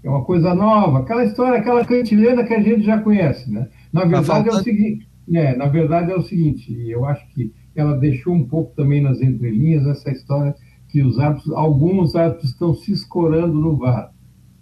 É 0.03 0.09
uma 0.09 0.25
coisa 0.25 0.55
nova. 0.55 1.01
Aquela 1.01 1.23
história, 1.23 1.59
aquela 1.59 1.85
cantilena 1.85 2.43
que 2.43 2.55
a 2.55 2.63
gente 2.63 2.83
já 2.83 2.99
conhece, 2.99 3.53
né? 3.53 3.69
Na 3.93 4.07
verdade 4.07 4.49
é 4.49 4.53
o 4.53 4.63
seguinte. 4.63 5.07
É, 5.33 5.55
na 5.55 5.67
verdade 5.67 6.11
é 6.11 6.17
o 6.17 6.23
seguinte, 6.23 6.73
eu 6.89 7.05
acho 7.05 7.25
que 7.29 7.53
ela 7.77 7.97
deixou 7.97 8.35
um 8.35 8.45
pouco 8.45 8.75
também 8.75 9.01
nas 9.01 9.21
entrelinhas 9.21 9.87
essa 9.87 10.11
história 10.11 10.57
que 10.89 11.03
os 11.03 11.21
árbitros, 11.21 11.53
alguns 11.53 12.17
árbitros 12.17 12.51
estão 12.51 12.75
se 12.75 12.91
escorando 12.91 13.55
no 13.55 13.77
VAR. 13.77 14.13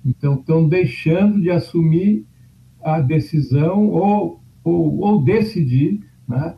Então, 0.05 0.35
estão 0.35 0.69
deixando 0.69 1.41
de 1.41 1.51
assumir 1.51 2.27
a 2.83 3.01
decisão 3.01 3.89
ou, 3.89 4.43
ou, 4.63 4.99
ou 4.99 5.23
decidir, 5.23 6.01
né, 6.29 6.55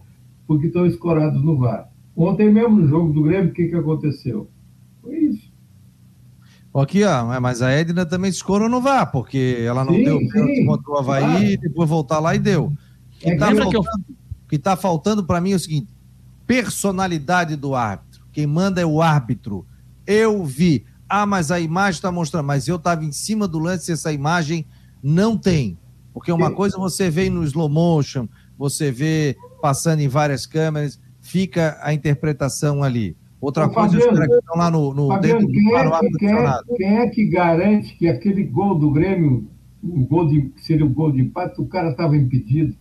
porque 0.46 0.66
estão 0.66 0.86
escorados 0.86 1.40
no 1.42 1.56
VAR. 1.56 1.89
Ontem 2.16 2.52
mesmo, 2.52 2.76
no 2.76 2.88
jogo 2.88 3.12
do 3.12 3.22
Grêmio, 3.22 3.50
o 3.50 3.54
que, 3.54 3.68
que 3.68 3.76
aconteceu? 3.76 4.48
Foi 5.02 5.16
isso. 5.16 5.50
Aqui, 6.72 7.02
ó, 7.02 7.40
mas 7.40 7.62
a 7.62 7.70
Edna 7.70 8.06
também 8.06 8.30
se 8.30 8.44
no 8.46 8.80
VAR, 8.80 9.10
porque 9.10 9.56
ela 9.60 9.84
não 9.84 9.94
sim, 9.94 10.04
deu 10.04 10.18
pênalti 10.28 10.64
contra 10.64 10.90
o 10.90 10.98
Havaí, 10.98 11.56
claro. 11.56 11.60
depois 11.60 11.88
voltar 11.88 12.20
lá 12.20 12.34
e 12.34 12.38
deu. 12.38 12.66
O 12.66 13.18
que 13.18 13.30
está 13.30 13.54
faltando, 13.54 14.04
tá 14.62 14.76
faltando 14.76 15.24
para 15.24 15.40
mim 15.40 15.52
é 15.52 15.56
o 15.56 15.58
seguinte: 15.58 15.88
personalidade 16.46 17.56
do 17.56 17.74
árbitro. 17.74 18.22
Quem 18.32 18.46
manda 18.46 18.80
é 18.80 18.86
o 18.86 19.02
árbitro. 19.02 19.66
Eu 20.06 20.44
vi. 20.44 20.84
Ah, 21.08 21.26
mas 21.26 21.50
a 21.50 21.58
imagem 21.58 21.98
está 21.98 22.12
mostrando. 22.12 22.46
Mas 22.46 22.68
eu 22.68 22.76
estava 22.76 23.04
em 23.04 23.10
cima 23.10 23.48
do 23.48 23.58
lance 23.58 23.90
e 23.90 23.94
essa 23.94 24.12
imagem 24.12 24.64
não 25.02 25.36
tem. 25.36 25.76
Porque 26.12 26.30
uma 26.30 26.52
coisa 26.52 26.78
você 26.78 27.10
vê 27.10 27.28
no 27.28 27.44
slow 27.44 27.68
motion, 27.68 28.28
você 28.56 28.90
vê 28.92 29.36
passando 29.60 30.00
em 30.00 30.08
várias 30.08 30.46
câmeras, 30.46 31.00
fica 31.30 31.78
a 31.80 31.94
interpretação 31.94 32.82
ali. 32.82 33.16
Outra 33.40 33.66
Ô, 33.66 33.70
coisa, 33.70 33.98
Fabiano, 33.98 34.12
os 34.12 34.18
caras 34.18 34.28
que 34.28 34.38
estão 34.40 34.56
lá 34.56 34.70
no, 34.70 34.94
no 34.94 35.08
Fabiano, 35.08 35.38
dentro 35.46 35.52
quem, 35.52 35.74
é, 35.74 36.10
quem, 36.18 36.28
é, 36.36 36.76
quem 36.76 36.98
é 36.98 37.08
que 37.08 37.24
garante 37.26 37.94
que 37.96 38.08
aquele 38.08 38.44
gol 38.44 38.74
do 38.74 38.90
Grêmio, 38.90 39.48
o 39.82 40.04
gol 40.04 40.28
de, 40.28 40.52
seria 40.56 40.84
o 40.84 40.90
gol 40.90 41.12
de 41.12 41.22
empate, 41.22 41.60
o 41.60 41.66
cara 41.66 41.90
estava 41.90 42.16
impedido? 42.16 42.74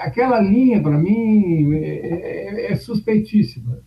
Aquela 0.00 0.40
linha, 0.40 0.82
para 0.82 0.98
mim, 0.98 1.72
é, 1.74 1.78
é, 1.78 2.72
é, 2.72 2.76
suspeitíssima. 2.76 3.78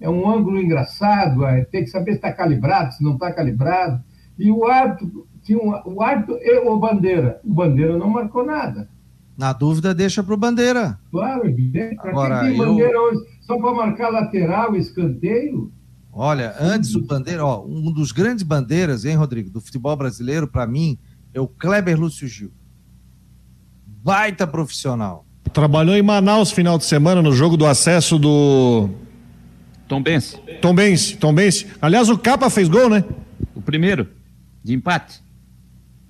É 0.00 0.08
um 0.08 0.30
ângulo 0.30 0.58
engraçado, 0.58 1.44
é, 1.44 1.64
tem 1.64 1.84
que 1.84 1.90
saber 1.90 2.12
se 2.12 2.18
está 2.18 2.32
calibrado, 2.32 2.94
se 2.94 3.02
não 3.02 3.14
está 3.14 3.32
calibrado. 3.32 4.02
E 4.38 4.50
o 4.50 4.64
árbitro, 4.64 5.26
tinha 5.42 5.58
um, 5.58 5.72
o 5.84 6.02
árbitro 6.02 6.38
e 6.40 6.58
o 6.58 6.78
Bandeira. 6.78 7.40
O 7.44 7.52
Bandeira 7.52 7.98
não 7.98 8.08
marcou 8.08 8.46
nada. 8.46 8.88
Na 9.36 9.52
dúvida, 9.52 9.94
deixa 9.94 10.22
para 10.22 10.34
o 10.34 10.36
Bandeira. 10.36 10.98
Claro, 11.10 11.46
evidente. 11.46 11.96
Para 11.96 12.10
Agora, 12.10 12.40
tem 12.40 12.56
Bandeira 12.56 12.92
eu... 12.92 13.02
hoje? 13.02 13.20
Só 13.50 13.58
para 13.58 13.74
marcar 13.74 14.10
lateral, 14.10 14.76
escanteio? 14.76 15.72
Olha, 16.12 16.54
antes 16.60 16.94
o 16.94 17.00
Bandeira, 17.00 17.44
ó, 17.44 17.66
um 17.66 17.90
dos 17.92 18.12
grandes 18.12 18.44
bandeiras, 18.44 19.04
hein, 19.04 19.16
Rodrigo, 19.16 19.50
do 19.50 19.60
futebol 19.60 19.96
brasileiro, 19.96 20.46
para 20.46 20.68
mim, 20.68 20.96
é 21.34 21.40
o 21.40 21.48
Kleber 21.48 21.98
Lúcio 21.98 22.28
Gil. 22.28 22.52
Baita 24.04 24.46
profissional 24.46 25.26
Trabalhou 25.52 25.96
em 25.96 26.02
Manaus 26.02 26.52
final 26.52 26.78
de 26.78 26.84
semana 26.84 27.20
no 27.20 27.32
jogo 27.32 27.56
do 27.56 27.66
acesso 27.66 28.20
do 28.20 28.88
Tom 29.88 30.00
Bense. 30.00 30.38
Tom 30.62 30.72
Bense, 30.72 31.16
Tom 31.16 31.34
Bense. 31.34 31.66
Aliás, 31.82 32.08
o 32.08 32.16
Capa 32.16 32.48
fez 32.48 32.68
gol, 32.68 32.88
né? 32.88 33.04
O 33.52 33.60
primeiro, 33.60 34.06
de 34.62 34.74
empate. 34.74 35.20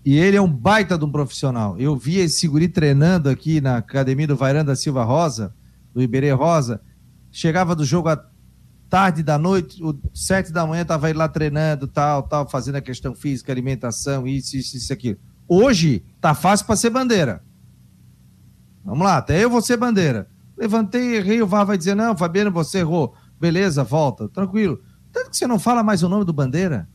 E 0.05 0.19
ele 0.19 0.37
é 0.37 0.43
um 0.43 0.51
baita 0.51 0.99
de 0.99 1.07
um 1.07 1.11
profissional. 1.11 1.79
Eu 1.79 1.97
vi 1.97 2.19
esse 2.19 2.47
guri 2.47 2.69
treinando 2.69 3.31
aqui 3.31 3.63
na 3.63 3.79
academia 3.79 4.27
do 4.27 4.37
Vairanda 4.37 4.77
Silva 4.77 5.05
Rosa, 5.05 5.55
do 5.95 6.03
Iberê 6.03 6.33
Rosa. 6.33 6.83
Chegava 7.31 7.75
do 7.75 7.85
jogo 7.85 8.09
à 8.09 8.25
tarde 8.89 9.23
da 9.23 9.39
noite, 9.39 9.83
o, 9.83 9.97
sete 10.13 10.53
da 10.53 10.67
manhã 10.67 10.85
tava 10.85 11.09
ele 11.09 11.19
lá 11.19 11.29
treinando, 11.29 11.87
tal, 11.87 12.25
tal, 12.25 12.49
fazendo 12.49 12.75
a 12.77 12.81
questão 12.81 13.15
física, 13.15 13.53
alimentação, 13.53 14.27
isso, 14.27 14.57
isso, 14.57 14.77
isso, 14.77 14.93
aquilo. 14.93 15.19
Hoje 15.49 16.05
tá 16.21 16.35
fácil 16.35 16.67
para 16.67 16.77
ser 16.77 16.91
bandeira. 16.91 17.43
Vamos 18.85 19.05
lá, 19.05 19.19
até 19.19 19.43
eu 19.43 19.49
vou 19.49 19.63
ser 19.63 19.77
bandeira. 19.77 20.29
Levantei, 20.57 21.17
errei, 21.17 21.41
o 21.41 21.47
VAR 21.47 21.65
vai 21.65 21.79
dizer, 21.79 21.95
não, 21.95 22.17
Fabiano, 22.17 22.51
você 22.51 22.79
errou. 22.79 23.15
Beleza, 23.41 23.85
volta, 23.85 24.29
tranquilo. 24.29 24.83
Tanto 25.13 25.31
que 25.31 25.37
você 25.37 25.47
não 25.47 25.59
fala 25.59 25.83
mais 25.83 26.03
o 26.03 26.09
nome 26.09 26.25
do 26.25 26.33
bandeira, 26.33 26.89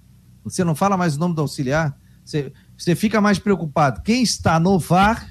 você 0.44 0.64
não 0.64 0.76
fala 0.76 0.98
mais 0.98 1.16
o 1.16 1.20
nome 1.20 1.34
do 1.34 1.42
auxiliar, 1.42 1.98
você, 2.24 2.52
você 2.78 2.94
fica 2.96 3.22
mais 3.22 3.40
preocupado 3.40 4.02
quem 4.02 4.22
está 4.22 4.60
no 4.60 4.78
VAR 4.78 5.28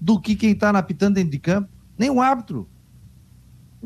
do 0.00 0.20
que 0.20 0.34
quem 0.34 0.52
está 0.52 0.70
apitando 0.70 1.14
dentro 1.14 1.30
de 1.30 1.38
campo. 1.38 1.68
Nem 1.98 2.10
o 2.10 2.20
árbitro. 2.20 2.68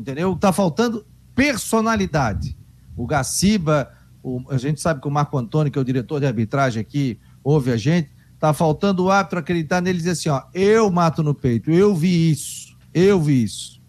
Entendeu? 0.01 0.33
Está 0.33 0.51
faltando 0.51 1.05
personalidade. 1.35 2.57
O 2.97 3.05
Gaciba, 3.05 3.91
o, 4.23 4.41
a 4.49 4.57
gente 4.57 4.81
sabe 4.81 4.99
que 4.99 5.07
o 5.07 5.11
Marco 5.11 5.37
Antônio, 5.37 5.71
que 5.71 5.77
é 5.77 5.81
o 5.81 5.85
diretor 5.85 6.19
de 6.19 6.25
arbitragem 6.25 6.81
aqui, 6.81 7.19
ouve 7.43 7.71
a 7.71 7.77
gente. 7.77 8.09
Está 8.33 8.51
faltando 8.51 9.03
o 9.03 9.11
árbitro 9.11 9.37
acreditar 9.37 9.79
nele 9.79 9.99
e 9.99 10.01
dizer 10.01 10.11
assim: 10.11 10.29
ó, 10.29 10.41
eu 10.55 10.89
mato 10.89 11.21
no 11.21 11.35
peito, 11.35 11.69
eu 11.69 11.95
vi 11.95 12.31
isso, 12.31 12.75
eu 12.91 13.21
vi 13.21 13.43
isso. 13.43 13.79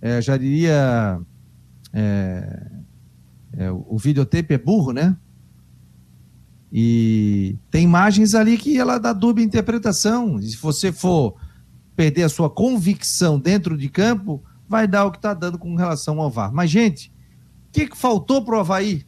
É, 0.00 0.22
já 0.22 0.36
diria. 0.36 1.20
É, 1.92 2.70
é, 3.58 3.70
o 3.72 3.98
videotape 3.98 4.54
é 4.54 4.58
burro, 4.58 4.92
né? 4.92 5.16
E 6.72 7.56
tem 7.72 7.82
imagens 7.82 8.36
ali 8.36 8.56
que 8.56 8.78
ela 8.78 8.98
dá 8.98 9.12
dúbia 9.12 9.42
interpretação. 9.42 10.38
E 10.38 10.44
se 10.44 10.56
você 10.56 10.92
for 10.92 11.34
perder 11.96 12.24
a 12.24 12.28
sua 12.28 12.48
convicção 12.48 13.40
dentro 13.40 13.76
de 13.76 13.88
campo, 13.88 14.44
vai 14.68 14.86
dar 14.86 15.04
o 15.04 15.10
que 15.10 15.18
está 15.18 15.34
dando 15.34 15.58
com 15.58 15.74
relação 15.74 16.20
ao 16.20 16.30
VAR. 16.30 16.52
Mas, 16.52 16.70
gente, 16.70 17.12
o 17.68 17.72
que, 17.72 17.86
que 17.86 17.96
faltou 17.96 18.44
para 18.44 18.56
o 18.56 18.60
Havaí? 18.60 19.06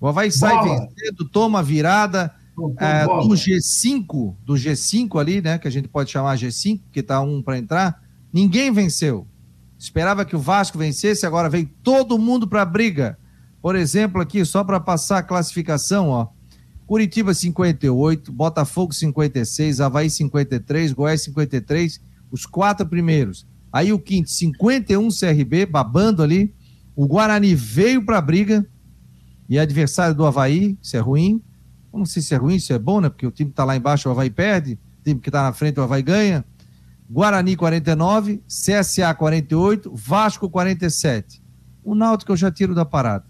O 0.00 0.08
Havaí 0.08 0.30
sai 0.30 0.54
Bola. 0.54 0.88
vencendo, 0.88 1.28
toma 1.28 1.62
virada 1.62 2.34
é, 2.78 3.04
do 3.04 3.30
G5, 3.30 4.36
do 4.44 4.54
G5 4.54 5.20
ali, 5.20 5.40
né? 5.40 5.58
Que 5.58 5.68
a 5.68 5.70
gente 5.70 5.88
pode 5.88 6.10
chamar 6.10 6.38
G5, 6.38 6.80
que 6.92 7.00
está 7.00 7.20
um 7.20 7.42
para 7.42 7.58
entrar. 7.58 8.02
Ninguém 8.32 8.72
venceu. 8.72 9.26
Esperava 9.78 10.24
que 10.24 10.36
o 10.36 10.38
Vasco 10.38 10.78
vencesse, 10.78 11.24
agora 11.24 11.48
vem 11.48 11.64
todo 11.64 12.18
mundo 12.18 12.46
para 12.46 12.62
a 12.62 12.66
briga. 12.66 13.18
Por 13.62 13.76
exemplo, 13.76 14.20
aqui, 14.20 14.44
só 14.44 14.62
para 14.62 14.80
passar 14.80 15.18
a 15.18 15.22
classificação, 15.22 16.08
ó. 16.08 16.28
Curitiba 16.86 17.32
58, 17.32 18.32
Botafogo 18.32 18.92
56, 18.92 19.80
Havaí 19.80 20.10
53, 20.10 20.92
Goiás 20.92 21.22
53, 21.22 22.00
os 22.30 22.44
quatro 22.44 22.86
primeiros. 22.86 23.46
Aí 23.72 23.92
o 23.92 23.98
quinto, 23.98 24.30
51 24.30 25.08
CRB, 25.08 25.66
babando 25.66 26.22
ali. 26.22 26.54
O 26.96 27.06
Guarani 27.06 27.54
veio 27.54 28.04
para 28.04 28.18
a 28.18 28.20
briga 28.20 28.66
e 29.48 29.58
é 29.58 29.60
adversário 29.60 30.14
do 30.14 30.24
Havaí, 30.24 30.78
isso 30.82 30.96
é 30.96 31.00
ruim. 31.00 31.42
Não 31.92 32.04
sei 32.04 32.22
se 32.22 32.34
é 32.34 32.36
ruim, 32.36 32.58
se 32.58 32.72
é 32.72 32.78
bom, 32.78 33.00
né? 33.00 33.08
Porque 33.08 33.26
o 33.26 33.30
time 33.30 33.50
que 33.50 33.52
está 33.52 33.64
lá 33.64 33.76
embaixo, 33.76 34.08
o 34.08 34.12
Havaí 34.12 34.30
perde, 34.30 34.78
o 35.00 35.02
time 35.04 35.20
que 35.20 35.28
está 35.28 35.42
na 35.42 35.52
frente, 35.52 35.80
o 35.80 35.82
Havaí 35.82 36.02
ganha. 36.02 36.44
Guarani 37.08 37.56
49, 37.56 38.42
CSA 38.46 39.12
48, 39.12 39.92
Vasco 39.94 40.48
47. 40.48 41.42
O 41.82 41.94
Náutico 41.94 42.30
eu 42.30 42.36
já 42.36 42.50
tiro 42.50 42.74
da 42.74 42.84
parada. 42.84 43.26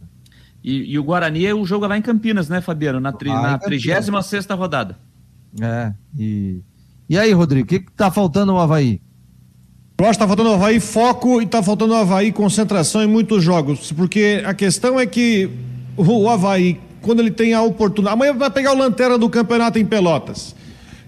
E, 0.63 0.93
e 0.93 0.99
o 0.99 1.05
Guarani, 1.05 1.51
o 1.55 1.65
jogo 1.65 1.87
é 1.87 1.89
lá 1.89 1.97
em 1.97 2.03
Campinas, 2.03 2.51
né, 2.51 2.61
Fabiano? 2.61 3.01
Na, 3.01 3.13
tri, 3.13 3.31
na 3.31 3.59
36 3.59 4.47
rodada. 4.51 4.99
É, 5.61 5.95
e... 6.19 6.61
E 7.09 7.19
aí, 7.19 7.33
Rodrigo, 7.33 7.65
o 7.65 7.69
que, 7.69 7.81
que 7.81 7.93
tá 7.93 8.09
faltando 8.09 8.53
no 8.53 8.59
Havaí? 8.59 9.01
Eu 10.01 10.07
acho 10.07 10.19
que 10.19 10.25
tá 10.25 10.27
faltando 10.27 10.55
Havaí 10.55 10.81
foco 10.81 11.43
e 11.43 11.47
tá 11.47 11.63
faltando 11.63 11.95
Havaí 11.95 12.33
concentração 12.33 13.03
em 13.03 13.07
muitos 13.07 13.45
jogos. 13.45 13.93
Porque 13.93 14.43
a 14.47 14.55
questão 14.55 14.99
é 14.99 15.05
que 15.05 15.51
o 15.95 16.27
Havaí, 16.27 16.81
quando 17.03 17.21
ele 17.21 17.31
tem 17.31 17.53
a 17.53 17.61
oportunidade. 17.61 18.15
Amanhã 18.15 18.33
vai 18.33 18.49
pegar 18.49 18.73
o 18.73 18.79
lanterna 18.79 19.19
do 19.19 19.29
campeonato 19.29 19.79
em 19.79 19.85
Pelotas 19.85 20.57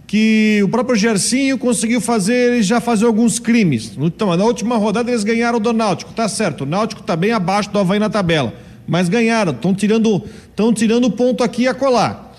que 0.07 0.61
o 0.63 0.69
próprio 0.69 0.95
Gersinho 0.95 1.57
conseguiu 1.57 1.99
fazer 1.99 2.63
já 2.63 2.83
fazer 2.83 3.07
alguns 3.07 3.39
crimes. 3.39 3.97
Então, 3.97 4.37
na 4.37 4.45
última 4.45 4.77
rodada 4.77 5.11
eles 5.11 5.25
ganharam 5.25 5.59
do 5.59 5.73
Náutico, 5.73 6.13
tá 6.13 6.29
certo. 6.29 6.65
O 6.65 6.67
Náutico 6.67 7.01
está 7.01 7.17
bem 7.17 7.33
abaixo 7.33 7.71
do 7.71 7.79
Havaí 7.79 7.99
na 7.99 8.11
tabela, 8.11 8.53
mas 8.87 9.09
ganharam, 9.09 9.53
estão 9.53 9.75
tirando, 9.75 10.23
estão 10.51 10.71
tirando 10.71 11.11
ponto 11.11 11.43
aqui 11.43 11.63
e 11.63 11.69
acolá, 11.69 12.31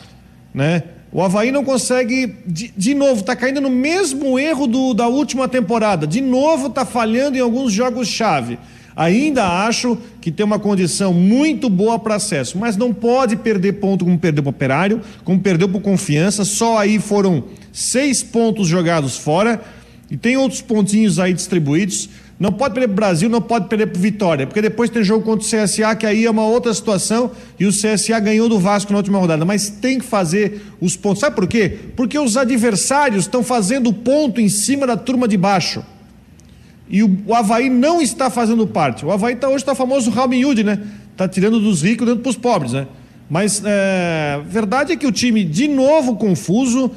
né? 0.53 0.83
O 1.13 1.21
Havaí 1.21 1.51
não 1.51 1.63
consegue, 1.63 2.35
de, 2.43 2.73
de 2.75 2.95
novo, 2.95 3.19
está 3.19 3.35
caindo 3.35 3.61
no 3.61 3.69
mesmo 3.69 4.39
erro 4.39 4.65
do, 4.65 4.95
da 4.95 5.07
última 5.07 5.47
temporada. 5.47 6.07
De 6.07 6.19
novo, 6.19 6.67
está 6.67 6.83
falhando 6.85 7.37
em 7.37 7.39
alguns 7.39 7.71
jogos-chave. 7.71 8.57
Ainda 8.95 9.65
acho 9.65 9.95
que 10.19 10.31
tem 10.31 10.43
uma 10.43 10.57
condição 10.57 11.13
muito 11.13 11.69
boa 11.69 11.99
para 11.99 12.15
acesso, 12.15 12.57
mas 12.57 12.75
não 12.75 12.91
pode 12.91 13.35
perder 13.35 13.73
ponto 13.73 14.05
como 14.05 14.17
perdeu 14.17 14.43
para 14.43 14.49
o 14.49 14.55
Operário, 14.55 15.01
como 15.23 15.39
perdeu 15.39 15.69
por 15.69 15.81
confiança. 15.81 16.43
Só 16.43 16.79
aí 16.79 16.97
foram 16.97 17.43
seis 17.71 18.23
pontos 18.23 18.67
jogados 18.67 19.15
fora 19.15 19.61
e 20.09 20.17
tem 20.17 20.35
outros 20.35 20.61
pontinhos 20.61 21.19
aí 21.19 21.33
distribuídos. 21.33 22.09
Não 22.39 22.51
pode 22.51 22.73
perder 22.73 22.87
para 22.87 22.93
o 22.93 22.95
Brasil, 22.95 23.29
não 23.29 23.41
pode 23.41 23.67
perder 23.67 23.87
para 23.87 24.01
Vitória, 24.01 24.47
porque 24.47 24.61
depois 24.61 24.89
tem 24.89 25.03
jogo 25.03 25.23
contra 25.23 25.45
o 25.45 25.49
CSA, 25.49 25.95
que 25.95 26.05
aí 26.05 26.25
é 26.25 26.31
uma 26.31 26.45
outra 26.45 26.73
situação, 26.73 27.31
e 27.59 27.65
o 27.65 27.69
CSA 27.69 28.19
ganhou 28.19 28.49
do 28.49 28.59
Vasco 28.59 28.91
na 28.91 28.97
última 28.97 29.19
rodada, 29.19 29.45
mas 29.45 29.69
tem 29.69 29.99
que 29.99 30.05
fazer 30.05 30.61
os 30.81 30.97
pontos. 30.97 31.19
Sabe 31.19 31.35
por 31.35 31.47
quê? 31.47 31.77
Porque 31.95 32.17
os 32.17 32.35
adversários 32.35 33.25
estão 33.25 33.43
fazendo 33.43 33.93
ponto 33.93 34.41
em 34.41 34.49
cima 34.49 34.87
da 34.87 34.97
turma 34.97 35.27
de 35.27 35.37
baixo. 35.37 35.83
E 36.89 37.03
o, 37.03 37.17
o 37.27 37.33
Havaí 37.33 37.69
não 37.69 38.01
está 38.01 38.29
fazendo 38.29 38.67
parte. 38.67 39.05
O 39.05 39.11
Havaí 39.11 39.35
tá, 39.35 39.47
hoje 39.47 39.57
está 39.57 39.73
famoso 39.73 40.09
Robin 40.11 40.43
Hood, 40.43 40.63
né? 40.63 40.79
Está 41.11 41.27
tirando 41.27 41.59
dos 41.59 41.81
ricos 41.81 42.05
dentro 42.05 42.21
para 42.21 42.29
os 42.29 42.37
pobres, 42.37 42.73
né? 42.73 42.87
Mas 43.29 43.61
é, 43.65 44.41
verdade 44.47 44.91
é 44.91 44.95
que 44.95 45.07
o 45.07 45.11
time, 45.11 45.43
de 45.43 45.67
novo, 45.67 46.15
confuso 46.17 46.91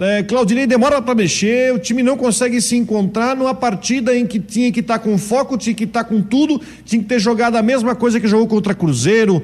é, 0.00 0.22
Claudinei 0.22 0.66
demora 0.66 1.02
para 1.02 1.14
mexer, 1.14 1.72
o 1.74 1.78
time 1.78 2.02
não 2.02 2.16
consegue 2.16 2.60
se 2.60 2.76
encontrar 2.76 3.36
numa 3.36 3.54
partida 3.54 4.16
em 4.16 4.26
que 4.26 4.40
tinha 4.40 4.72
que 4.72 4.80
estar 4.80 4.98
tá 4.98 5.04
com 5.04 5.18
foco, 5.18 5.58
tinha 5.58 5.74
que 5.74 5.84
estar 5.84 6.04
tá 6.04 6.08
com 6.08 6.22
tudo, 6.22 6.60
tinha 6.84 7.00
que 7.02 7.08
ter 7.08 7.18
jogado 7.18 7.56
a 7.56 7.62
mesma 7.62 7.94
coisa 7.94 8.18
que 8.18 8.26
jogou 8.26 8.46
contra 8.46 8.74
Cruzeiro, 8.74 9.42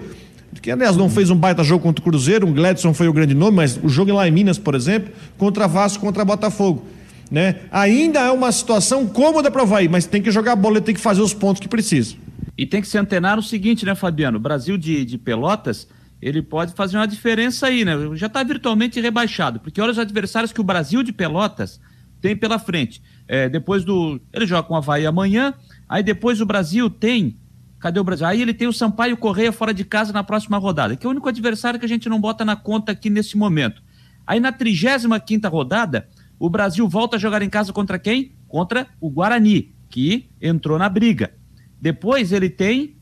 que 0.62 0.70
aliás 0.70 0.96
não 0.96 1.10
fez 1.10 1.28
um 1.30 1.36
baita 1.36 1.62
jogo 1.62 1.82
contra 1.82 2.00
o 2.00 2.04
Cruzeiro, 2.04 2.48
o 2.48 2.52
Gladson 2.52 2.94
foi 2.94 3.08
o 3.08 3.12
grande 3.12 3.34
nome, 3.34 3.56
mas 3.56 3.78
o 3.82 3.88
jogo 3.88 4.12
lá 4.12 4.26
em 4.26 4.30
Minas, 4.30 4.58
por 4.58 4.74
exemplo, 4.74 5.12
contra 5.36 5.66
Vasco, 5.66 6.04
contra 6.04 6.24
Botafogo. 6.24 6.84
Né? 7.30 7.56
Ainda 7.70 8.20
é 8.20 8.30
uma 8.30 8.50
situação 8.50 9.06
cômoda 9.06 9.50
para 9.50 9.60
o 9.60 9.64
Havaí, 9.64 9.86
mas 9.86 10.06
tem 10.06 10.22
que 10.22 10.30
jogar 10.30 10.52
a 10.52 10.56
bola 10.56 10.80
tem 10.80 10.94
que 10.94 11.00
fazer 11.00 11.20
os 11.20 11.34
pontos 11.34 11.60
que 11.60 11.68
precisa. 11.68 12.14
E 12.56 12.64
tem 12.64 12.80
que 12.80 12.88
se 12.88 12.96
antenar 12.96 13.36
no 13.36 13.42
seguinte, 13.42 13.84
né, 13.84 13.94
Fabiano? 13.94 14.38
Brasil 14.40 14.78
de, 14.78 15.04
de 15.04 15.18
Pelotas 15.18 15.86
ele 16.20 16.42
pode 16.42 16.72
fazer 16.72 16.96
uma 16.96 17.06
diferença 17.06 17.66
aí, 17.66 17.84
né? 17.84 17.94
Já 18.14 18.26
está 18.26 18.42
virtualmente 18.42 19.00
rebaixado, 19.00 19.60
porque 19.60 19.80
olha 19.80 19.92
os 19.92 19.98
adversários 19.98 20.52
que 20.52 20.60
o 20.60 20.64
Brasil 20.64 21.02
de 21.02 21.12
Pelotas 21.12 21.80
tem 22.20 22.36
pela 22.36 22.58
frente. 22.58 23.02
É, 23.26 23.48
depois 23.48 23.84
do. 23.84 24.20
Ele 24.32 24.46
joga 24.46 24.66
com 24.66 24.74
o 24.74 24.76
Havaí 24.76 25.06
amanhã, 25.06 25.54
aí 25.88 26.02
depois 26.02 26.40
o 26.40 26.46
Brasil 26.46 26.90
tem. 26.90 27.36
Cadê 27.78 28.00
o 28.00 28.04
Brasil? 28.04 28.26
Aí 28.26 28.42
ele 28.42 28.52
tem 28.52 28.66
o 28.66 28.72
Sampaio 28.72 29.16
Correia 29.16 29.52
fora 29.52 29.72
de 29.72 29.84
casa 29.84 30.12
na 30.12 30.24
próxima 30.24 30.58
rodada, 30.58 30.96
que 30.96 31.06
é 31.06 31.08
o 31.08 31.12
único 31.12 31.28
adversário 31.28 31.78
que 31.78 31.86
a 31.86 31.88
gente 31.88 32.08
não 32.08 32.20
bota 32.20 32.44
na 32.44 32.56
conta 32.56 32.90
aqui 32.90 33.08
nesse 33.08 33.36
momento. 33.36 33.80
Aí 34.26 34.40
na 34.40 34.50
35 34.50 35.48
rodada, 35.48 36.08
o 36.38 36.50
Brasil 36.50 36.88
volta 36.88 37.16
a 37.16 37.18
jogar 37.20 37.40
em 37.40 37.48
casa 37.48 37.72
contra 37.72 37.98
quem? 37.98 38.32
Contra 38.48 38.88
o 39.00 39.08
Guarani, 39.08 39.72
que 39.88 40.28
entrou 40.42 40.76
na 40.76 40.88
briga. 40.88 41.32
Depois 41.80 42.32
ele 42.32 42.50
tem 42.50 42.96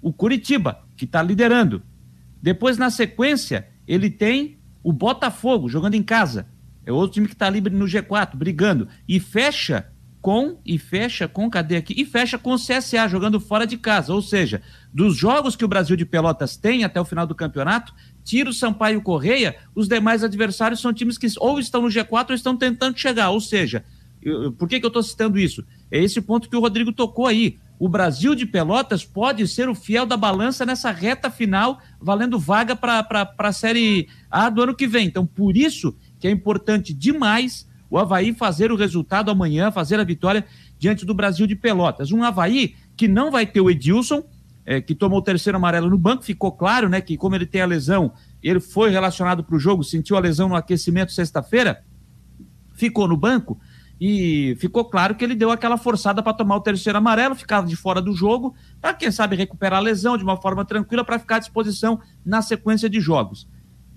o 0.00 0.12
Curitiba, 0.12 0.80
que 0.96 1.04
está 1.04 1.22
liderando. 1.22 1.82
Depois, 2.44 2.76
na 2.76 2.90
sequência, 2.90 3.66
ele 3.88 4.10
tem 4.10 4.58
o 4.82 4.92
Botafogo 4.92 5.66
jogando 5.66 5.94
em 5.94 6.02
casa. 6.02 6.46
É 6.84 6.92
outro 6.92 7.14
time 7.14 7.26
que 7.26 7.32
está 7.32 7.46
ali 7.46 7.58
no 7.58 7.86
G4, 7.86 8.36
brigando. 8.36 8.86
E 9.08 9.18
fecha 9.18 9.90
com, 10.20 10.58
e 10.62 10.76
fecha 10.76 11.26
com, 11.26 11.48
cadê 11.48 11.76
aqui? 11.76 11.94
E 11.96 12.04
fecha 12.04 12.36
com 12.36 12.52
o 12.52 12.58
CSA, 12.58 13.08
jogando 13.08 13.40
fora 13.40 13.66
de 13.66 13.78
casa. 13.78 14.12
Ou 14.12 14.20
seja, 14.20 14.60
dos 14.92 15.16
jogos 15.16 15.56
que 15.56 15.64
o 15.64 15.68
Brasil 15.68 15.96
de 15.96 16.04
Pelotas 16.04 16.54
tem 16.54 16.84
até 16.84 17.00
o 17.00 17.04
final 17.06 17.26
do 17.26 17.34
campeonato, 17.34 17.94
tira 18.22 18.50
o 18.50 18.52
Sampaio 18.52 19.00
Correia, 19.00 19.56
os 19.74 19.88
demais 19.88 20.22
adversários 20.22 20.82
são 20.82 20.92
times 20.92 21.16
que 21.16 21.28
ou 21.38 21.58
estão 21.58 21.80
no 21.80 21.88
G4 21.88 22.28
ou 22.28 22.34
estão 22.34 22.54
tentando 22.54 22.98
chegar. 22.98 23.30
Ou 23.30 23.40
seja, 23.40 23.82
eu, 24.20 24.52
por 24.52 24.68
que, 24.68 24.78
que 24.78 24.84
eu 24.84 24.88
estou 24.88 25.02
citando 25.02 25.38
isso? 25.38 25.64
É 25.90 25.98
esse 25.98 26.20
ponto 26.20 26.50
que 26.50 26.56
o 26.56 26.60
Rodrigo 26.60 26.92
tocou 26.92 27.26
aí 27.26 27.56
o 27.78 27.88
Brasil 27.88 28.34
de 28.34 28.46
Pelotas 28.46 29.04
pode 29.04 29.46
ser 29.48 29.68
o 29.68 29.74
fiel 29.74 30.06
da 30.06 30.16
balança 30.16 30.64
nessa 30.64 30.90
reta 30.90 31.30
final, 31.30 31.80
valendo 32.00 32.38
vaga 32.38 32.76
para 32.76 33.34
a 33.36 33.52
Série 33.52 34.08
A 34.30 34.48
do 34.48 34.62
ano 34.62 34.74
que 34.74 34.86
vem. 34.86 35.06
Então, 35.06 35.26
por 35.26 35.56
isso 35.56 35.96
que 36.18 36.28
é 36.28 36.30
importante 36.30 36.94
demais 36.94 37.68
o 37.90 37.98
Havaí 37.98 38.32
fazer 38.32 38.72
o 38.72 38.76
resultado 38.76 39.30
amanhã, 39.30 39.70
fazer 39.70 40.00
a 40.00 40.04
vitória 40.04 40.44
diante 40.78 41.04
do 41.04 41.14
Brasil 41.14 41.46
de 41.46 41.54
Pelotas. 41.54 42.10
Um 42.10 42.22
Havaí 42.22 42.74
que 42.96 43.06
não 43.06 43.30
vai 43.30 43.46
ter 43.46 43.60
o 43.60 43.70
Edilson, 43.70 44.22
é, 44.64 44.80
que 44.80 44.94
tomou 44.94 45.18
o 45.18 45.22
terceiro 45.22 45.58
amarelo 45.58 45.90
no 45.90 45.98
banco, 45.98 46.24
ficou 46.24 46.52
claro, 46.52 46.88
né, 46.88 47.00
que 47.00 47.16
como 47.16 47.34
ele 47.36 47.46
tem 47.46 47.60
a 47.60 47.66
lesão, 47.66 48.12
ele 48.42 48.60
foi 48.60 48.90
relacionado 48.90 49.44
para 49.44 49.56
o 49.56 49.58
jogo, 49.58 49.84
sentiu 49.84 50.16
a 50.16 50.20
lesão 50.20 50.48
no 50.48 50.56
aquecimento 50.56 51.12
sexta-feira, 51.12 51.84
ficou 52.72 53.06
no 53.06 53.16
banco 53.16 53.60
e 54.00 54.56
ficou 54.58 54.84
claro 54.84 55.14
que 55.14 55.24
ele 55.24 55.34
deu 55.34 55.50
aquela 55.50 55.76
forçada 55.76 56.22
para 56.22 56.32
tomar 56.32 56.56
o 56.56 56.60
terceiro 56.60 56.98
amarelo, 56.98 57.34
ficava 57.34 57.66
de 57.66 57.76
fora 57.76 58.02
do 58.02 58.12
jogo, 58.12 58.54
para 58.80 58.92
quem 58.92 59.10
sabe 59.10 59.36
recuperar 59.36 59.78
a 59.78 59.82
lesão 59.82 60.16
de 60.16 60.24
uma 60.24 60.36
forma 60.36 60.64
tranquila 60.64 61.04
para 61.04 61.18
ficar 61.18 61.36
à 61.36 61.38
disposição 61.38 62.00
na 62.24 62.42
sequência 62.42 62.88
de 62.90 63.00
jogos. 63.00 63.48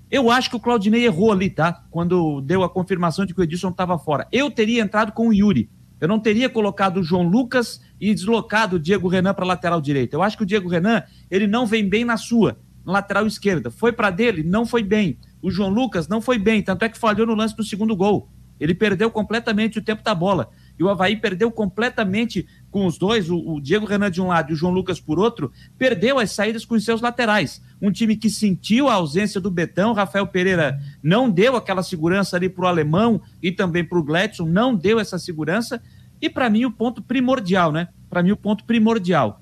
Eu 0.10 0.32
acho 0.32 0.50
que 0.50 0.56
o 0.56 0.60
Claudinei 0.60 1.06
errou 1.06 1.32
ali, 1.32 1.50
tá? 1.50 1.84
Quando 1.92 2.40
deu 2.42 2.64
a 2.64 2.70
confirmação 2.70 3.26
de 3.26 3.34
que 3.34 3.42
o 3.42 3.44
Edilson 3.44 3.70
estava 3.70 3.98
fora. 3.98 4.26
Eu 4.32 4.50
teria 4.50 4.82
entrado 4.82 5.12
com 5.12 5.28
o 5.28 5.34
Yuri. 5.34 5.70
Eu 6.00 6.08
não 6.08 6.20
teria 6.20 6.48
colocado 6.48 6.98
o 6.98 7.04
João 7.04 7.24
Lucas 7.24 7.82
e 8.00 8.14
deslocado 8.14 8.76
o 8.78 8.80
Diego 8.80 9.08
Renan 9.08 9.34
para 9.34 9.46
lateral 9.46 9.82
direita. 9.82 10.16
Eu 10.16 10.24
acho 10.24 10.38
que 10.38 10.44
o 10.44 10.46
Diego 10.46 10.70
Renan, 10.70 11.04
ele 11.30 11.48
não 11.48 11.66
vem 11.66 11.90
bem 11.90 12.06
na 12.06 12.16
sua, 12.16 12.58
na 12.86 12.94
lateral 12.94 13.28
esquerda. 13.28 13.70
Foi 13.70 13.92
para 13.92 14.10
dele, 14.10 14.44
não 14.44 14.66
foi 14.66 14.84
bem. 14.84 15.18
O 15.42 15.52
João 15.52 15.70
Lucas 15.70 16.08
não 16.08 16.22
foi 16.22 16.38
bem, 16.38 16.62
tanto 16.62 16.86
é 16.86 16.90
que 16.90 16.98
falhou 16.98 17.28
no 17.28 17.36
lance 17.36 17.56
do 17.56 17.64
segundo 17.64 17.96
gol. 17.96 18.30
Ele 18.60 18.74
perdeu 18.74 19.12
completamente 19.12 19.80
o 19.80 19.82
tempo 19.82 20.04
da 20.04 20.16
bola. 20.16 20.50
E 20.80 20.84
o 20.84 20.90
Havaí 20.90 21.16
perdeu 21.16 21.52
completamente 21.52 22.48
com 22.70 22.86
os 22.86 22.98
dois, 22.98 23.30
o, 23.30 23.60
Diego 23.60 23.86
Renan 23.86 24.12
de 24.12 24.22
um 24.22 24.28
lado 24.28 24.52
e 24.52 24.54
o 24.54 24.56
João 24.56 24.74
Lucas 24.74 25.00
por 25.00 25.20
outro, 25.20 25.52
perdeu 25.78 26.20
as 26.20 26.32
saídas 26.32 26.66
com 26.66 26.76
os 26.76 26.86
seus 26.86 27.02
laterais. 27.02 27.62
Um 27.82 27.92
time 27.92 28.16
que 28.16 28.30
sentiu 28.30 28.88
a 28.88 28.94
ausência 28.94 29.42
do 29.42 29.50
Betão, 29.50 29.94
Rafael 29.94 30.28
Pereira 30.28 30.80
não 31.02 31.30
deu 31.30 31.56
aquela 31.56 31.82
segurança 31.82 32.36
ali 32.36 32.50
para 32.50 32.66
o 32.66 32.68
alemão 32.68 33.22
e 33.42 33.52
também 33.52 33.84
para 33.84 33.98
o 33.98 34.04
Gladson, 34.04 34.46
não 34.46 34.76
deu 34.76 35.00
essa 35.00 35.18
segurança. 35.18 35.82
E 36.22 36.30
para 36.30 36.50
mim 36.50 36.66
o 36.66 36.72
ponto 36.72 37.02
primordial, 37.02 37.72
né? 37.72 37.90
Para 38.10 38.22
mim 38.22 38.32
o 38.32 38.38
ponto 38.38 38.64
primordial. 38.66 39.42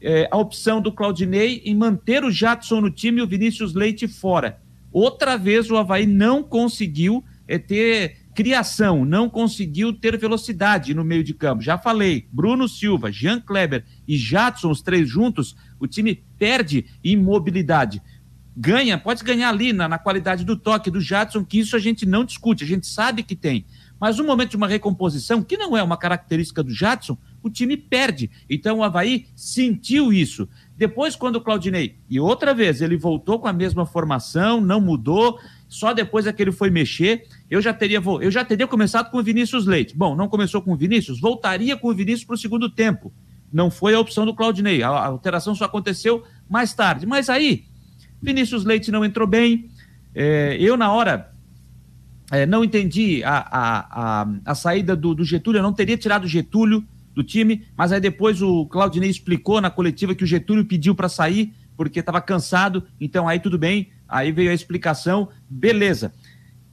É 0.00 0.28
a 0.30 0.36
opção 0.36 0.82
do 0.82 0.92
Claudinei 0.92 1.62
em 1.64 1.74
manter 1.74 2.24
o 2.24 2.30
Jadson 2.30 2.82
no 2.82 2.90
time 2.90 3.20
e 3.20 3.22
o 3.22 3.26
Vinícius 3.26 3.72
Leite 3.72 4.06
fora. 4.06 4.58
Outra 4.92 5.36
vez 5.36 5.70
o 5.70 5.76
Havaí 5.76 6.06
não 6.06 6.42
conseguiu 6.42 7.24
é, 7.48 7.58
ter 7.58 8.18
criação, 8.34 9.04
não 9.04 9.30
conseguiu 9.30 9.92
ter 9.92 10.18
velocidade 10.18 10.92
no 10.92 11.04
meio 11.04 11.22
de 11.22 11.32
campo. 11.32 11.62
Já 11.62 11.78
falei, 11.78 12.26
Bruno 12.32 12.68
Silva, 12.68 13.12
Jean 13.12 13.40
Kleber 13.40 13.84
e 14.06 14.16
Jadson, 14.16 14.70
os 14.70 14.82
três 14.82 15.08
juntos, 15.08 15.56
o 15.78 15.86
time 15.86 16.22
perde 16.38 16.86
imobilidade. 17.02 18.02
Ganha, 18.56 18.98
pode 18.98 19.24
ganhar 19.24 19.48
ali 19.48 19.72
na, 19.72 19.88
na 19.88 19.98
qualidade 19.98 20.44
do 20.44 20.56
toque 20.56 20.90
do 20.90 21.00
Jadson, 21.00 21.44
que 21.44 21.58
isso 21.58 21.74
a 21.74 21.78
gente 21.78 22.06
não 22.06 22.24
discute, 22.24 22.64
a 22.64 22.66
gente 22.66 22.86
sabe 22.86 23.22
que 23.22 23.34
tem. 23.34 23.64
Mas 24.00 24.18
no 24.18 24.24
momento 24.24 24.50
de 24.50 24.56
uma 24.56 24.68
recomposição, 24.68 25.42
que 25.42 25.56
não 25.56 25.76
é 25.76 25.82
uma 25.82 25.96
característica 25.96 26.62
do 26.62 26.72
Jadson, 26.72 27.16
o 27.42 27.50
time 27.50 27.76
perde. 27.76 28.30
Então 28.50 28.78
o 28.78 28.82
Havaí 28.82 29.26
sentiu 29.34 30.12
isso. 30.12 30.48
Depois, 30.76 31.14
quando 31.14 31.36
o 31.36 31.40
Claudinei, 31.40 31.96
e 32.10 32.18
outra 32.18 32.52
vez, 32.52 32.80
ele 32.80 32.96
voltou 32.96 33.38
com 33.38 33.46
a 33.46 33.52
mesma 33.52 33.86
formação, 33.86 34.60
não 34.60 34.80
mudou, 34.80 35.38
só 35.68 35.92
depois 35.92 36.26
é 36.26 36.32
que 36.32 36.42
ele 36.42 36.52
foi 36.52 36.70
mexer, 36.70 37.26
eu 37.50 37.60
já 37.60 37.72
teria, 37.72 38.02
eu 38.20 38.30
já 38.30 38.44
teria 38.44 38.66
começado 38.66 39.10
com 39.10 39.18
o 39.18 39.22
Vinícius 39.22 39.66
Leite. 39.66 39.96
Bom, 39.96 40.16
não 40.16 40.28
começou 40.28 40.62
com 40.62 40.72
o 40.72 40.76
Vinícius, 40.76 41.20
voltaria 41.20 41.76
com 41.76 41.88
o 41.88 41.94
Vinícius 41.94 42.24
para 42.24 42.34
o 42.34 42.38
segundo 42.38 42.70
tempo. 42.70 43.12
Não 43.52 43.70
foi 43.70 43.94
a 43.94 44.00
opção 44.00 44.26
do 44.26 44.34
Claudinei, 44.34 44.82
a, 44.82 44.88
alteração 44.88 45.54
só 45.54 45.64
aconteceu 45.64 46.24
mais 46.48 46.74
tarde. 46.74 47.06
Mas 47.06 47.28
aí, 47.28 47.64
Vinícius 48.20 48.64
Leite 48.64 48.90
não 48.90 49.04
entrou 49.04 49.26
bem, 49.26 49.68
é, 50.14 50.56
eu 50.58 50.76
na 50.76 50.92
hora 50.92 51.32
é, 52.32 52.46
não 52.46 52.64
entendi 52.64 53.22
a, 53.22 53.36
a, 53.38 54.22
a, 54.22 54.28
a 54.46 54.54
saída 54.54 54.96
do, 54.96 55.14
do 55.14 55.24
Getúlio, 55.24 55.58
eu 55.58 55.62
não 55.62 55.72
teria 55.72 55.96
tirado 55.96 56.24
o 56.24 56.28
Getúlio, 56.28 56.84
do 57.14 57.22
time, 57.22 57.64
mas 57.76 57.92
aí 57.92 58.00
depois 58.00 58.42
o 58.42 58.66
Claudinei 58.66 59.08
explicou 59.08 59.60
na 59.60 59.70
coletiva 59.70 60.14
que 60.14 60.24
o 60.24 60.26
Getúlio 60.26 60.64
pediu 60.64 60.94
para 60.94 61.08
sair 61.08 61.54
porque 61.76 62.00
estava 62.00 62.20
cansado, 62.20 62.84
então 63.00 63.28
aí 63.28 63.38
tudo 63.38 63.58
bem, 63.58 63.90
aí 64.08 64.32
veio 64.32 64.50
a 64.50 64.54
explicação, 64.54 65.28
beleza. 65.48 66.12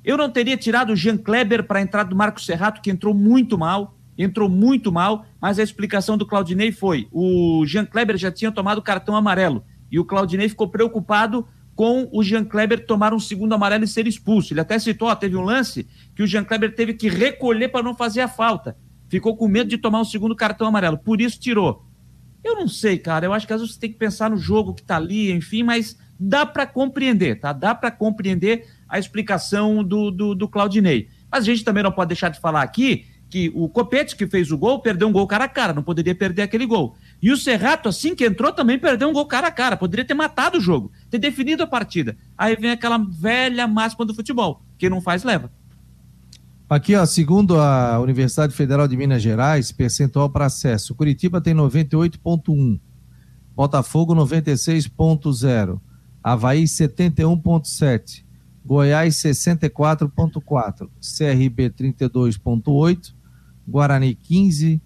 Eu 0.04 0.18
não 0.18 0.30
teria 0.30 0.58
tirado 0.58 0.93
o 0.93 0.95
Jean 0.95 1.18
Kleber 1.18 1.64
para 1.66 1.80
a 1.80 1.82
entrada 1.82 2.10
do 2.10 2.16
Marcos 2.16 2.45
Serrato, 2.45 2.82
que 2.82 2.89
entrou 2.89 3.14
muito 3.14 3.58
mal, 3.58 3.97
entrou 4.18 4.49
muito 4.49 4.91
mal, 4.91 5.26
mas 5.39 5.60
a 5.60 5.64
explicação 5.64 6.18
do 6.18 6.26
Claudinei 6.26 6.72
foi: 6.72 7.08
o 7.12 7.64
Jean 7.66 7.86
Kleber 7.86 8.18
já 8.18 8.32
tinha 8.32 8.52
tomado 8.52 8.82
cartão 8.82 9.16
amarelo 9.16 9.64
e 9.91 9.99
o 9.99 10.06
Claudinei 10.06 10.49
ficou 10.49 10.68
preocupado 10.68 11.47
com 11.76 12.10
o 12.12 12.24
Jean 12.24 12.43
Kleber 12.43 12.86
tomar 12.86 13.14
um 13.14 13.20
segundo 13.20 13.54
amarelo 13.54 13.84
e 13.84 13.88
ser 13.88 14.08
expulso. 14.08 14.54
Ele 14.54 14.62
até 14.62 14.78
citou, 14.78 15.08
ó, 15.08 15.16
teve 15.16 15.36
um 15.36 15.41
lance 15.41 15.88
que 16.16 16.24
o 16.24 16.28
Jean 16.28 16.43
Kleber 16.43 16.76
teve 16.76 16.93
que 16.93 17.10
recolher 17.10 17.70
para 17.70 17.84
não 17.84 17.95
fazer 17.95 18.22
a 18.22 18.28
falta 18.28 18.76
ficou 19.12 19.36
com 19.36 19.45
medo 19.45 19.70
de 19.70 19.78
tomar 19.78 19.99
um 19.99 20.06
segundo 20.06 20.34
cartão 20.34 20.66
amarelo, 20.66 20.97
por 20.97 21.20
isso 21.20 21.38
tirou. 21.38 21.86
Eu 22.41 22.56
não 22.56 22.68
sei, 22.68 22.97
cara, 22.97 23.26
eu 23.26 23.34
acho 23.34 23.45
que 23.45 23.52
às 23.52 23.60
vezes 23.60 23.76
você 23.76 23.82
tem 23.82 23.91
que 23.91 23.97
pensar 23.97 24.30
no 24.30 24.38
jogo 24.38 24.74
que 24.74 24.82
tá 24.82 24.95
ali, 24.95 25.34
enfim, 25.34 25.64
mas 25.64 25.97
dá 26.18 26.45
para 26.45 26.66
compreender, 26.66 27.38
tá? 27.38 27.52
Dá 27.52 27.76
para 27.76 27.91
compreender 27.91 28.66
a 28.92 29.00
explicação 29.00 29.82
do, 29.82 30.12
do, 30.12 30.36
do 30.36 30.50
Claudinei. 30.50 31.08
Mas 31.32 31.44
a 31.44 31.46
gente 31.46 31.64
também 31.64 31.82
não 31.82 31.92
pode 31.94 32.10
deixar 32.10 32.28
de 32.28 32.39
falar 32.42 32.62
aqui 32.62 33.06
que 33.30 33.50
o 33.56 33.70
Copete, 33.70 34.18
que 34.18 34.28
fez 34.28 34.52
o 34.52 34.58
gol, 34.58 34.80
perdeu 34.82 35.08
um 35.08 35.12
gol 35.14 35.26
cara 35.26 35.46
a 35.46 35.48
cara, 35.48 35.74
não 35.74 35.82
poderia 35.82 36.14
perder 36.14 36.42
aquele 36.42 36.66
gol. 36.66 36.98
E 37.22 37.32
o 37.32 37.38
Serrato, 37.38 37.88
assim 37.88 38.14
que 38.14 38.26
entrou, 38.26 38.52
também 38.52 38.78
perdeu 38.78 39.08
um 39.08 39.14
gol 39.14 39.26
cara 39.26 39.48
a 39.48 39.52
cara, 39.52 39.78
poderia 39.78 40.04
ter 40.04 40.14
matado 40.14 40.58
o 40.58 40.62
jogo, 40.62 40.92
ter 41.10 41.18
definido 41.18 41.64
a 41.64 41.68
partida. 41.68 42.18
Aí 42.38 42.58
vem 42.58 42.72
aquela 42.72 42.98
velha 42.98 43.66
máxima 43.66 44.06
do 44.06 44.14
futebol: 44.14 44.62
quem 44.78 44.89
não 44.89 45.00
faz, 45.00 45.24
leva. 45.24 45.50
Aqui, 46.70 46.94
ó, 46.96 47.06
segundo 47.06 47.58
a 47.58 48.00
Universidade 48.02 48.54
Federal 48.54 48.88
de 48.88 48.98
Minas 48.98 49.22
Gerais, 49.22 49.72
percentual 49.72 50.30
para 50.30 50.48
acesso. 50.48 50.94
Curitiba 50.94 51.39
tem 51.39 51.54
98,1. 51.54 52.80
Botafogo 53.56 54.14
96,0. 54.14 55.80
Havaí 56.24 56.64
71,7. 56.64 58.24
Goiás 58.66 59.16
64,4. 59.16 60.89
CRB 60.99 61.70
32,8. 61.70 63.14
Guarani 63.68 64.16
15. 64.16 64.82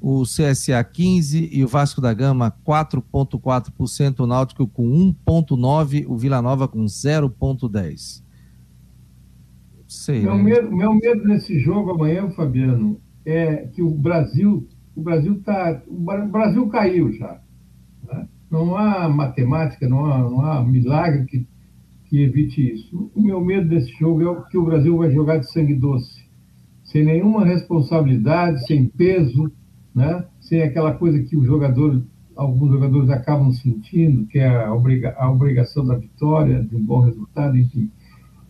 O 0.00 0.22
CSA 0.22 0.82
15 0.84 1.48
e 1.52 1.64
o 1.64 1.68
Vasco 1.68 2.00
da 2.00 2.12
Gama 2.14 2.54
4,4%. 2.64 4.20
O 4.20 4.26
Náutico 4.26 4.66
com 4.66 5.14
1,9%. 5.26 6.06
O 6.06 6.16
Vila 6.16 6.40
Nova 6.40 6.68
com 6.68 6.84
0,10%. 6.84 8.24
Sei, 9.88 10.20
meu, 10.20 10.34
né? 10.34 10.42
medo, 10.42 10.76
meu 10.76 10.94
medo 10.94 11.28
nesse 11.28 11.60
jogo 11.60 11.92
amanhã, 11.92 12.28
Fabiano, 12.30 13.00
é 13.24 13.68
que 13.68 13.82
o 13.82 13.90
Brasil, 13.90 14.68
o 14.96 15.00
Brasil 15.00 15.40
tá, 15.42 15.80
o 15.86 16.28
Brasil 16.28 16.68
caiu 16.68 17.12
já. 17.12 17.40
Né? 18.04 18.28
Não 18.50 18.76
há 18.76 19.08
matemática, 19.08 19.88
não 19.88 20.04
há, 20.06 20.18
não 20.18 20.40
há 20.40 20.64
milagre 20.64 21.24
que, 21.26 21.46
que 22.08 22.22
evite 22.22 22.74
isso. 22.74 23.10
O 23.14 23.20
meu 23.20 23.40
medo 23.40 23.68
desse 23.68 23.90
jogo 23.92 24.22
é 24.22 24.50
que 24.50 24.58
o 24.58 24.64
Brasil 24.64 24.96
vai 24.96 25.10
jogar 25.10 25.38
de 25.38 25.50
sangue 25.50 25.74
doce, 25.74 26.24
sem 26.84 27.04
nenhuma 27.04 27.44
responsabilidade, 27.44 28.66
sem 28.66 28.86
peso, 28.86 29.50
né? 29.94 30.24
sem 30.40 30.62
aquela 30.62 30.94
coisa 30.94 31.20
que 31.20 31.36
jogador, 31.44 32.02
alguns 32.36 32.70
jogadores 32.70 33.10
acabam 33.10 33.52
sentindo, 33.52 34.26
que 34.26 34.38
é 34.38 34.48
a, 34.48 34.72
obriga, 34.72 35.14
a 35.18 35.30
obrigação 35.30 35.84
da 35.84 35.96
vitória, 35.96 36.62
de 36.62 36.76
um 36.76 36.84
bom 36.84 37.00
resultado, 37.00 37.56
enfim. 37.56 37.90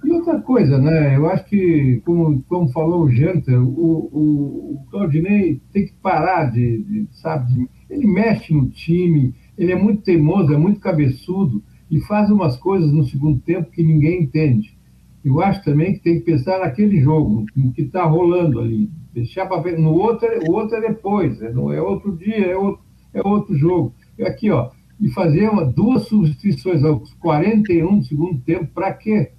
E 0.05 0.13
outra 0.13 0.41
coisa, 0.41 0.79
né? 0.79 1.17
Eu 1.17 1.27
acho 1.27 1.47
que, 1.47 2.01
como, 2.05 2.41
como 2.43 2.69
falou 2.69 3.05
o 3.05 3.11
Janter, 3.11 3.61
o, 3.61 3.67
o, 3.67 4.75
o 4.75 4.87
Claudinei 4.91 5.61
tem 5.73 5.87
que 5.87 5.95
parar 5.95 6.45
de, 6.45 6.83
de, 6.83 7.09
sabe, 7.13 7.53
de, 7.53 7.69
ele 7.89 8.07
mexe 8.07 8.53
no 8.53 8.69
time, 8.69 9.35
ele 9.57 9.73
é 9.73 9.77
muito 9.77 10.03
teimoso, 10.03 10.53
é 10.53 10.57
muito 10.57 10.79
cabeçudo 10.79 11.63
e 11.91 12.01
faz 12.01 12.31
umas 12.31 12.57
coisas 12.57 12.93
no 12.93 13.05
segundo 13.05 13.39
tempo 13.41 13.71
que 13.71 13.83
ninguém 13.83 14.23
entende. 14.23 14.77
Eu 15.25 15.41
acho 15.41 15.65
também 15.65 15.95
que 15.95 16.01
tem 16.01 16.19
que 16.19 16.25
pensar 16.25 16.61
naquele 16.61 17.01
jogo, 17.01 17.47
no 17.55 17.73
que 17.73 17.83
está 17.83 18.05
rolando 18.05 18.61
ali. 18.61 18.89
Deixar 19.13 19.47
para 19.47 19.61
ver. 19.61 19.79
No 19.79 19.93
outro, 19.93 20.29
o 20.49 20.53
outro 20.53 20.77
é 20.77 20.81
depois, 20.81 21.41
é, 21.43 21.51
é 21.51 21.81
outro 21.81 22.17
dia, 22.17 22.47
é 22.47 22.57
outro, 22.57 22.85
é 23.13 23.27
outro 23.27 23.57
jogo. 23.57 23.95
E 24.19 24.25
aqui, 24.25 24.51
ó, 24.51 24.71
e 25.01 25.09
fazer 25.11 25.49
uma, 25.49 25.65
duas 25.65 26.05
substituições 26.05 26.85
aos 26.85 27.13
41 27.15 27.99
do 27.99 28.05
segundo 28.05 28.39
tempo, 28.41 28.67
para 28.73 28.93
quê? 28.93 29.33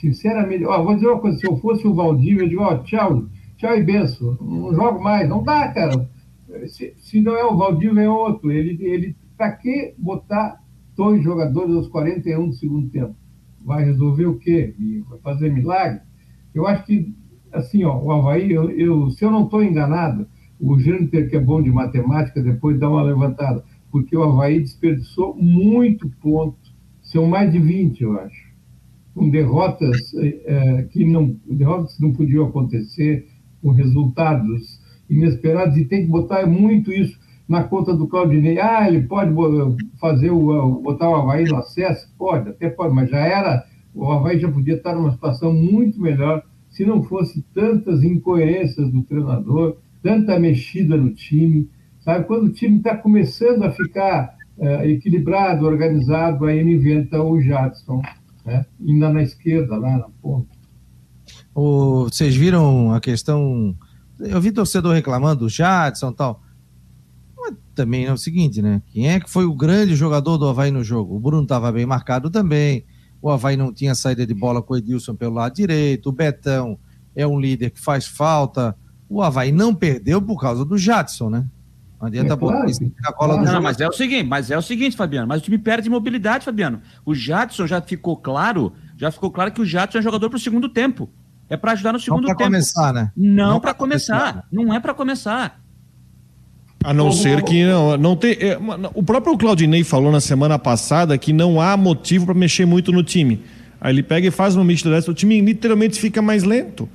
sinceramente, 0.00 0.64
ó, 0.64 0.82
vou 0.82 0.94
dizer 0.94 1.08
uma 1.08 1.20
coisa, 1.20 1.38
se 1.38 1.46
eu 1.46 1.56
fosse 1.58 1.86
o 1.86 1.94
Valdívia, 1.94 2.44
eu 2.44 2.48
digo, 2.48 2.62
ó, 2.62 2.78
tchau, 2.78 3.26
tchau 3.58 3.76
e 3.76 3.82
benção, 3.82 4.36
não 4.40 4.74
jogo 4.74 5.02
mais, 5.02 5.28
não 5.28 5.42
dá, 5.44 5.68
cara. 5.68 6.08
Se, 6.66 6.94
se 6.96 7.20
não 7.20 7.36
é 7.36 7.44
o 7.44 7.56
Valdívia, 7.56 8.02
é 8.02 8.08
outro. 8.08 8.50
Ele, 8.50 8.82
ele, 8.84 9.16
para 9.36 9.52
que 9.52 9.94
botar 9.96 10.60
dois 10.96 11.22
jogadores 11.22 11.74
aos 11.74 11.88
41 11.88 12.48
do 12.48 12.54
segundo 12.54 12.88
tempo? 12.90 13.14
Vai 13.64 13.84
resolver 13.84 14.26
o 14.26 14.38
quê? 14.38 14.74
Vai 15.08 15.18
fazer 15.20 15.52
milagre? 15.52 16.00
Eu 16.54 16.66
acho 16.66 16.84
que, 16.84 17.14
assim, 17.52 17.84
ó, 17.84 17.98
o 17.98 18.10
Havaí, 18.10 18.50
eu, 18.50 18.70
eu 18.70 19.10
se 19.10 19.24
eu 19.24 19.30
não 19.30 19.44
estou 19.44 19.62
enganado, 19.62 20.26
o 20.58 20.78
Jâniter, 20.78 21.28
que 21.28 21.36
é 21.36 21.40
bom 21.40 21.62
de 21.62 21.70
matemática, 21.70 22.42
depois 22.42 22.78
dá 22.78 22.88
uma 22.88 23.02
levantada, 23.02 23.64
porque 23.90 24.16
o 24.16 24.22
Havaí 24.22 24.60
desperdiçou 24.60 25.34
muito 25.36 26.08
ponto, 26.20 26.58
são 27.02 27.26
mais 27.26 27.52
de 27.52 27.58
20, 27.58 28.00
eu 28.02 28.18
acho 28.18 28.50
com 29.14 29.28
derrotas 29.28 30.14
é, 30.14 30.82
que 30.84 31.04
não 31.04 31.36
derrotas 31.46 31.96
que 31.96 32.02
não 32.02 32.12
podiam 32.12 32.46
acontecer, 32.46 33.26
com 33.60 33.70
resultados 33.70 34.80
inesperados 35.10 35.76
e 35.76 35.84
tem 35.84 36.04
que 36.04 36.10
botar 36.10 36.46
muito 36.46 36.90
isso. 36.92 37.19
Na 37.50 37.64
conta 37.64 37.92
do 37.92 38.06
Claudinei. 38.06 38.60
Ah, 38.60 38.86
ele 38.86 39.02
pode 39.02 39.34
fazer 40.00 40.30
o, 40.30 40.80
botar 40.80 41.10
o 41.10 41.16
Havaí 41.16 41.44
no 41.44 41.56
acesso? 41.56 42.08
Pode, 42.16 42.48
até 42.48 42.70
pode, 42.70 42.94
mas 42.94 43.10
já 43.10 43.18
era. 43.18 43.64
O 43.92 44.08
Havaí 44.08 44.38
já 44.38 44.48
podia 44.48 44.76
estar 44.76 44.94
numa 44.94 45.10
situação 45.10 45.52
muito 45.52 46.00
melhor 46.00 46.44
se 46.70 46.86
não 46.86 47.02
fosse 47.02 47.42
tantas 47.52 48.04
incoerências 48.04 48.88
do 48.92 49.02
treinador, 49.02 49.78
tanta 50.00 50.38
mexida 50.38 50.96
no 50.96 51.12
time. 51.12 51.68
Sabe, 51.98 52.24
quando 52.24 52.44
o 52.44 52.52
time 52.52 52.76
está 52.76 52.96
começando 52.96 53.64
a 53.64 53.72
ficar 53.72 54.36
uh, 54.56 54.84
equilibrado, 54.84 55.66
organizado, 55.66 56.46
aí 56.46 56.60
ele 56.60 56.74
inventa 56.74 57.20
o 57.20 57.40
Jadson, 57.40 58.00
né? 58.46 58.64
ainda 58.80 59.12
na 59.12 59.24
esquerda, 59.24 59.76
lá 59.76 59.98
na 59.98 60.06
ponta. 60.22 60.48
O, 61.52 62.04
vocês 62.04 62.36
viram 62.36 62.94
a 62.94 63.00
questão. 63.00 63.74
Eu 64.20 64.40
vi 64.40 64.52
torcedor 64.52 64.94
reclamando 64.94 65.40
do 65.40 65.48
Jadson 65.48 66.10
e 66.10 66.14
tal 66.14 66.40
também 67.74 68.06
é 68.06 68.12
o 68.12 68.16
seguinte, 68.16 68.60
né? 68.60 68.82
Quem 68.92 69.10
é 69.10 69.20
que 69.20 69.30
foi 69.30 69.44
o 69.44 69.54
grande 69.54 69.94
jogador 69.94 70.38
do 70.38 70.48
Havaí 70.48 70.70
no 70.70 70.84
jogo? 70.84 71.16
O 71.16 71.20
Bruno 71.20 71.42
estava 71.42 71.70
bem 71.72 71.86
marcado 71.86 72.30
também. 72.30 72.84
O 73.22 73.30
Havaí 73.30 73.56
não 73.56 73.72
tinha 73.72 73.94
saída 73.94 74.26
de 74.26 74.34
bola 74.34 74.62
com 74.62 74.74
o 74.74 74.76
Edilson 74.76 75.14
pelo 75.14 75.34
lado 75.34 75.54
direito. 75.54 76.08
O 76.08 76.12
Betão 76.12 76.78
é 77.14 77.26
um 77.26 77.38
líder 77.38 77.70
que 77.70 77.80
faz 77.80 78.06
falta. 78.06 78.76
O 79.08 79.22
Havaí 79.22 79.52
não 79.52 79.74
perdeu 79.74 80.22
por 80.22 80.40
causa 80.40 80.64
do 80.64 80.78
Jadson, 80.78 81.30
né? 81.30 81.46
Não 82.00 82.06
adianta 82.06 82.32
é 82.32 82.36
claro, 82.36 82.66
a 83.04 83.12
bola 83.12 83.36
do 83.36 83.44
Não, 83.44 83.60
mas 83.60 83.78
é 83.78 83.86
o 83.86 83.92
seguinte, 83.92 84.24
mas 84.24 84.50
é 84.50 84.56
o 84.56 84.62
seguinte, 84.62 84.96
Fabiano, 84.96 85.28
mas 85.28 85.42
o 85.42 85.44
time 85.44 85.58
perde 85.58 85.90
mobilidade, 85.90 86.46
Fabiano. 86.46 86.80
O 87.04 87.14
Jadson 87.14 87.66
já 87.66 87.82
ficou 87.82 88.16
claro, 88.16 88.72
já 88.96 89.10
ficou 89.10 89.30
claro 89.30 89.52
que 89.52 89.60
o 89.60 89.66
Jadson 89.66 89.98
é 89.98 90.02
jogador 90.02 90.30
para 90.30 90.38
o 90.38 90.40
segundo 90.40 90.68
tempo. 90.68 91.10
É 91.50 91.56
para 91.56 91.72
ajudar 91.72 91.92
no 91.92 92.00
segundo 92.00 92.22
não 92.22 92.28
tempo. 92.28 92.38
Não 92.44 92.48
para 92.48 92.58
começar, 92.58 92.92
né? 92.94 93.12
Não, 93.14 93.50
não 93.50 93.60
para 93.60 93.74
começar. 93.74 94.18
começar. 94.18 94.48
Não 94.50 94.72
é 94.72 94.80
para 94.80 94.94
começar. 94.94 95.59
A 96.82 96.94
não 96.94 97.12
ser 97.12 97.42
que 97.42 97.62
não, 97.62 97.96
não 97.98 98.16
tem. 98.16 98.32
É, 98.32 98.58
o 98.94 99.02
próprio 99.02 99.36
Claudinei 99.36 99.84
falou 99.84 100.10
na 100.10 100.20
semana 100.20 100.58
passada 100.58 101.16
que 101.18 101.32
não 101.32 101.60
há 101.60 101.76
motivo 101.76 102.26
para 102.26 102.34
mexer 102.34 102.64
muito 102.64 102.90
no 102.90 103.02
time. 103.02 103.42
Aí 103.80 103.94
ele 103.94 104.02
pega 104.02 104.28
e 104.28 104.30
faz 104.30 104.56
uma 104.56 104.64
mix 104.64 104.82
dessa, 104.82 105.10
o 105.10 105.14
time 105.14 105.40
literalmente 105.40 106.00
fica 106.00 106.22
mais 106.22 106.42
lento. 106.42 106.88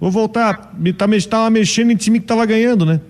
Vou 0.00 0.10
voltar, 0.10 0.54
tá, 0.54 1.06
tava 1.28 1.50
mexendo 1.50 1.92
em 1.92 1.96
time 1.96 2.18
que 2.18 2.24
estava 2.24 2.44
ganhando, 2.44 2.84
né? 2.84 3.00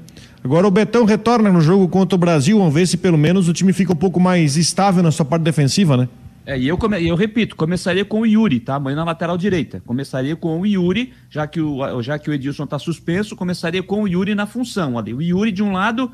Agora 0.45 0.67
o 0.67 0.71
Betão 0.71 1.05
retorna 1.05 1.51
no 1.51 1.61
jogo 1.61 1.89
contra 1.89 2.17
o 2.17 2.19
Brasil, 2.19 2.59
vamos 2.59 2.75
ver 2.75 2.87
se 2.87 2.97
pelo 2.97 3.17
menos 3.17 3.49
o 3.49 3.53
time 3.53 3.73
fica 3.73 3.93
um 3.93 3.97
pouco 3.97 4.19
mais 4.19 4.57
estável 4.57 5.03
na 5.03 5.11
sua 5.11 5.25
parte 5.25 5.43
defensiva, 5.43 5.97
né? 5.97 6.09
É, 6.45 6.59
e 6.59 6.67
eu, 6.67 6.77
come... 6.77 7.07
eu 7.07 7.15
repito, 7.15 7.55
começaria 7.55 8.05
com 8.05 8.21
o 8.21 8.27
Yuri, 8.27 8.59
tá? 8.61 8.75
Amanhã 8.75 8.97
na 8.97 9.05
lateral 9.05 9.39
direita. 9.39 9.81
Começaria 9.87 10.35
com 10.35 10.61
o 10.61 10.67
Yuri, 10.67 11.13
já 11.31 11.47
que 11.47 11.61
o, 11.61 12.03
já 12.03 12.19
que 12.19 12.29
o 12.29 12.33
Edilson 12.33 12.67
tá 12.67 12.79
suspenso, 12.79 13.37
começaria 13.37 13.83
com 13.83 14.03
o 14.03 14.09
Yuri 14.09 14.35
na 14.35 14.47
função 14.47 14.99
ali. 14.99 15.15
O 15.15 15.23
Yuri 15.23 15.53
de 15.53 15.63
um 15.63 15.73
lado, 15.73 16.11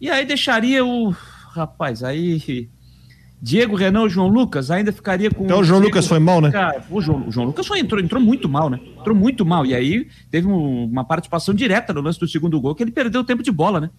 e 0.00 0.10
aí 0.10 0.24
deixaria 0.24 0.84
o. 0.84 1.14
Rapaz, 1.50 2.02
aí. 2.02 2.68
Diego 3.40 3.76
Renan, 3.76 4.08
João 4.08 4.28
Lucas, 4.28 4.70
ainda 4.70 4.90
ficaria 4.90 5.30
com. 5.30 5.44
Então 5.44 5.60
o 5.60 5.64
João 5.64 5.80
Diego... 5.80 5.94
Lucas 5.94 6.08
foi 6.08 6.18
mal, 6.18 6.40
né? 6.40 6.50
o, 6.90 7.00
João, 7.02 7.28
o 7.28 7.30
João 7.30 7.46
Lucas 7.46 7.66
foi, 7.66 7.78
entrou, 7.78 8.00
entrou 8.00 8.22
muito 8.22 8.48
mal, 8.48 8.70
né? 8.70 8.80
Entrou 8.98 9.14
muito 9.14 9.44
mal. 9.44 9.66
E 9.66 9.74
aí 9.74 10.08
teve 10.30 10.46
um, 10.48 10.84
uma 10.84 11.04
participação 11.04 11.54
direta 11.54 11.92
no 11.92 12.00
lance 12.00 12.18
do 12.18 12.26
segundo 12.26 12.58
gol, 12.58 12.74
que 12.74 12.82
ele 12.82 12.90
perdeu 12.90 13.20
o 13.20 13.24
tempo 13.24 13.42
de 13.42 13.52
bola, 13.52 13.82
né? 13.82 13.90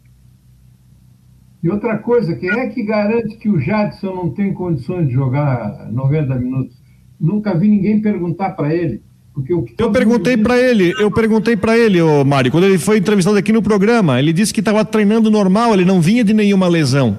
E 1.66 1.70
outra 1.72 1.98
coisa, 1.98 2.36
quem 2.36 2.52
é 2.52 2.68
que 2.68 2.84
garante 2.84 3.38
que 3.38 3.50
o 3.50 3.60
Jadson 3.60 4.14
não 4.14 4.30
tem 4.30 4.54
condições 4.54 5.08
de 5.08 5.14
jogar 5.16 5.90
90 5.92 6.36
minutos? 6.36 6.76
Nunca 7.20 7.58
vi 7.58 7.68
ninguém 7.68 8.00
perguntar 8.00 8.52
para 8.52 8.72
ele. 8.72 9.02
Porque 9.34 9.52
o 9.52 9.66
eu 9.80 9.92
perguntei 9.92 10.38
para 10.38 10.60
ele, 10.60 10.94
eu 11.00 11.10
perguntei 11.10 11.58
para 11.58 11.76
ele, 11.76 12.00
ô 12.00 12.24
Mário, 12.24 12.52
quando 12.52 12.66
ele 12.66 12.78
foi 12.78 13.00
entrevistado 13.00 13.36
aqui 13.36 13.52
no 13.52 13.64
programa, 13.64 14.20
ele 14.20 14.32
disse 14.32 14.54
que 14.54 14.60
estava 14.60 14.86
treinando 14.86 15.32
normal, 15.32 15.74
ele 15.74 15.84
não 15.84 16.00
vinha 16.00 16.24
de 16.24 16.36
nenhuma 16.36 16.68
lesão. 16.68 17.18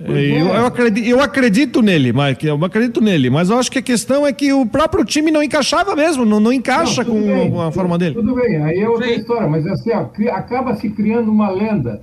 É. 0.00 0.40
Eu, 0.40 0.46
eu, 0.46 0.66
acredito, 0.66 1.06
eu 1.06 1.20
acredito 1.20 1.82
nele, 1.82 2.14
Mike, 2.14 2.46
eu 2.46 2.64
acredito 2.64 3.02
nele, 3.02 3.28
mas 3.28 3.50
eu 3.50 3.58
acho 3.58 3.70
que 3.70 3.78
a 3.78 3.82
questão 3.82 4.26
é 4.26 4.32
que 4.32 4.54
o 4.54 4.64
próprio 4.64 5.04
time 5.04 5.30
não 5.30 5.42
encaixava 5.42 5.94
mesmo, 5.94 6.24
não, 6.24 6.40
não 6.40 6.50
encaixa 6.50 7.04
não, 7.04 7.10
com 7.10 7.20
bem, 7.20 7.60
a 7.60 7.70
forma 7.70 7.98
dele. 7.98 8.14
Tudo 8.14 8.34
bem, 8.34 8.56
aí 8.62 8.80
é 8.80 8.88
outra 8.88 9.06
Sim. 9.06 9.16
história, 9.16 9.46
mas 9.46 9.66
assim, 9.66 9.90
ó, 9.90 10.08
acaba 10.32 10.74
se 10.76 10.88
criando 10.88 11.30
uma 11.30 11.50
lenda 11.50 12.00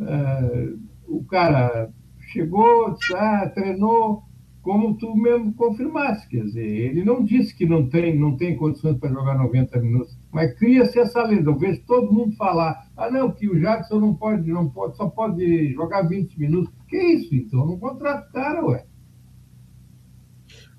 Uh, 0.00 0.80
o 1.06 1.24
cara 1.24 1.90
chegou, 2.32 2.96
ah, 3.14 3.50
treinou, 3.54 4.22
como 4.62 4.96
tu 4.96 5.14
mesmo 5.14 5.52
confirmaste, 5.54 6.28
quer 6.28 6.44
dizer, 6.44 6.66
ele 6.66 7.04
não 7.04 7.24
disse 7.24 7.54
que 7.54 7.66
não 7.66 7.88
tem, 7.88 8.18
não 8.18 8.36
tem 8.36 8.56
condições 8.56 8.98
para 8.98 9.10
jogar 9.10 9.36
90 9.36 9.78
minutos, 9.80 10.16
mas 10.30 10.54
cria-se 10.58 10.98
essa 10.98 11.22
lenda. 11.22 11.50
Eu 11.50 11.58
vejo 11.58 11.82
todo 11.86 12.12
mundo 12.12 12.36
falar, 12.36 12.86
ah 12.96 13.10
não, 13.10 13.30
que 13.30 13.48
o 13.48 13.58
Jackson 13.58 14.00
não 14.00 14.14
pode, 14.14 14.50
não 14.50 14.68
pode, 14.68 14.96
só 14.96 15.08
pode 15.08 15.72
jogar 15.72 16.02
20 16.02 16.38
minutos. 16.38 16.72
Que 16.88 16.96
isso, 16.96 17.34
então? 17.34 17.66
Não 17.66 17.78
contrata 17.78 18.28
o 18.28 18.32
cara, 18.32 18.66
ué. 18.66 18.84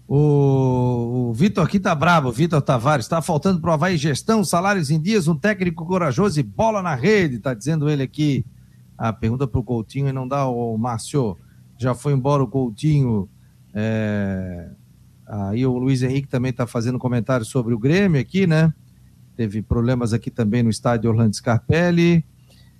O, 0.08 1.30
o 1.30 1.34
Vitor 1.34 1.66
aqui 1.66 1.80
tá 1.80 1.96
bravo, 1.96 2.32
Vitor 2.32 2.62
Tavares, 2.62 3.06
está 3.06 3.22
faltando 3.22 3.66
o 3.66 3.72
Havaí 3.72 3.96
gestão, 3.96 4.44
salários 4.44 4.92
em 4.92 5.00
dias, 5.00 5.28
um 5.28 5.36
técnico 5.36 5.86
corajoso 5.86 6.40
e 6.40 6.44
bola 6.44 6.82
na 6.82 6.96
rede, 6.96 7.40
tá 7.40 7.54
dizendo 7.54 7.90
ele 7.90 8.04
aqui 8.04 8.46
a 9.02 9.12
pergunta 9.12 9.48
para 9.48 9.60
o 9.60 9.64
Coutinho 9.64 10.10
e 10.10 10.14
não 10.14 10.28
dá 10.28 10.48
o 10.48 10.78
Márcio. 10.78 11.36
Já 11.76 11.96
foi 11.96 12.14
embora 12.14 12.44
o 12.44 12.48
Coutinho. 12.48 13.28
É... 13.74 14.70
Aí 15.28 15.66
o 15.66 15.76
Luiz 15.76 16.04
Henrique 16.04 16.28
também 16.28 16.52
está 16.52 16.68
fazendo 16.68 17.00
comentário 17.00 17.44
sobre 17.44 17.74
o 17.74 17.80
Grêmio 17.80 18.22
aqui, 18.22 18.46
né? 18.46 18.72
Teve 19.36 19.64
problemas 19.64 20.14
aqui 20.14 20.30
também 20.30 20.62
no 20.62 20.70
estádio 20.70 21.10
Orlando 21.10 21.36
Scarpelli. 21.36 22.24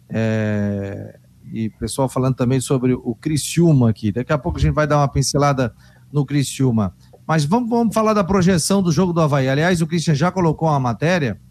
É... 0.08 1.20
E 1.52 1.70
pessoal 1.72 2.08
falando 2.08 2.36
também 2.36 2.62
sobre 2.62 2.94
o 2.94 3.16
Criciúma 3.16 3.90
aqui. 3.90 4.12
Daqui 4.12 4.32
a 4.32 4.38
pouco 4.38 4.60
a 4.60 4.62
gente 4.62 4.76
vai 4.76 4.86
dar 4.86 5.00
uma 5.00 5.08
pincelada 5.08 5.74
no 6.14 6.24
Criciúma. 6.24 6.96
Mas 7.26 7.46
vamos, 7.46 7.68
vamos 7.68 7.96
falar 7.96 8.14
da 8.14 8.24
projeção 8.24 8.84
do 8.84 8.92
jogo 8.92 9.12
do 9.12 9.22
Havaí. 9.22 9.50
Aliás, 9.50 9.82
o 9.82 9.88
Christian 9.88 10.14
já 10.14 10.32
colocou 10.32 10.70
uma 10.70 10.80
matéria 10.80 11.42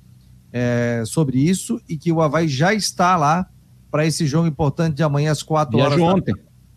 é, 0.53 1.03
sobre 1.07 1.41
isso 1.41 1.81
e 1.89 1.99
que 1.99 2.13
o 2.13 2.23
Havaí 2.23 2.47
já 2.47 2.73
está 2.73 3.17
lá 3.17 3.51
para 3.91 4.07
esse 4.07 4.27
jogo 4.27 4.47
importante 4.47 4.97
de 4.97 5.03
amanhã 5.03 5.33
às 5.33 5.43
quatro 5.43 5.79
horas. 5.79 5.95
Viajou 5.95 6.17
ontem. 6.17 6.35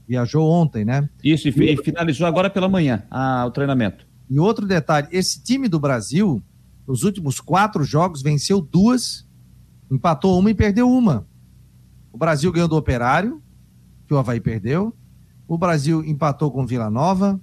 Viajou 0.08 0.50
ontem, 0.50 0.84
né? 0.84 1.10
Isso, 1.24 1.48
e, 1.48 1.52
e 1.52 1.78
finalizou 1.78 2.28
agora 2.28 2.50
pela 2.50 2.68
manhã 2.68 3.04
a, 3.10 3.46
o 3.46 3.52
treinamento. 3.52 4.06
E 4.30 4.40
outro 4.40 4.66
detalhe: 4.66 5.08
esse 5.12 5.42
time 5.42 5.68
do 5.68 5.80
Brasil, 5.80 6.42
nos 6.88 7.04
últimos 7.04 7.40
quatro 7.40 7.84
jogos, 7.84 8.22
venceu 8.22 8.60
duas, 8.60 9.28
empatou 9.90 10.38
uma 10.38 10.50
e 10.50 10.54
perdeu 10.54 10.90
uma. 10.90 11.26
O 12.12 12.18
Brasil 12.18 12.52
ganhou 12.52 12.68
do 12.68 12.76
Operário, 12.76 13.42
que 14.08 14.14
o 14.14 14.18
Havaí 14.18 14.40
perdeu. 14.40 14.94
O 15.48 15.58
Brasil 15.58 16.04
empatou 16.04 16.52
com 16.52 16.66
Vila 16.66 16.90
Nova. 16.90 17.40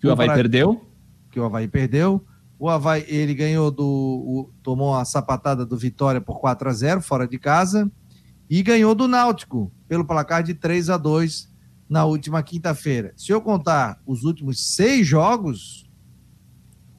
Que 0.00 0.06
o, 0.06 0.10
o 0.10 0.12
Havaí 0.12 0.26
Brasil, 0.26 0.42
perdeu. 0.42 0.86
Que 1.30 1.40
o 1.40 1.44
Havaí 1.44 1.68
perdeu. 1.68 2.24
O 2.58 2.68
Havaí, 2.68 3.04
ele 3.08 3.34
ganhou 3.34 3.70
do. 3.70 3.84
O, 3.84 4.50
tomou 4.62 4.94
a 4.94 5.04
sapatada 5.04 5.66
do 5.66 5.76
Vitória 5.76 6.20
por 6.20 6.40
4 6.40 6.68
a 6.68 6.72
0 6.72 7.02
fora 7.02 7.26
de 7.26 7.38
casa 7.38 7.90
e 8.54 8.62
ganhou 8.62 8.94
do 8.94 9.08
Náutico 9.08 9.72
pelo 9.88 10.04
placar 10.04 10.42
de 10.42 10.52
3 10.52 10.90
a 10.90 10.98
2 10.98 11.50
na 11.88 12.04
última 12.04 12.42
quinta-feira. 12.42 13.14
Se 13.16 13.32
eu 13.32 13.40
contar 13.40 13.98
os 14.06 14.24
últimos 14.24 14.74
seis 14.74 15.06
jogos, 15.06 15.90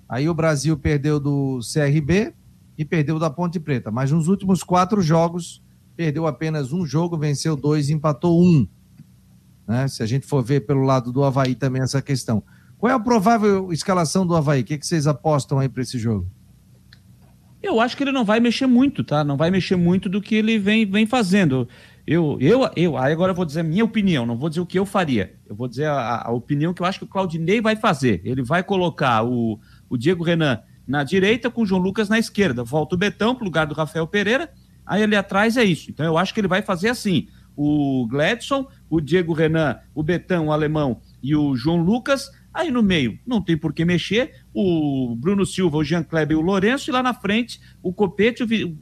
aí 0.09 0.27
o 0.27 0.33
Brasil 0.33 0.75
perdeu 0.75 1.19
do 1.19 1.59
CRB 1.59 2.33
e 2.75 2.83
perdeu 2.83 3.19
da 3.19 3.29
Ponte 3.29 3.59
Preta, 3.59 3.91
mas 3.91 4.11
nos 4.11 4.27
últimos 4.27 4.63
quatro 4.63 4.99
jogos 4.99 5.63
perdeu 5.95 6.25
apenas 6.25 6.73
um 6.73 6.87
jogo, 6.87 7.19
venceu 7.19 7.55
dois 7.55 7.91
empatou 7.91 8.43
um. 8.43 8.67
Né? 9.67 9.87
Se 9.87 10.01
a 10.01 10.07
gente 10.07 10.25
for 10.25 10.41
ver 10.41 10.61
pelo 10.61 10.81
lado 10.81 11.11
do 11.11 11.23
Havaí 11.23 11.53
também 11.53 11.83
essa 11.83 12.01
questão. 12.01 12.41
Qual 12.79 12.89
é 12.89 12.95
a 12.95 12.99
provável 12.99 13.71
escalação 13.71 14.25
do 14.25 14.35
Havaí? 14.35 14.61
O 14.61 14.63
que, 14.63 14.75
que 14.75 14.87
vocês 14.87 15.05
apostam 15.05 15.59
aí 15.59 15.69
para 15.69 15.83
esse 15.83 15.99
jogo? 15.99 16.27
Eu 17.63 17.79
acho 17.79 17.95
que 17.95 18.03
ele 18.03 18.11
não 18.11 18.25
vai 18.25 18.41
mexer 18.41 18.67
muito, 18.67 19.05
tá? 19.05 19.23
Não 19.23 19.37
vai 19.37 19.49
mexer 19.49 19.77
muito 19.77 20.09
do 20.09 20.21
que 20.21 20.35
ele 20.35 20.59
vem, 20.59 20.85
vem 20.85 21.05
fazendo. 21.05 21.65
Eu, 22.05 22.37
eu, 22.41 22.69
eu, 22.75 22.97
aí 22.97 23.13
agora 23.13 23.31
eu 23.31 23.35
vou 23.35 23.45
dizer 23.45 23.61
a 23.61 23.63
minha 23.63 23.85
opinião, 23.85 24.25
não 24.25 24.35
vou 24.35 24.49
dizer 24.49 24.59
o 24.59 24.65
que 24.65 24.77
eu 24.77 24.85
faria. 24.85 25.33
Eu 25.47 25.55
vou 25.55 25.69
dizer 25.69 25.85
a, 25.85 26.23
a 26.25 26.31
opinião 26.31 26.73
que 26.73 26.81
eu 26.81 26.85
acho 26.85 26.99
que 26.99 27.05
o 27.05 27.07
Claudinei 27.07 27.61
vai 27.61 27.77
fazer. 27.77 28.21
Ele 28.25 28.43
vai 28.43 28.63
colocar 28.63 29.23
o, 29.23 29.57
o 29.89 29.97
Diego 29.97 30.25
Renan 30.25 30.59
na 30.85 31.05
direita 31.05 31.49
com 31.49 31.61
o 31.61 31.65
João 31.65 31.81
Lucas 31.81 32.09
na 32.09 32.19
esquerda. 32.19 32.65
Volta 32.65 32.95
o 32.95 32.97
Betão 32.97 33.33
para 33.33 33.43
o 33.43 33.45
lugar 33.45 33.65
do 33.65 33.73
Rafael 33.73 34.05
Pereira. 34.05 34.51
Aí 34.85 35.01
ali 35.01 35.15
atrás 35.15 35.55
é 35.55 35.63
isso. 35.63 35.89
Então 35.89 36.05
eu 36.05 36.17
acho 36.17 36.33
que 36.33 36.41
ele 36.41 36.49
vai 36.49 36.61
fazer 36.61 36.89
assim: 36.89 37.29
o 37.55 38.05
Gladson, 38.09 38.67
o 38.89 38.99
Diego 38.99 39.31
Renan, 39.31 39.79
o 39.95 40.03
Betão, 40.03 40.47
o 40.47 40.51
alemão 40.51 40.99
e 41.23 41.33
o 41.33 41.55
João 41.55 41.77
Lucas 41.77 42.29
Aí 42.53 42.69
no 42.69 42.83
meio, 42.83 43.17
não 43.25 43.41
tem 43.41 43.57
por 43.57 43.73
que 43.73 43.83
mexer, 43.83 44.42
o 44.53 45.15
Bruno 45.15 45.45
Silva, 45.45 45.77
o 45.77 45.83
Jean 45.83 46.03
Kleber 46.03 46.37
e 46.37 46.39
o 46.39 46.43
Lourenço, 46.43 46.89
e 46.89 46.93
lá 46.93 47.01
na 47.01 47.13
frente, 47.13 47.59
o 47.81 47.91
Copete, 47.91 48.43
o, 48.43 48.77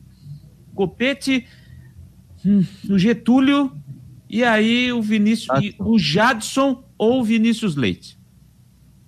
Copete, 0.76 1.46
hum, 2.46 2.64
o 2.90 2.98
Getúlio, 2.98 3.72
e 4.30 4.44
aí 4.44 4.92
o 4.92 5.02
Vinícius, 5.02 5.50
o 5.80 5.98
Jadson 5.98 6.84
ou 6.98 7.22
o 7.22 7.24
Vinícius 7.24 7.76
Leite. 7.76 8.18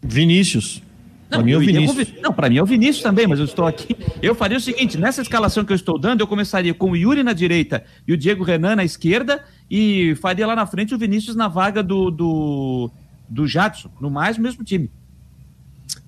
Vinícius. 0.01 0.81
Para 1.29 1.43
mim 1.43 1.51
é 1.51 1.57
o 1.57 1.59
Vinícius. 1.59 2.11
Com... 2.11 2.21
Não, 2.21 2.33
para 2.33 2.49
mim 2.49 2.57
é 2.57 2.63
o 2.63 2.65
Vinícius 2.65 3.01
também, 3.01 3.25
mas 3.25 3.39
eu 3.39 3.45
estou 3.45 3.65
aqui. 3.65 3.95
Eu 4.21 4.35
faria 4.35 4.57
o 4.57 4.61
seguinte: 4.61 4.97
nessa 4.97 5.21
escalação 5.21 5.65
que 5.65 5.71
eu 5.71 5.75
estou 5.75 5.97
dando, 5.97 6.21
eu 6.21 6.27
começaria 6.27 6.73
com 6.73 6.91
o 6.91 6.95
Yuri 6.95 7.23
na 7.23 7.33
direita 7.33 7.83
e 8.07 8.13
o 8.13 8.17
Diego 8.17 8.43
Renan 8.43 8.75
na 8.75 8.83
esquerda 8.83 9.43
e 9.69 10.15
faria 10.15 10.45
lá 10.45 10.55
na 10.55 10.65
frente 10.65 10.93
o 10.93 10.97
Vinícius 10.97 11.35
na 11.35 11.47
vaga 11.47 11.81
do, 11.81 12.11
do, 12.11 12.91
do 13.27 13.47
Jadson, 13.47 13.89
no 13.99 14.11
mais 14.11 14.37
o 14.37 14.41
mesmo 14.41 14.63
time. 14.63 14.91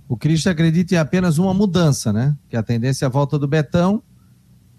O 0.08 0.16
Cristian 0.16 0.52
acredita 0.52 0.94
em 0.94 0.98
apenas 0.98 1.38
uma 1.38 1.54
mudança, 1.54 2.14
né? 2.14 2.36
Que 2.48 2.56
a 2.56 2.64
tendência 2.64 3.06
é 3.06 3.08
a 3.08 3.10
volta 3.10 3.40
do 3.40 3.48
Betão 3.48 4.04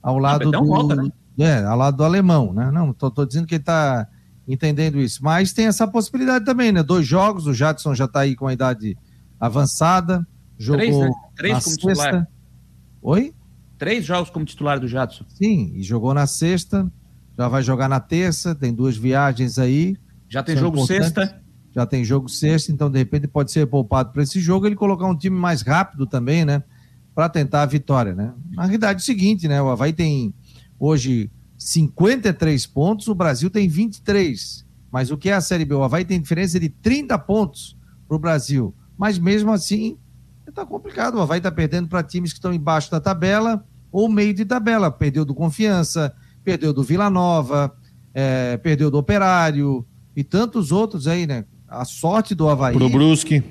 ao 0.03 0.19
lado 0.19 0.47
Betão 0.47 0.63
do. 0.63 0.69
Volta, 0.69 0.95
né? 0.97 1.11
É, 1.39 1.65
ao 1.65 1.77
lado 1.77 1.97
do 1.97 2.05
alemão, 2.05 2.53
né? 2.53 2.71
Não, 2.71 2.93
tô, 2.93 3.11
tô 3.11 3.27
dizendo 3.27 3.47
que 3.47 3.57
ele 3.57 3.63
está 3.63 4.09
entendendo 4.47 5.01
isso. 5.01 5.23
Mas 5.23 5.53
tem 5.53 5.67
essa 5.67 5.87
possibilidade 5.87 6.45
também, 6.45 6.71
né? 6.71 6.83
Dois 6.83 7.07
jogos, 7.07 7.47
o 7.47 7.53
Jadson 7.53 7.95
já 7.95 8.05
está 8.05 8.21
aí 8.21 8.37
com 8.37 8.47
a 8.47 8.53
idade 8.53 8.97
avançada. 9.39 10.27
Jogou 10.57 10.81
Três, 10.81 10.97
né? 10.97 11.11
Três 11.35 11.65
como 11.65 11.81
sexta. 11.81 12.05
titular. 12.05 12.29
Oi? 13.03 13.35
Três 13.77 14.05
jogos 14.05 14.31
como 14.31 14.45
titular 14.45 14.81
do 14.81 14.89
Jadson. 14.89 15.25
Sim, 15.29 15.73
e 15.75 15.83
jogou 15.83 16.15
na 16.15 16.27
sexta, 16.27 16.91
já 17.37 17.49
vai 17.49 17.63
jogar 17.63 17.89
na 17.89 18.01
terça, 18.01 18.55
tem 18.55 18.73
duas 18.73 18.97
viagens 18.97 19.59
aí. 19.59 19.97
Já 20.29 20.43
tem 20.43 20.57
jogo 20.57 20.87
sexta. 20.87 21.43
Já 21.77 21.85
tem 21.85 22.03
jogo 22.03 22.27
sexta, 22.27 22.73
então 22.73 22.91
de 22.91 22.97
repente 22.97 23.29
pode 23.29 23.53
ser 23.53 23.67
poupado 23.67 24.11
para 24.11 24.23
esse 24.23 24.41
jogo, 24.41 24.67
ele 24.67 24.75
colocar 24.75 25.07
um 25.07 25.15
time 25.15 25.37
mais 25.37 25.61
rápido 25.61 26.07
também, 26.07 26.43
né? 26.43 26.63
Para 27.15 27.29
tentar 27.29 27.61
a 27.61 27.67
vitória, 27.67 28.15
né? 28.15 28.33
Na 28.53 28.63
realidade 28.63 29.01
é 29.01 29.03
o 29.03 29.05
seguinte, 29.05 29.47
né? 29.47 29.61
O 29.61 29.69
Havaí 29.69 29.93
tem 29.93 30.35
hoje 30.79 31.31
53 31.59 32.67
pontos, 32.67 33.09
o 33.09 33.15
Brasil 33.15 33.51
tem 33.51 33.69
23. 33.69 34.65
Mas 34.91 35.11
o 35.11 35.19
que 35.19 35.29
é 35.29 35.35
a 35.35 35.41
Série 35.43 35.67
B? 35.67 35.75
O 35.75 35.83
Havaí 35.83 36.03
tem 36.03 36.19
diferença 36.19 36.59
de 36.59 36.71
30 36.71 37.19
pontos 37.19 37.77
para 38.09 38.17
o 38.17 38.19
Brasil. 38.19 38.75
Mas 38.97 39.19
mesmo 39.19 39.53
assim, 39.53 39.99
está 40.49 40.65
complicado. 40.65 41.17
O 41.17 41.21
Havaí 41.21 41.41
está 41.41 41.53
perdendo 41.53 41.89
para 41.89 42.03
times 42.03 42.33
que 42.33 42.39
estão 42.39 42.55
embaixo 42.55 42.91
da 42.91 43.01
tabela 43.01 43.63
ou 43.93 44.09
meio 44.09 44.33
de 44.33 44.47
tabela. 44.47 44.91
Perdeu 44.91 45.27
do 45.27 45.35
Confiança, 45.35 46.15
perdeu 46.43 46.73
do 46.73 46.83
Vila 46.83 47.11
Nova, 47.11 47.77
é, 48.15 48.57
perdeu 48.57 48.91
do 48.91 48.97
Operário 48.97 49.87
e 50.17 50.25
tantos 50.25 50.73
outros 50.73 51.07
aí, 51.07 51.27
né? 51.27 51.45
A 51.69 51.85
sorte 51.85 52.35
do 52.35 52.49
Havaí. 52.49 52.75
Pro 52.75 52.89
Brusque. 52.89 53.43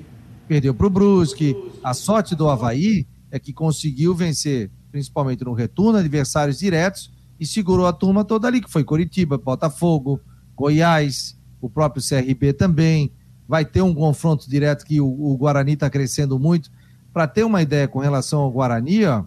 Perdeu 0.48 0.74
pro 0.74 0.88
Brusque. 0.88 1.56
A 1.82 1.92
sorte 1.92 2.34
do 2.34 2.48
Havaí 2.48 3.06
é 3.30 3.38
que 3.38 3.52
conseguiu 3.52 4.14
vencer, 4.14 4.70
principalmente 4.90 5.44
no 5.44 5.52
retorno, 5.52 5.98
adversários 5.98 6.58
diretos 6.58 7.12
e 7.38 7.46
segurou 7.46 7.86
a 7.86 7.92
turma 7.92 8.24
toda 8.24 8.48
ali, 8.48 8.60
que 8.60 8.70
foi 8.70 8.82
Coritiba, 8.82 9.36
Botafogo, 9.36 10.20
Goiás, 10.54 11.38
o 11.60 11.68
próprio 11.68 12.02
CRB 12.02 12.52
também. 12.52 13.12
Vai 13.46 13.64
ter 13.64 13.82
um 13.82 13.94
confronto 13.94 14.48
direto 14.48 14.84
que 14.84 15.00
o, 15.00 15.06
o 15.06 15.36
Guarani 15.36 15.74
está 15.74 15.88
crescendo 15.88 16.38
muito. 16.38 16.70
Para 17.12 17.26
ter 17.26 17.44
uma 17.44 17.62
ideia 17.62 17.86
com 17.86 17.98
relação 17.98 18.40
ao 18.40 18.50
Guarani, 18.50 19.04
ó, 19.04 19.24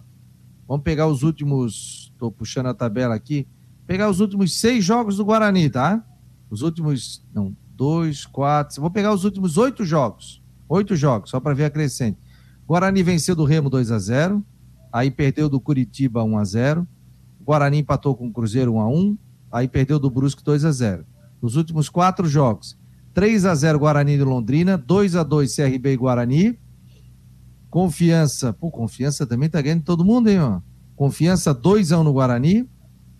vamos 0.68 0.82
pegar 0.84 1.06
os 1.06 1.22
últimos. 1.22 2.10
Estou 2.12 2.30
puxando 2.30 2.66
a 2.66 2.74
tabela 2.74 3.14
aqui. 3.14 3.46
Pegar 3.86 4.10
os 4.10 4.20
últimos 4.20 4.58
seis 4.58 4.84
jogos 4.84 5.16
do 5.16 5.24
Guarani, 5.24 5.70
tá? 5.70 6.04
Os 6.50 6.62
últimos. 6.62 7.24
Não, 7.32 7.56
dois, 7.80 8.26
quatro. 8.26 8.78
Vou 8.78 8.90
pegar 8.90 9.10
os 9.10 9.24
últimos 9.24 9.56
oito 9.56 9.86
jogos. 9.86 10.42
Oito 10.68 10.94
jogos, 10.94 11.30
só 11.30 11.40
para 11.40 11.54
ver 11.54 11.64
a 11.64 11.70
crescente. 11.70 12.18
Guarani 12.68 13.02
venceu 13.02 13.34
do 13.34 13.42
Remo 13.42 13.70
2 13.70 13.90
a 13.90 13.98
0 13.98 14.44
aí 14.92 15.10
perdeu 15.10 15.48
do 15.48 15.58
Curitiba 15.58 16.22
1 16.22 16.38
a 16.38 16.44
0 16.44 16.88
Guarani 17.42 17.78
empatou 17.78 18.14
com 18.14 18.28
o 18.28 18.32
Cruzeiro 18.32 18.74
1 18.74 18.80
a 18.80 18.88
1 18.88 19.18
aí 19.50 19.66
perdeu 19.66 19.98
do 19.98 20.10
Brusque 20.10 20.44
2 20.44 20.64
a 20.66 20.70
0 20.70 21.06
Nos 21.40 21.56
últimos 21.56 21.88
quatro 21.88 22.28
jogos, 22.28 22.78
3 23.14 23.46
a 23.46 23.54
0 23.54 23.78
Guarani 23.78 24.18
de 24.18 24.24
Londrina, 24.24 24.76
2 24.76 25.16
a 25.16 25.22
2 25.22 25.56
CRB 25.56 25.92
e 25.94 25.96
Guarani. 25.96 26.58
Confiança, 27.70 28.52
pô, 28.52 28.70
Confiança 28.70 29.26
também 29.26 29.48
tá 29.48 29.60
ganhando 29.62 29.84
todo 29.84 30.04
mundo, 30.04 30.28
hein, 30.28 30.40
ó. 30.40 30.60
Confiança 30.94 31.54
2 31.54 31.92
a 31.92 31.98
1 31.98 32.04
no 32.04 32.12
Guarani. 32.12 32.68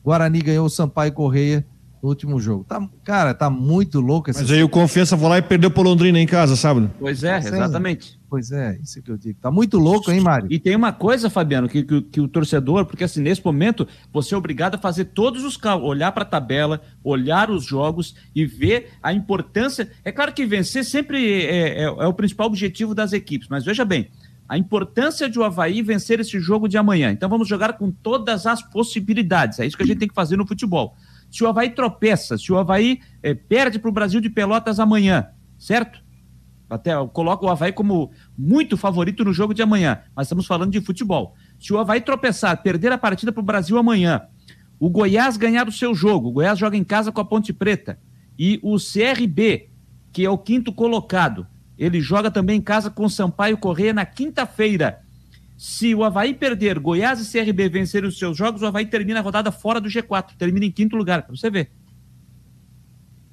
Guarani 0.05 0.43
ganhou 0.43 0.67
o 0.67 0.71
Sampaio 0.71 1.13
Correia 1.13 1.67
no 2.03 2.09
último 2.09 2.41
jogo. 2.41 2.65
Tá, 2.65 2.87
cara, 3.05 3.35
tá 3.35 3.51
muito 3.51 4.01
louco 4.01 4.31
essa 4.31 4.41
Mas 4.41 4.51
aí 4.51 4.63
o 4.63 4.69
Confiança 4.69 5.17
foi 5.17 5.29
lá 5.29 5.39
e 5.39 5.43
perdeu 5.43 5.71
pro 5.71 5.83
Londrina 5.83 6.19
em 6.19 6.27
casa, 6.27 6.57
sabe? 6.57 6.89
Pois 6.99 7.23
é, 7.23 7.39
exatamente. 7.39 8.19
Pois 8.29 8.53
é, 8.53 8.79
isso 8.83 9.03
que 9.03 9.11
eu 9.11 9.19
digo. 9.19 9.39
Tá 9.41 9.51
muito 9.51 9.77
louco, 9.77 10.11
hein, 10.11 10.21
Mário? 10.21 10.47
E 10.51 10.59
tem 10.59 10.75
uma 10.77 10.93
coisa, 10.93 11.29
Fabiano, 11.29 11.69
que, 11.69 11.83
que, 11.83 12.01
que 12.03 12.21
o 12.21 12.29
torcedor, 12.29 12.87
porque 12.87 13.05
assim, 13.05 13.21
nesse 13.21 13.45
momento, 13.45 13.87
você 14.13 14.35
é 14.35 14.39
obrigado 14.39 14.77
a 14.77 14.79
fazer 14.79 15.07
todos 15.07 15.45
os 15.45 15.57
cálculos, 15.57 15.91
olhar 15.91 16.13
para 16.13 16.23
a 16.23 16.27
tabela, 16.27 16.81
olhar 17.03 17.51
os 17.51 17.65
jogos 17.65 18.15
e 18.35 18.47
ver 18.47 18.93
a 19.03 19.13
importância. 19.13 19.91
É 20.05 20.13
claro 20.13 20.33
que 20.33 20.47
vencer 20.47 20.85
sempre 20.85 21.43
é, 21.43 21.83
é, 21.83 21.85
é 21.85 22.07
o 22.07 22.15
principal 22.15 22.47
objetivo 22.47 22.95
das 22.95 23.13
equipes, 23.13 23.49
mas 23.49 23.65
veja 23.65 23.85
bem, 23.85 24.09
a 24.49 24.57
importância 24.57 25.29
de 25.29 25.39
o 25.39 25.45
Havaí 25.45 25.83
vencer 25.83 26.21
esse 26.21 26.39
jogo 26.41 26.69
de 26.69 26.79
amanhã. 26.79 27.11
Então 27.11 27.29
vamos 27.29 27.49
jogar 27.49 27.75
com 27.75 27.91
todas 27.91 28.47
as 28.47 28.63
possibilidades. 28.63 29.59
É 29.59 29.67
isso 29.67 29.77
que 29.77 29.83
a 29.83 29.87
gente 29.87 29.99
tem 29.99 30.09
que 30.09 30.15
fazer 30.15 30.37
no 30.37 30.47
futebol 30.47 30.97
se 31.31 31.45
o 31.45 31.49
Havaí 31.49 31.71
tropeça, 31.71 32.37
se 32.37 32.53
o 32.53 32.59
Havaí 32.59 33.01
é, 33.23 33.35
perde 33.35 33.79
para 33.79 33.89
o 33.89 33.93
Brasil 33.93 34.21
de 34.21 34.29
Pelotas 34.29 34.81
amanhã, 34.81 35.29
certo? 35.59 36.03
Até 36.69 36.95
eu 36.95 37.09
coloco 37.09 37.47
o 37.47 37.49
Havaí 37.49 37.73
como 37.73 38.13
muito 38.37 38.77
favorito 38.77 39.25
no 39.25 39.33
jogo 39.33 39.53
de 39.53 39.63
amanhã, 39.63 40.01
mas 40.15 40.27
estamos 40.27 40.47
falando 40.47 40.71
de 40.71 40.81
futebol. 40.81 41.35
Se 41.59 41.73
o 41.73 41.79
Havaí 41.79 42.01
tropeçar, 42.01 42.63
perder 42.63 42.93
a 42.93 42.99
partida 42.99 43.33
para 43.33 43.41
o 43.41 43.45
Brasil 43.45 43.77
amanhã, 43.77 44.23
o 44.79 44.89
Goiás 44.89 45.37
ganhar 45.37 45.69
o 45.69 45.73
seu 45.73 45.95
jogo, 45.95 46.29
o 46.29 46.33
Goiás 46.33 46.59
joga 46.59 46.77
em 46.77 46.85
casa 46.85 47.13
com 47.13 47.21
a 47.21 47.25
Ponte 47.25 47.53
Preta, 47.53 47.99
e 48.39 48.59
o 48.63 48.77
CRB, 48.77 49.69
que 50.13 50.25
é 50.25 50.31
o 50.31 50.39
quinto 50.39 50.73
colocado, 50.73 51.47
ele 51.77 52.01
joga 52.01 52.31
também 52.31 52.59
em 52.59 52.63
casa 52.63 52.91
com 52.91 53.05
o 53.05 53.11
Sampaio 53.11 53.59
Correia 53.59 53.93
na 53.93 54.05
quinta-feira. 54.07 55.01
Se 55.61 55.95
o 55.95 56.03
Havaí 56.03 56.33
perder, 56.33 56.79
Goiás 56.79 57.21
e 57.21 57.31
CRB 57.31 57.69
vencerem 57.69 58.09
os 58.09 58.19
seus 58.19 58.35
jogos, 58.35 58.63
o 58.63 58.67
Havaí 58.67 58.87
termina 58.87 59.21
a 59.21 59.23
rodada 59.23 59.53
fora 59.53 59.79
do 59.79 59.91
G4, 59.91 60.31
termina 60.39 60.65
em 60.65 60.71
quinto 60.71 60.97
lugar, 60.97 61.23
para 61.23 61.37
você 61.37 61.51
ver. 61.51 61.71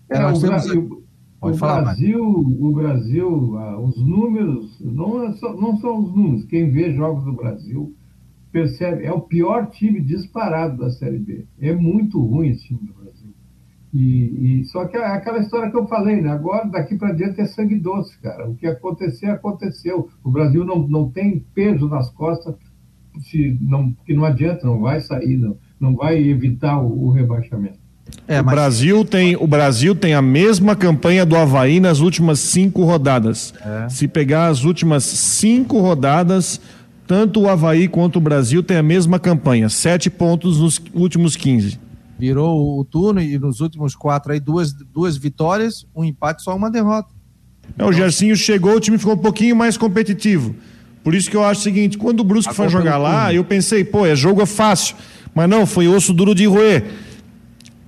É, 0.09 0.25
o, 0.25 0.37
Brasil, 0.37 1.05
o, 1.39 1.53
falar, 1.53 1.83
Brasil, 1.83 2.21
o 2.21 2.71
Brasil, 2.73 3.57
ah, 3.57 3.79
os 3.79 3.95
números, 3.95 4.77
não, 4.81 5.23
é 5.23 5.31
só, 5.35 5.55
não 5.55 5.77
são 5.77 6.03
os 6.03 6.13
números, 6.13 6.43
quem 6.47 6.69
vê 6.69 6.93
jogos 6.93 7.23
do 7.23 7.31
Brasil 7.31 7.95
percebe, 8.51 9.05
é 9.05 9.11
o 9.13 9.21
pior 9.21 9.67
time 9.67 10.01
disparado 10.01 10.75
da 10.79 10.91
Série 10.91 11.19
B. 11.19 11.45
É 11.61 11.73
muito 11.73 12.19
ruim 12.19 12.49
esse 12.49 12.65
time 12.65 12.81
do 12.81 12.93
Brasil. 12.93 13.16
E, 13.93 14.61
e, 14.61 14.65
só 14.65 14.85
que 14.85 14.97
é 14.97 15.05
aquela 15.05 15.39
história 15.39 15.71
que 15.71 15.77
eu 15.77 15.87
falei, 15.87 16.21
né? 16.21 16.29
Agora, 16.29 16.67
daqui 16.67 16.95
para 16.95 17.13
diante 17.13 17.39
é 17.39 17.45
sangue 17.45 17.75
doce, 17.75 18.17
cara. 18.19 18.47
O 18.47 18.55
que 18.55 18.67
acontecer, 18.67 19.27
aconteceu. 19.27 20.09
O 20.23 20.29
Brasil 20.29 20.65
não, 20.65 20.87
não 20.87 21.09
tem 21.09 21.43
peso 21.55 21.87
nas 21.87 22.09
costas, 22.09 22.55
se 23.21 23.57
não, 23.61 23.93
que 24.05 24.13
não 24.13 24.25
adianta, 24.25 24.67
não 24.67 24.81
vai 24.81 24.99
sair, 24.99 25.37
não, 25.37 25.57
não 25.79 25.95
vai 25.95 26.17
evitar 26.17 26.79
o, 26.79 27.07
o 27.07 27.11
rebaixamento. 27.11 27.79
É, 28.27 28.41
mas... 28.41 28.53
o, 28.53 28.55
Brasil 28.55 29.05
tem, 29.05 29.35
o 29.35 29.47
Brasil 29.47 29.95
tem 29.95 30.13
a 30.13 30.21
mesma 30.21 30.75
campanha 30.75 31.25
do 31.25 31.35
Havaí 31.35 31.79
nas 31.79 31.99
últimas 31.99 32.39
cinco 32.39 32.83
rodadas. 32.83 33.53
É. 33.65 33.89
Se 33.89 34.07
pegar 34.07 34.47
as 34.47 34.65
últimas 34.65 35.05
cinco 35.05 35.79
rodadas, 35.79 36.59
tanto 37.07 37.41
o 37.41 37.49
Havaí 37.49 37.87
quanto 37.87 38.17
o 38.17 38.21
Brasil 38.21 38.61
têm 38.61 38.77
a 38.77 38.83
mesma 38.83 39.17
campanha, 39.17 39.69
sete 39.69 40.09
pontos 40.09 40.59
nos 40.59 40.81
últimos 40.93 41.37
15 41.37 41.86
virou 42.17 42.79
o 42.79 42.83
turno 42.83 43.21
e 43.21 43.37
nos 43.37 43.59
últimos 43.59 43.95
quatro 43.95 44.31
aí 44.31 44.39
duas, 44.39 44.73
duas 44.73 45.15
vitórias, 45.17 45.85
um 45.95 46.03
empate, 46.03 46.41
só 46.41 46.55
uma 46.55 46.71
derrota. 46.71 47.09
É, 47.77 47.85
o 47.85 47.91
Gersinho 47.91 48.35
chegou, 48.35 48.75
o 48.75 48.79
time 48.79 48.97
ficou 48.97 49.13
um 49.13 49.17
pouquinho 49.17 49.55
mais 49.55 49.77
competitivo. 49.77 50.55
Por 51.03 51.13
isso 51.13 51.29
que 51.29 51.37
eu 51.37 51.43
acho 51.43 51.61
o 51.61 51.63
seguinte, 51.63 51.97
quando 51.97 52.21
o 52.21 52.23
Brusque 52.23 52.53
foi 52.53 52.67
jogar 52.69 52.97
lá, 52.97 53.33
eu 53.33 53.43
pensei, 53.43 53.83
pô, 53.83 54.05
é 54.05 54.15
jogo 54.15 54.41
é 54.41 54.45
fácil. 54.45 54.95
Mas 55.33 55.49
não, 55.49 55.65
foi 55.65 55.87
osso 55.87 56.11
duro 56.11 56.33
de 56.33 56.45
roer. 56.45 56.83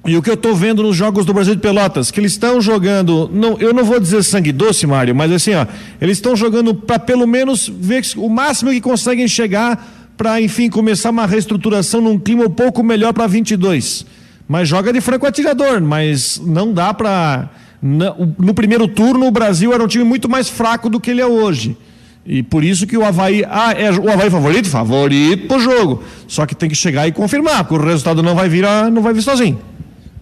E 0.06 0.16
o 0.16 0.22
que 0.22 0.30
eu 0.30 0.36
estou 0.36 0.56
vendo 0.56 0.82
nos 0.82 0.96
jogos 0.96 1.26
do 1.26 1.34
Brasil 1.34 1.56
de 1.56 1.62
Pelotas, 1.62 2.12
que 2.12 2.20
eles 2.20 2.32
estão 2.32 2.62
jogando, 2.62 3.30
não, 3.34 3.58
eu 3.60 3.74
não 3.74 3.84
vou 3.84 4.00
dizer 4.00 4.24
sangue 4.24 4.52
doce, 4.52 4.88
Mário, 4.88 5.14
mas 5.14 5.32
assim, 5.32 5.54
ó, 5.54 5.66
eles 6.00 6.18
estão 6.18 6.36
jogando 6.36 6.74
para 6.74 6.98
pelo 6.98 7.28
menos 7.28 7.68
ver 7.68 8.02
o 8.16 8.30
máximo 8.30 8.72
que 8.72 8.80
conseguem 8.80 9.28
chegar 9.28 10.14
para, 10.16 10.40
enfim, 10.40 10.70
começar 10.70 11.10
uma 11.10 11.26
reestruturação 11.26 12.00
num 12.00 12.18
clima 12.18 12.46
um 12.46 12.50
pouco 12.50 12.82
melhor 12.82 13.12
para 13.14 13.28
22 13.28 14.06
mas 14.50 14.68
joga 14.68 14.92
de 14.92 15.00
franco 15.00 15.28
atirador, 15.28 15.80
mas 15.80 16.42
não 16.44 16.74
dá 16.74 16.92
para 16.92 17.52
no 17.82 18.54
primeiro 18.54 18.88
turno 18.88 19.28
o 19.28 19.32
Brasil 19.32 19.72
era 19.72 19.82
um 19.82 19.88
time 19.88 20.04
muito 20.04 20.28
mais 20.28 20.50
fraco 20.50 20.90
do 20.90 21.00
que 21.00 21.12
ele 21.12 21.22
é 21.22 21.26
hoje. 21.26 21.78
E 22.26 22.44
por 22.44 22.64
isso 22.64 22.86
que 22.86 22.98
o 22.98 23.06
Havaí. 23.06 23.46
Ah, 23.48 23.72
é 23.72 23.92
o 23.92 24.12
Havaí 24.12 24.30
favorito? 24.30 24.68
Favorito 24.68 25.48
pro 25.48 25.60
jogo. 25.60 26.04
Só 26.28 26.46
que 26.46 26.56
tem 26.56 26.68
que 26.68 26.76
chegar 26.76 27.08
e 27.08 27.12
confirmar, 27.12 27.64
porque 27.64 27.82
o 27.82 27.88
resultado 27.88 28.22
não 28.22 28.36
vai 28.36 28.50
vir, 28.50 28.66
não 28.92 29.02
vai 29.02 29.14
vir 29.14 29.22
sozinho. 29.22 29.62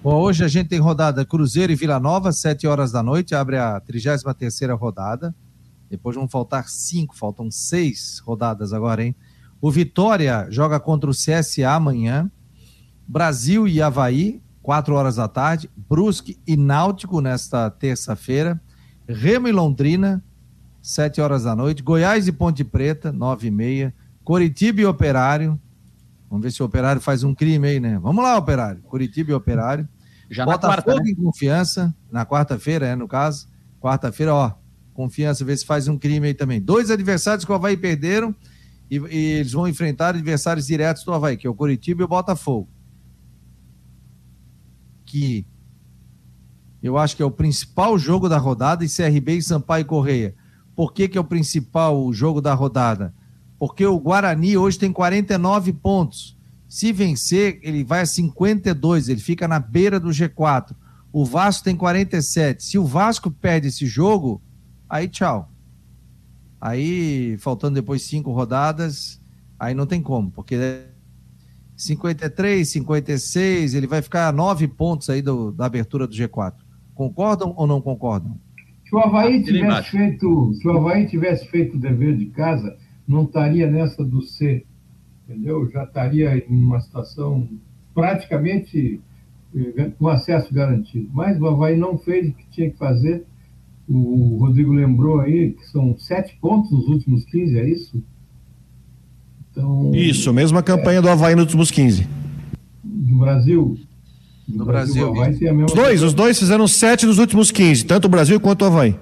Bom, 0.03 0.15
hoje 0.21 0.43
a 0.43 0.47
gente 0.47 0.67
tem 0.67 0.79
rodada 0.79 1.25
Cruzeiro 1.25 1.71
e 1.71 1.75
Vila 1.75 1.99
Nova, 1.99 2.31
7 2.31 2.67
horas 2.67 2.91
da 2.91 3.01
noite, 3.01 3.33
abre 3.33 3.57
a 3.57 3.79
33 3.79 4.71
rodada. 4.77 5.33
Depois 5.89 6.15
vão 6.17 6.27
faltar 6.27 6.67
cinco, 6.67 7.15
faltam 7.15 7.49
seis 7.49 8.21
rodadas 8.25 8.73
agora, 8.73 9.03
hein? 9.03 9.15
O 9.59 9.71
Vitória 9.71 10.47
joga 10.49 10.79
contra 10.79 11.09
o 11.09 11.13
CSA 11.13 11.71
amanhã. 11.71 12.29
Brasil 13.07 13.67
e 13.67 13.81
Havaí, 13.81 14.41
4 14.61 14.93
horas 14.93 15.15
da 15.15 15.27
tarde. 15.27 15.69
Brusque 15.75 16.37
e 16.45 16.57
Náutico 16.57 17.21
nesta 17.21 17.69
terça-feira. 17.69 18.59
Remo 19.07 19.47
e 19.47 19.51
Londrina, 19.51 20.21
7 20.81 21.21
horas 21.21 21.43
da 21.43 21.55
noite. 21.55 21.81
Goiás 21.81 22.27
e 22.27 22.31
Ponte 22.31 22.63
Preta, 22.63 23.11
9 23.11 23.47
e 23.47 23.51
meia. 23.51 23.93
Coritiba 24.23 24.81
e 24.81 24.85
Operário. 24.85 25.59
Vamos 26.29 26.43
ver 26.43 26.51
se 26.51 26.61
o 26.61 26.65
Operário 26.65 27.01
faz 27.01 27.23
um 27.23 27.33
crime 27.33 27.67
aí, 27.67 27.79
né? 27.79 27.97
Vamos 27.99 28.21
lá, 28.21 28.37
Operário. 28.37 28.81
Curitiba 28.81 29.31
e 29.31 29.33
Operário. 29.33 29.87
Já 30.29 30.43
Botafogo 30.43 30.75
na 30.75 30.81
quarta, 30.83 31.03
né? 31.03 31.11
em 31.11 31.15
confiança, 31.15 31.95
na 32.11 32.25
quarta-feira, 32.25 32.87
é, 32.87 32.95
no 32.95 33.07
caso. 33.07 33.47
Quarta-feira, 33.79 34.33
ó, 34.33 34.51
confiança, 34.93 35.45
ver 35.45 35.57
se 35.57 35.65
faz 35.65 35.87
um 35.87 35.97
crime 35.97 36.27
aí 36.27 36.33
também. 36.33 36.59
Dois 36.59 36.91
adversários 36.91 37.45
que 37.45 37.51
o 37.51 37.55
Havaí 37.55 37.77
perderam 37.77 38.35
e, 38.91 38.97
e, 38.97 39.17
eles 39.39 39.53
vão 39.53 39.67
enfrentar 39.67 40.09
adversários 40.09 40.67
diretos 40.67 41.05
do 41.05 41.13
Havaí, 41.13 41.37
que 41.37 41.47
é 41.47 41.49
o 41.49 41.53
Curitiba 41.53 42.01
e 42.01 42.05
o 42.05 42.07
Botafogo. 42.07 42.67
Que 45.07 45.47
eu 46.81 46.97
acho 46.97 47.15
que 47.15 47.23
é 47.23 47.25
o 47.25 47.31
principal 47.31 47.97
jogo 47.97 48.29
da 48.29 48.37
rodada 48.37 48.85
e 48.85 48.89
CRB 48.89 49.37
e 49.37 49.41
Sampaio 49.41 49.85
Correia. 49.85 50.35
Por 50.75 50.93
que, 50.93 51.07
que 51.07 51.17
é 51.17 51.21
o 51.21 51.23
principal 51.23 52.13
jogo 52.13 52.39
da 52.39 52.53
rodada? 52.53 53.13
Porque 53.57 53.85
o 53.85 53.99
Guarani 53.99 54.55
hoje 54.55 54.77
tem 54.77 54.93
49 54.93 55.73
pontos. 55.73 56.37
Se 56.69 56.93
vencer, 56.93 57.59
ele 57.63 57.83
vai 57.83 58.01
a 58.01 58.05
52, 58.05 59.09
ele 59.09 59.19
fica 59.19 59.47
na 59.47 59.59
beira 59.59 59.99
do 59.99 60.09
G4. 60.09 60.75
O 61.11 61.25
Vasco 61.25 61.63
tem 61.63 61.75
47. 61.75 62.63
Se 62.63 62.77
o 62.77 62.85
Vasco 62.85 63.31
perde 63.31 63.69
esse 63.69 63.87
jogo, 63.87 64.39
aí 64.87 65.07
tchau. 65.07 65.51
Aí, 66.59 67.37
faltando 67.39 67.75
depois 67.75 68.03
cinco 68.03 68.31
rodadas, 68.31 69.19
aí 69.59 69.73
não 69.73 69.85
tem 69.85 70.01
como, 70.01 70.29
porque 70.31 70.85
53, 71.77 72.67
56, 72.67 73.73
ele 73.75 73.87
vai 73.87 74.01
ficar 74.01 74.27
a 74.27 74.31
nove 74.31 74.67
pontos 74.67 75.09
aí 75.09 75.21
do, 75.21 75.51
da 75.51 75.65
abertura 75.65 76.07
do 76.07 76.13
G4. 76.13 76.55
Concordam 76.93 77.53
ou 77.55 77.67
não 77.67 77.79
concordam? 77.79 78.37
Se 78.83 78.95
o 78.95 78.99
Havaí 78.99 79.43
tivesse 79.43 79.91
feito, 79.91 80.53
se 80.55 80.67
o 80.67 80.71
Havaí 80.71 81.07
tivesse 81.07 81.47
feito 81.47 81.77
o 81.77 81.79
dever 81.79 82.17
de 82.17 82.25
casa, 82.27 82.75
não 83.07 83.23
estaria 83.23 83.69
nessa 83.69 84.03
do 84.03 84.21
C 84.21 84.65
entendeu? 85.27 85.69
Já 85.69 85.83
estaria 85.83 86.37
em 86.37 86.55
uma 86.55 86.79
situação 86.79 87.47
praticamente 87.93 89.01
eh, 89.53 89.91
com 89.99 90.07
acesso 90.07 90.53
garantido. 90.53 91.09
Mas 91.13 91.39
o 91.39 91.45
Havaí 91.45 91.75
não 91.75 91.97
fez 91.97 92.29
o 92.29 92.33
que 92.33 92.47
tinha 92.49 92.71
que 92.71 92.77
fazer. 92.77 93.25
O 93.87 94.37
Rodrigo 94.39 94.71
lembrou 94.71 95.19
aí 95.19 95.51
que 95.53 95.65
são 95.67 95.97
sete 95.97 96.37
pontos 96.39 96.71
nos 96.71 96.87
últimos 96.87 97.25
15, 97.25 97.59
é 97.59 97.69
isso? 97.69 98.03
Então, 99.57 99.91
isso, 99.91 100.31
mesma 100.31 100.61
campanha 100.61 100.99
é, 100.99 101.01
do 101.01 101.09
Havaí 101.09 101.33
nos 101.33 101.45
últimos 101.45 101.71
15. 101.71 102.07
Do 102.83 103.15
Brasil? 103.17 103.75
Do, 104.47 104.63
Brasil. 104.63 105.11
Brasil 105.11 105.65
os 105.65 105.73
dois, 105.73 106.03
os 106.03 106.13
dois 106.13 106.37
fizeram 106.37 106.67
sete 106.67 107.07
nos 107.07 107.17
últimos 107.17 107.49
15, 107.49 107.85
tanto 107.85 108.05
o 108.05 108.09
Brasil 108.09 108.39
quanto 108.39 108.61
o 108.61 108.65
Havaí. 108.65 108.95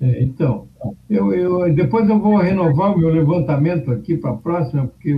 É, 0.00 0.22
então, 0.22 0.68
eu, 1.10 1.32
eu, 1.32 1.74
depois 1.74 2.08
eu 2.08 2.20
vou 2.20 2.36
renovar 2.36 2.94
o 2.94 2.98
meu 2.98 3.08
levantamento 3.08 3.90
aqui 3.90 4.16
para 4.16 4.30
a 4.30 4.36
próxima, 4.36 4.86
porque 4.86 5.10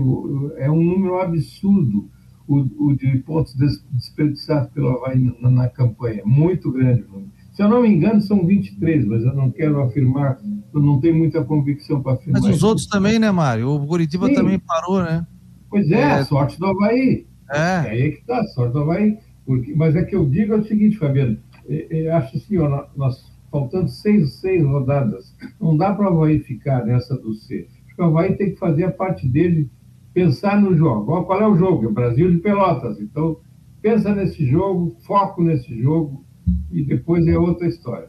é 0.57 0.70
um 0.70 0.82
número 0.82 1.20
absurdo 1.20 2.09
o, 2.46 2.88
o 2.88 2.96
de 2.96 3.18
pontos 3.18 3.55
desperdiçados 3.55 4.70
pelo 4.70 4.88
Havaí 4.88 5.30
na, 5.42 5.51
na 5.51 5.68
campanha. 5.68 6.22
Muito 6.24 6.72
grande. 6.72 7.05
Se 7.53 7.62
eu 7.62 7.68
não 7.68 7.82
me 7.82 7.88
engano, 7.88 8.22
são 8.22 8.46
23, 8.46 9.05
mas 9.05 9.24
eu 9.24 9.34
não 9.34 9.51
quero 9.51 9.82
afirmar, 9.82 10.38
eu 10.73 10.81
não 10.81 11.01
tenho 11.01 11.16
muita 11.16 11.43
convicção 11.45 12.03
para 12.03 12.14
afirmar. 12.14 12.43
Mas 12.43 12.57
os 12.57 12.62
outros 12.62 12.87
também, 12.87 13.19
né, 13.19 13.31
Mário? 13.31 13.71
O 13.71 13.87
Curitiba 13.87 14.27
Sim. 14.27 14.35
também 14.35 14.59
parou, 14.59 15.03
né? 15.03 15.27
Pois 15.71 15.91
é, 15.91 16.21
é, 16.21 16.25
sorte 16.25 16.59
do 16.59 16.66
Havaí. 16.66 17.27
É. 17.51 17.59
é 17.59 17.91
aí 17.91 18.12
que 18.12 18.21
está, 18.21 18.41
a 18.41 18.47
sorte 18.49 18.73
do 18.73 18.81
Havaí. 18.81 19.19
Porque, 19.45 19.75
mas 19.75 19.97
é 19.97 20.05
que 20.05 20.14
eu 20.14 20.27
digo 20.27 20.55
é 20.55 20.57
o 20.59 20.64
seguinte, 20.64 20.99
Fabiano, 20.99 21.39
eu 21.66 22.14
acho 22.14 22.37
assim, 22.37 22.59
ó, 22.59 22.87
nós 22.97 23.33
faltando 23.51 23.89
seis, 23.89 24.35
seis 24.35 24.64
rodadas. 24.64 25.35
Não 25.61 25.77
dá 25.77 25.95
para 25.95 26.11
o 26.11 26.14
Havaí 26.14 26.41
ficar 26.41 26.85
nessa 26.85 27.16
do 27.16 27.35
C. 27.35 27.66
Porque 27.87 28.03
o 28.03 28.07
Havaí 28.07 28.37
tem 28.37 28.51
que 28.53 28.59
fazer 28.59 28.85
a 28.85 28.93
parte 28.93 29.27
dele, 29.27 29.71
pensar 30.12 30.61
no 30.61 30.77
jogo. 30.77 31.25
Qual 31.25 31.41
é 31.41 31.49
o 31.49 31.57
jogo? 31.57 31.85
É 31.85 31.89
o 31.89 31.93
Brasil 31.93 32.31
de 32.31 32.39
Pelotas. 32.39 33.01
Então, 33.01 33.39
pensa 33.81 34.14
nesse 34.14 34.47
jogo, 34.47 34.97
foco 35.07 35.43
nesse 35.43 35.81
jogo 35.81 36.25
e 36.71 36.83
depois 36.83 37.27
é 37.27 37.39
outra 37.39 37.66
história. 37.66 38.09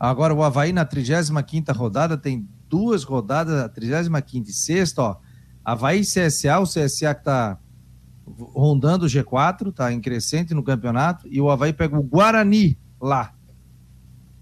Agora, 0.00 0.32
o 0.32 0.42
Havaí 0.42 0.72
na 0.72 0.86
35 0.86 1.72
rodada 1.74 2.16
tem 2.16 2.48
duas 2.66 3.04
rodadas, 3.04 3.60
a 3.60 3.68
35 3.68 4.48
e 4.48 4.52
sexta, 4.52 5.02
ó. 5.02 5.16
Havaí 5.62 6.00
e 6.00 6.04
CSA, 6.04 6.58
o 6.58 6.64
CSA 6.64 7.14
que 7.14 7.20
está 7.20 7.58
rondando 8.54 9.04
o 9.04 9.08
G4, 9.08 9.68
está 9.68 9.92
em 9.92 10.00
crescente 10.00 10.54
no 10.54 10.62
campeonato, 10.62 11.28
e 11.28 11.38
o 11.38 11.50
Havaí 11.50 11.74
pega 11.74 11.98
o 11.98 12.02
Guarani 12.02 12.78
lá. 12.98 13.34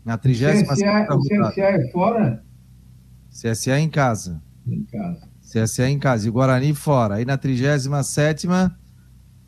Na 0.04 0.16
30 0.16 0.72
O 0.72 0.76
CSA 0.76 1.61
é 1.61 1.90
fora? 1.90 2.44
CSA 3.30 3.80
em 3.80 3.90
casa. 3.90 4.40
Em 4.64 4.84
casa. 4.84 5.28
CSA 5.42 5.88
em 5.90 5.98
casa. 5.98 6.28
E 6.28 6.30
Guarani 6.30 6.72
fora. 6.72 7.16
Aí 7.16 7.24
na 7.24 7.36
37 7.36 8.46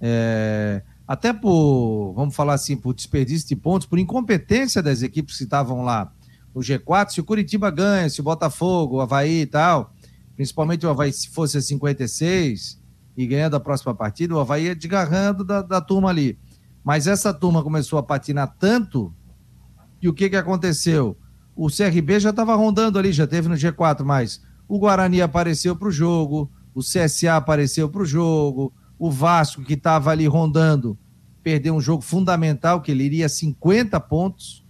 é, 0.01 0.83
até 1.11 1.33
por, 1.33 2.13
vamos 2.15 2.37
falar 2.37 2.55
assim, 2.55 2.77
por 2.77 2.95
desperdício 2.95 3.49
de 3.49 3.57
pontos, 3.57 3.85
por 3.85 3.99
incompetência 3.99 4.81
das 4.81 5.03
equipes 5.03 5.39
que 5.39 5.43
estavam 5.43 5.83
lá 5.83 6.13
no 6.55 6.61
G4, 6.61 7.11
se 7.11 7.21
o 7.21 7.25
Curitiba 7.25 7.69
ganha, 7.69 8.09
se 8.09 8.21
o 8.21 8.23
Botafogo, 8.23 8.99
o 8.99 9.01
Havaí 9.01 9.41
e 9.41 9.47
tal, 9.47 9.93
principalmente 10.37 10.87
o 10.87 10.89
Havaí 10.89 11.13
se 11.13 11.29
fosse 11.29 11.59
a 11.59 11.61
56 11.61 12.81
e 13.17 13.27
ganhando 13.27 13.57
a 13.57 13.61
próxima 13.61 13.93
partida, 13.93 14.37
o 14.37 14.39
Havaí 14.39 14.67
ia 14.67 14.77
desgarrando 14.77 15.43
da, 15.43 15.63
da 15.63 15.81
turma 15.81 16.11
ali. 16.11 16.39
Mas 16.85 17.09
essa 17.09 17.35
turma 17.35 17.61
começou 17.61 17.99
a 17.99 18.05
patinar 18.05 18.55
tanto 18.57 19.13
e 20.01 20.09
o 20.09 20.15
que, 20.15 20.31
que 20.31 20.37
aconteceu? 20.37 21.17
O 21.57 21.67
CRB 21.67 22.21
já 22.21 22.31
estava 22.31 22.55
rondando 22.55 23.01
ali, 23.01 23.11
já 23.11 23.27
teve 23.27 23.49
no 23.49 23.57
G4, 23.57 24.05
mas 24.05 24.41
o 24.69 24.79
Guarani 24.79 25.21
apareceu 25.21 25.75
para 25.75 25.89
o 25.89 25.91
jogo, 25.91 26.49
o 26.73 26.83
CSA 26.83 27.35
apareceu 27.35 27.89
para 27.89 28.03
o 28.03 28.07
jogo, 28.07 28.73
o 29.01 29.11
Vasco, 29.11 29.63
que 29.63 29.73
estava 29.73 30.11
ali 30.11 30.27
rondando, 30.27 30.97
perdeu 31.43 31.75
um 31.75 31.81
jogo 31.81 32.03
fundamental, 32.03 32.83
que 32.83 32.93
ele 32.93 33.03
iria 33.03 33.31
50 33.31 33.99
pontos, 33.99 34.63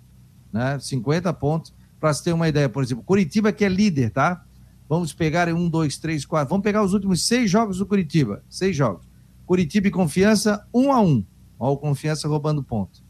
né? 0.52 0.78
50 0.78 1.32
pontos. 1.34 1.74
Para 1.98 2.14
você 2.14 2.22
ter 2.22 2.32
uma 2.32 2.48
ideia, 2.48 2.68
por 2.68 2.80
exemplo, 2.80 3.02
Curitiba, 3.02 3.50
que 3.52 3.64
é 3.64 3.68
líder, 3.68 4.10
tá? 4.10 4.44
Vamos 4.88 5.12
pegar 5.12 5.48
um, 5.48 5.68
dois, 5.68 5.98
três, 5.98 6.24
quatro. 6.24 6.48
Vamos 6.48 6.62
pegar 6.62 6.80
os 6.84 6.94
últimos 6.94 7.26
seis 7.26 7.50
jogos 7.50 7.78
do 7.78 7.86
Curitiba. 7.86 8.44
Seis 8.48 8.76
jogos. 8.76 9.04
Curitiba 9.44 9.88
e 9.88 9.90
Confiança, 9.90 10.64
um 10.72 10.92
a 10.92 11.00
um. 11.00 11.24
Olha 11.58 11.72
o 11.72 11.76
Confiança 11.76 12.28
roubando 12.28 12.62
ponto. 12.62 13.02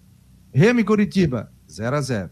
Remy 0.52 0.84
Curitiba, 0.84 1.52
0 1.70 1.96
a 1.96 2.00
0 2.00 2.30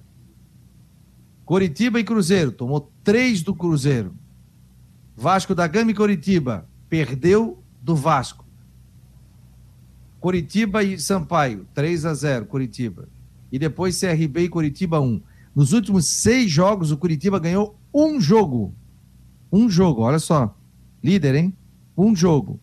Coritiba 1.44 2.00
e 2.00 2.04
Cruzeiro, 2.04 2.52
tomou 2.52 2.90
3 3.04 3.42
do 3.42 3.54
Cruzeiro. 3.54 4.14
Vasco 5.14 5.54
da 5.54 5.66
Gama 5.66 5.90
e 5.90 5.94
Coritiba, 5.94 6.66
perdeu 6.88 7.62
do 7.82 7.94
Vasco. 7.94 8.47
Coritiba 10.20 10.82
e 10.82 10.98
Sampaio, 10.98 11.66
3 11.74 12.04
a 12.04 12.14
0 12.14 12.46
Coritiba. 12.46 13.08
E 13.50 13.58
depois 13.58 13.98
CRB 13.98 14.44
e 14.44 14.48
Coritiba 14.48 15.00
1. 15.00 15.20
Nos 15.54 15.72
últimos 15.72 16.06
seis 16.06 16.50
jogos, 16.50 16.90
o 16.90 16.96
Curitiba 16.96 17.38
ganhou 17.38 17.78
um 17.94 18.20
jogo. 18.20 18.74
Um 19.50 19.68
jogo, 19.68 20.02
olha 20.02 20.18
só. 20.18 20.54
Líder, 21.02 21.34
hein? 21.34 21.56
Um 21.96 22.14
jogo. 22.14 22.60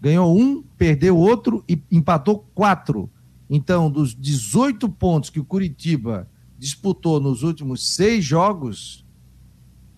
Ganhou 0.00 0.38
um, 0.38 0.62
perdeu 0.76 1.16
outro 1.16 1.64
e 1.68 1.80
empatou 1.90 2.48
quatro. 2.54 3.10
Então, 3.50 3.90
dos 3.90 4.14
18 4.14 4.88
pontos 4.88 5.30
que 5.30 5.40
o 5.40 5.44
Curitiba 5.44 6.28
disputou 6.58 7.20
nos 7.20 7.42
últimos 7.42 7.94
seis 7.94 8.24
jogos, 8.24 9.04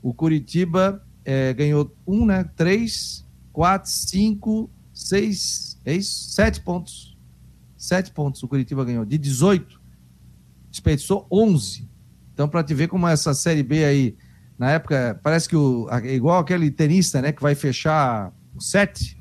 o 0.03 0.14
Curitiba 0.14 1.05
é, 1.24 1.53
ganhou 1.53 1.95
um, 2.07 2.24
né? 2.24 2.45
Três, 2.57 3.26
quatro, 3.53 3.91
cinco, 3.91 4.70
seis, 5.09 5.78
é 5.84 5.94
isso? 5.94 6.30
Sete 6.30 6.61
pontos. 6.61 7.16
Sete 7.76 8.11
pontos 8.11 8.42
o 8.42 8.48
Curitiba 8.48 8.84
ganhou. 8.84 9.05
De 9.05 9.16
18, 9.16 9.80
desperdiçou 10.70 11.26
11. 11.30 11.88
Então, 12.32 12.48
para 12.48 12.62
te 12.62 12.74
ver 12.74 12.88
como 12.88 13.07
essa 13.09 13.34
Série 13.34 13.62
B 13.62 13.84
aí, 13.84 14.16
na 14.59 14.72
época, 14.72 15.18
parece 15.22 15.48
que 15.48 15.57
o, 15.57 15.88
igual 16.05 16.38
aquele 16.38 16.70
tenista, 16.70 17.22
né, 17.22 17.32
que 17.32 17.40
vai 17.40 17.55
fechar 17.55 18.32
o 18.55 18.61
sete, 18.61 19.18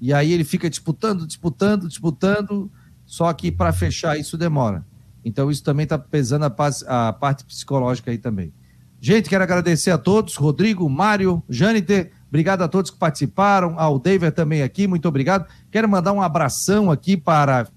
e 0.00 0.12
aí 0.12 0.32
ele 0.32 0.44
fica 0.44 0.70
disputando, 0.70 1.26
disputando, 1.26 1.88
disputando, 1.88 2.70
só 3.04 3.32
que 3.32 3.50
para 3.50 3.72
fechar 3.72 4.16
isso 4.16 4.38
demora. 4.38 4.86
Então 5.24 5.50
isso 5.50 5.62
também 5.62 5.84
está 5.84 5.98
pesando 5.98 6.44
a, 6.44 7.08
a, 7.08 7.12
parte 7.12 7.44
psicológica 7.44 8.10
aí 8.10 8.18
também. 8.18 8.52
Gente, 9.00 9.28
quero 9.28 9.42
agradecer 9.42 9.90
a 9.90 9.98
todos, 9.98 10.36
Rodrigo, 10.36 10.88
Mário, 10.88 11.42
Jâniter, 11.48 12.12
obrigado 12.30 12.62
a 12.62 12.68
todos 12.68 12.90
que 12.90 12.96
participaram, 12.96 13.78
ao 13.78 13.98
David 13.98 14.32
também 14.32 14.62
aqui, 14.62 14.86
muito 14.86 15.06
obrigado. 15.06 15.46
Quero 15.70 15.88
mandar 15.88 16.12
um 16.12 16.22
abração 16.22 16.90
aqui 16.90 17.16
para 17.16 17.68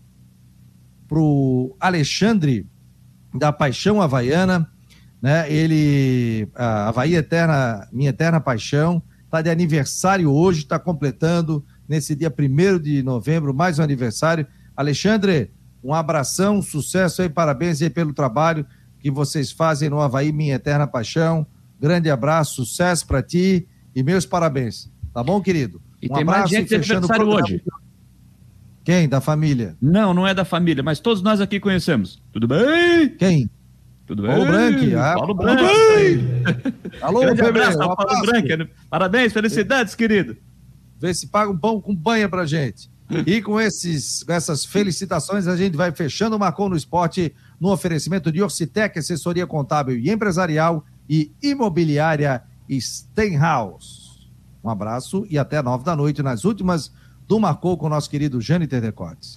o 1.12 1.76
Alexandre 1.80 2.66
da 3.34 3.52
Paixão 3.52 4.02
Havaiana, 4.02 4.70
né? 5.22 5.52
Ele, 5.52 6.48
a 6.56 6.90
Havaí 6.90 7.16
Eterna, 7.16 7.88
minha 7.92 8.12
eterna 8.12 8.40
paixão, 8.40 9.02
está 9.26 9.42
de 9.42 9.50
aniversário 9.50 10.32
hoje, 10.32 10.60
está 10.60 10.78
completando 10.78 11.66
nesse 11.90 12.16
dia 12.16 12.32
1 12.32 12.80
de 12.80 13.02
novembro, 13.02 13.54
mais 13.54 13.80
um 13.80 13.84
aniversário. 13.84 14.46
Alexandre, 14.78 15.52
um 15.84 15.94
abração, 15.94 16.62
sucesso 16.62 17.22
aí, 17.22 17.30
parabéns 17.30 17.82
aí 17.82 17.90
pelo 17.90 18.14
trabalho 18.14 18.66
que 19.00 19.10
vocês 19.10 19.52
fazem 19.52 19.90
no 19.90 20.00
Havaí, 20.00 20.32
minha 20.32 20.56
eterna 20.56 20.86
paixão. 20.86 21.46
Grande 21.80 22.10
abraço, 22.10 22.64
sucesso 22.66 23.08
para 23.08 23.24
ti 23.24 23.68
e 23.96 24.04
meus 24.04 24.26
parabéns. 24.26 24.92
Tá 25.14 25.24
bom, 25.24 25.42
querido? 25.42 25.82
E 26.02 26.08
um 26.10 26.14
tem 26.16 26.24
mais 26.24 26.50
gente 26.50 26.68
de 26.68 26.76
aniversário 26.76 27.28
hoje. 27.28 27.64
Quem? 28.84 29.08
Da 29.08 29.22
família? 29.22 29.78
Não, 29.82 30.14
não 30.14 30.28
é 30.28 30.34
da 30.34 30.44
família, 30.44 30.84
mas 30.84 31.00
todos 31.00 31.22
nós 31.22 31.40
aqui 31.40 31.60
conhecemos. 31.60 32.22
Tudo 32.32 32.48
bem? 32.48 33.10
Quem? 33.18 33.50
Tudo 34.06 34.24
bem? 34.24 34.32
Paulo 34.32 34.46
Branco. 34.46 34.98
Ah, 34.98 35.14
Paulo 35.14 35.34
Branco. 35.34 35.64
Alô, 37.02 37.22
Grande 37.22 37.42
bebê. 37.42 37.62
Abraço, 37.62 37.78
um 37.78 37.96
Paulo 37.96 38.22
Branco. 38.26 38.72
Parabéns, 38.90 39.32
felicidades, 39.32 39.96
querido. 39.96 40.36
Vê 41.00 41.14
se 41.14 41.28
paga 41.28 41.52
um 41.52 41.58
pão 41.58 41.80
com 41.80 41.96
banha 41.96 42.28
pra 42.28 42.46
gente. 42.46 42.92
E 43.26 43.42
com, 43.42 43.60
esses, 43.60 44.24
com 44.24 44.34
essas 44.34 44.66
felicitações, 44.66 45.48
a 45.48 45.56
gente 45.56 45.78
vai 45.78 45.92
fechando 45.92 46.36
o 46.36 46.40
Marcou 46.40 46.70
no 46.70 46.76
Esporte 46.76 47.34
no 47.60 47.72
oferecimento 47.72 48.32
de 48.32 48.42
Orcitec, 48.42 48.98
assessoria 48.98 49.46
contábil 49.46 49.98
e 49.98 50.10
empresarial 50.10 50.84
e 51.08 51.32
imobiliária 51.42 52.42
Stenhouse. 52.70 54.30
Um 54.64 54.70
abraço 54.70 55.26
e 55.30 55.38
até 55.38 55.62
nove 55.62 55.84
da 55.84 55.96
noite 55.96 56.24
nas 56.24 56.46
últimas 56.46 56.92
do 57.28 57.40
Marcou 57.40 57.78
com 57.78 57.86
o 57.86 57.90
nosso 57.90 58.10
querido 58.10 58.40
Jâniter 58.40 58.82
Decotes. 58.82 59.32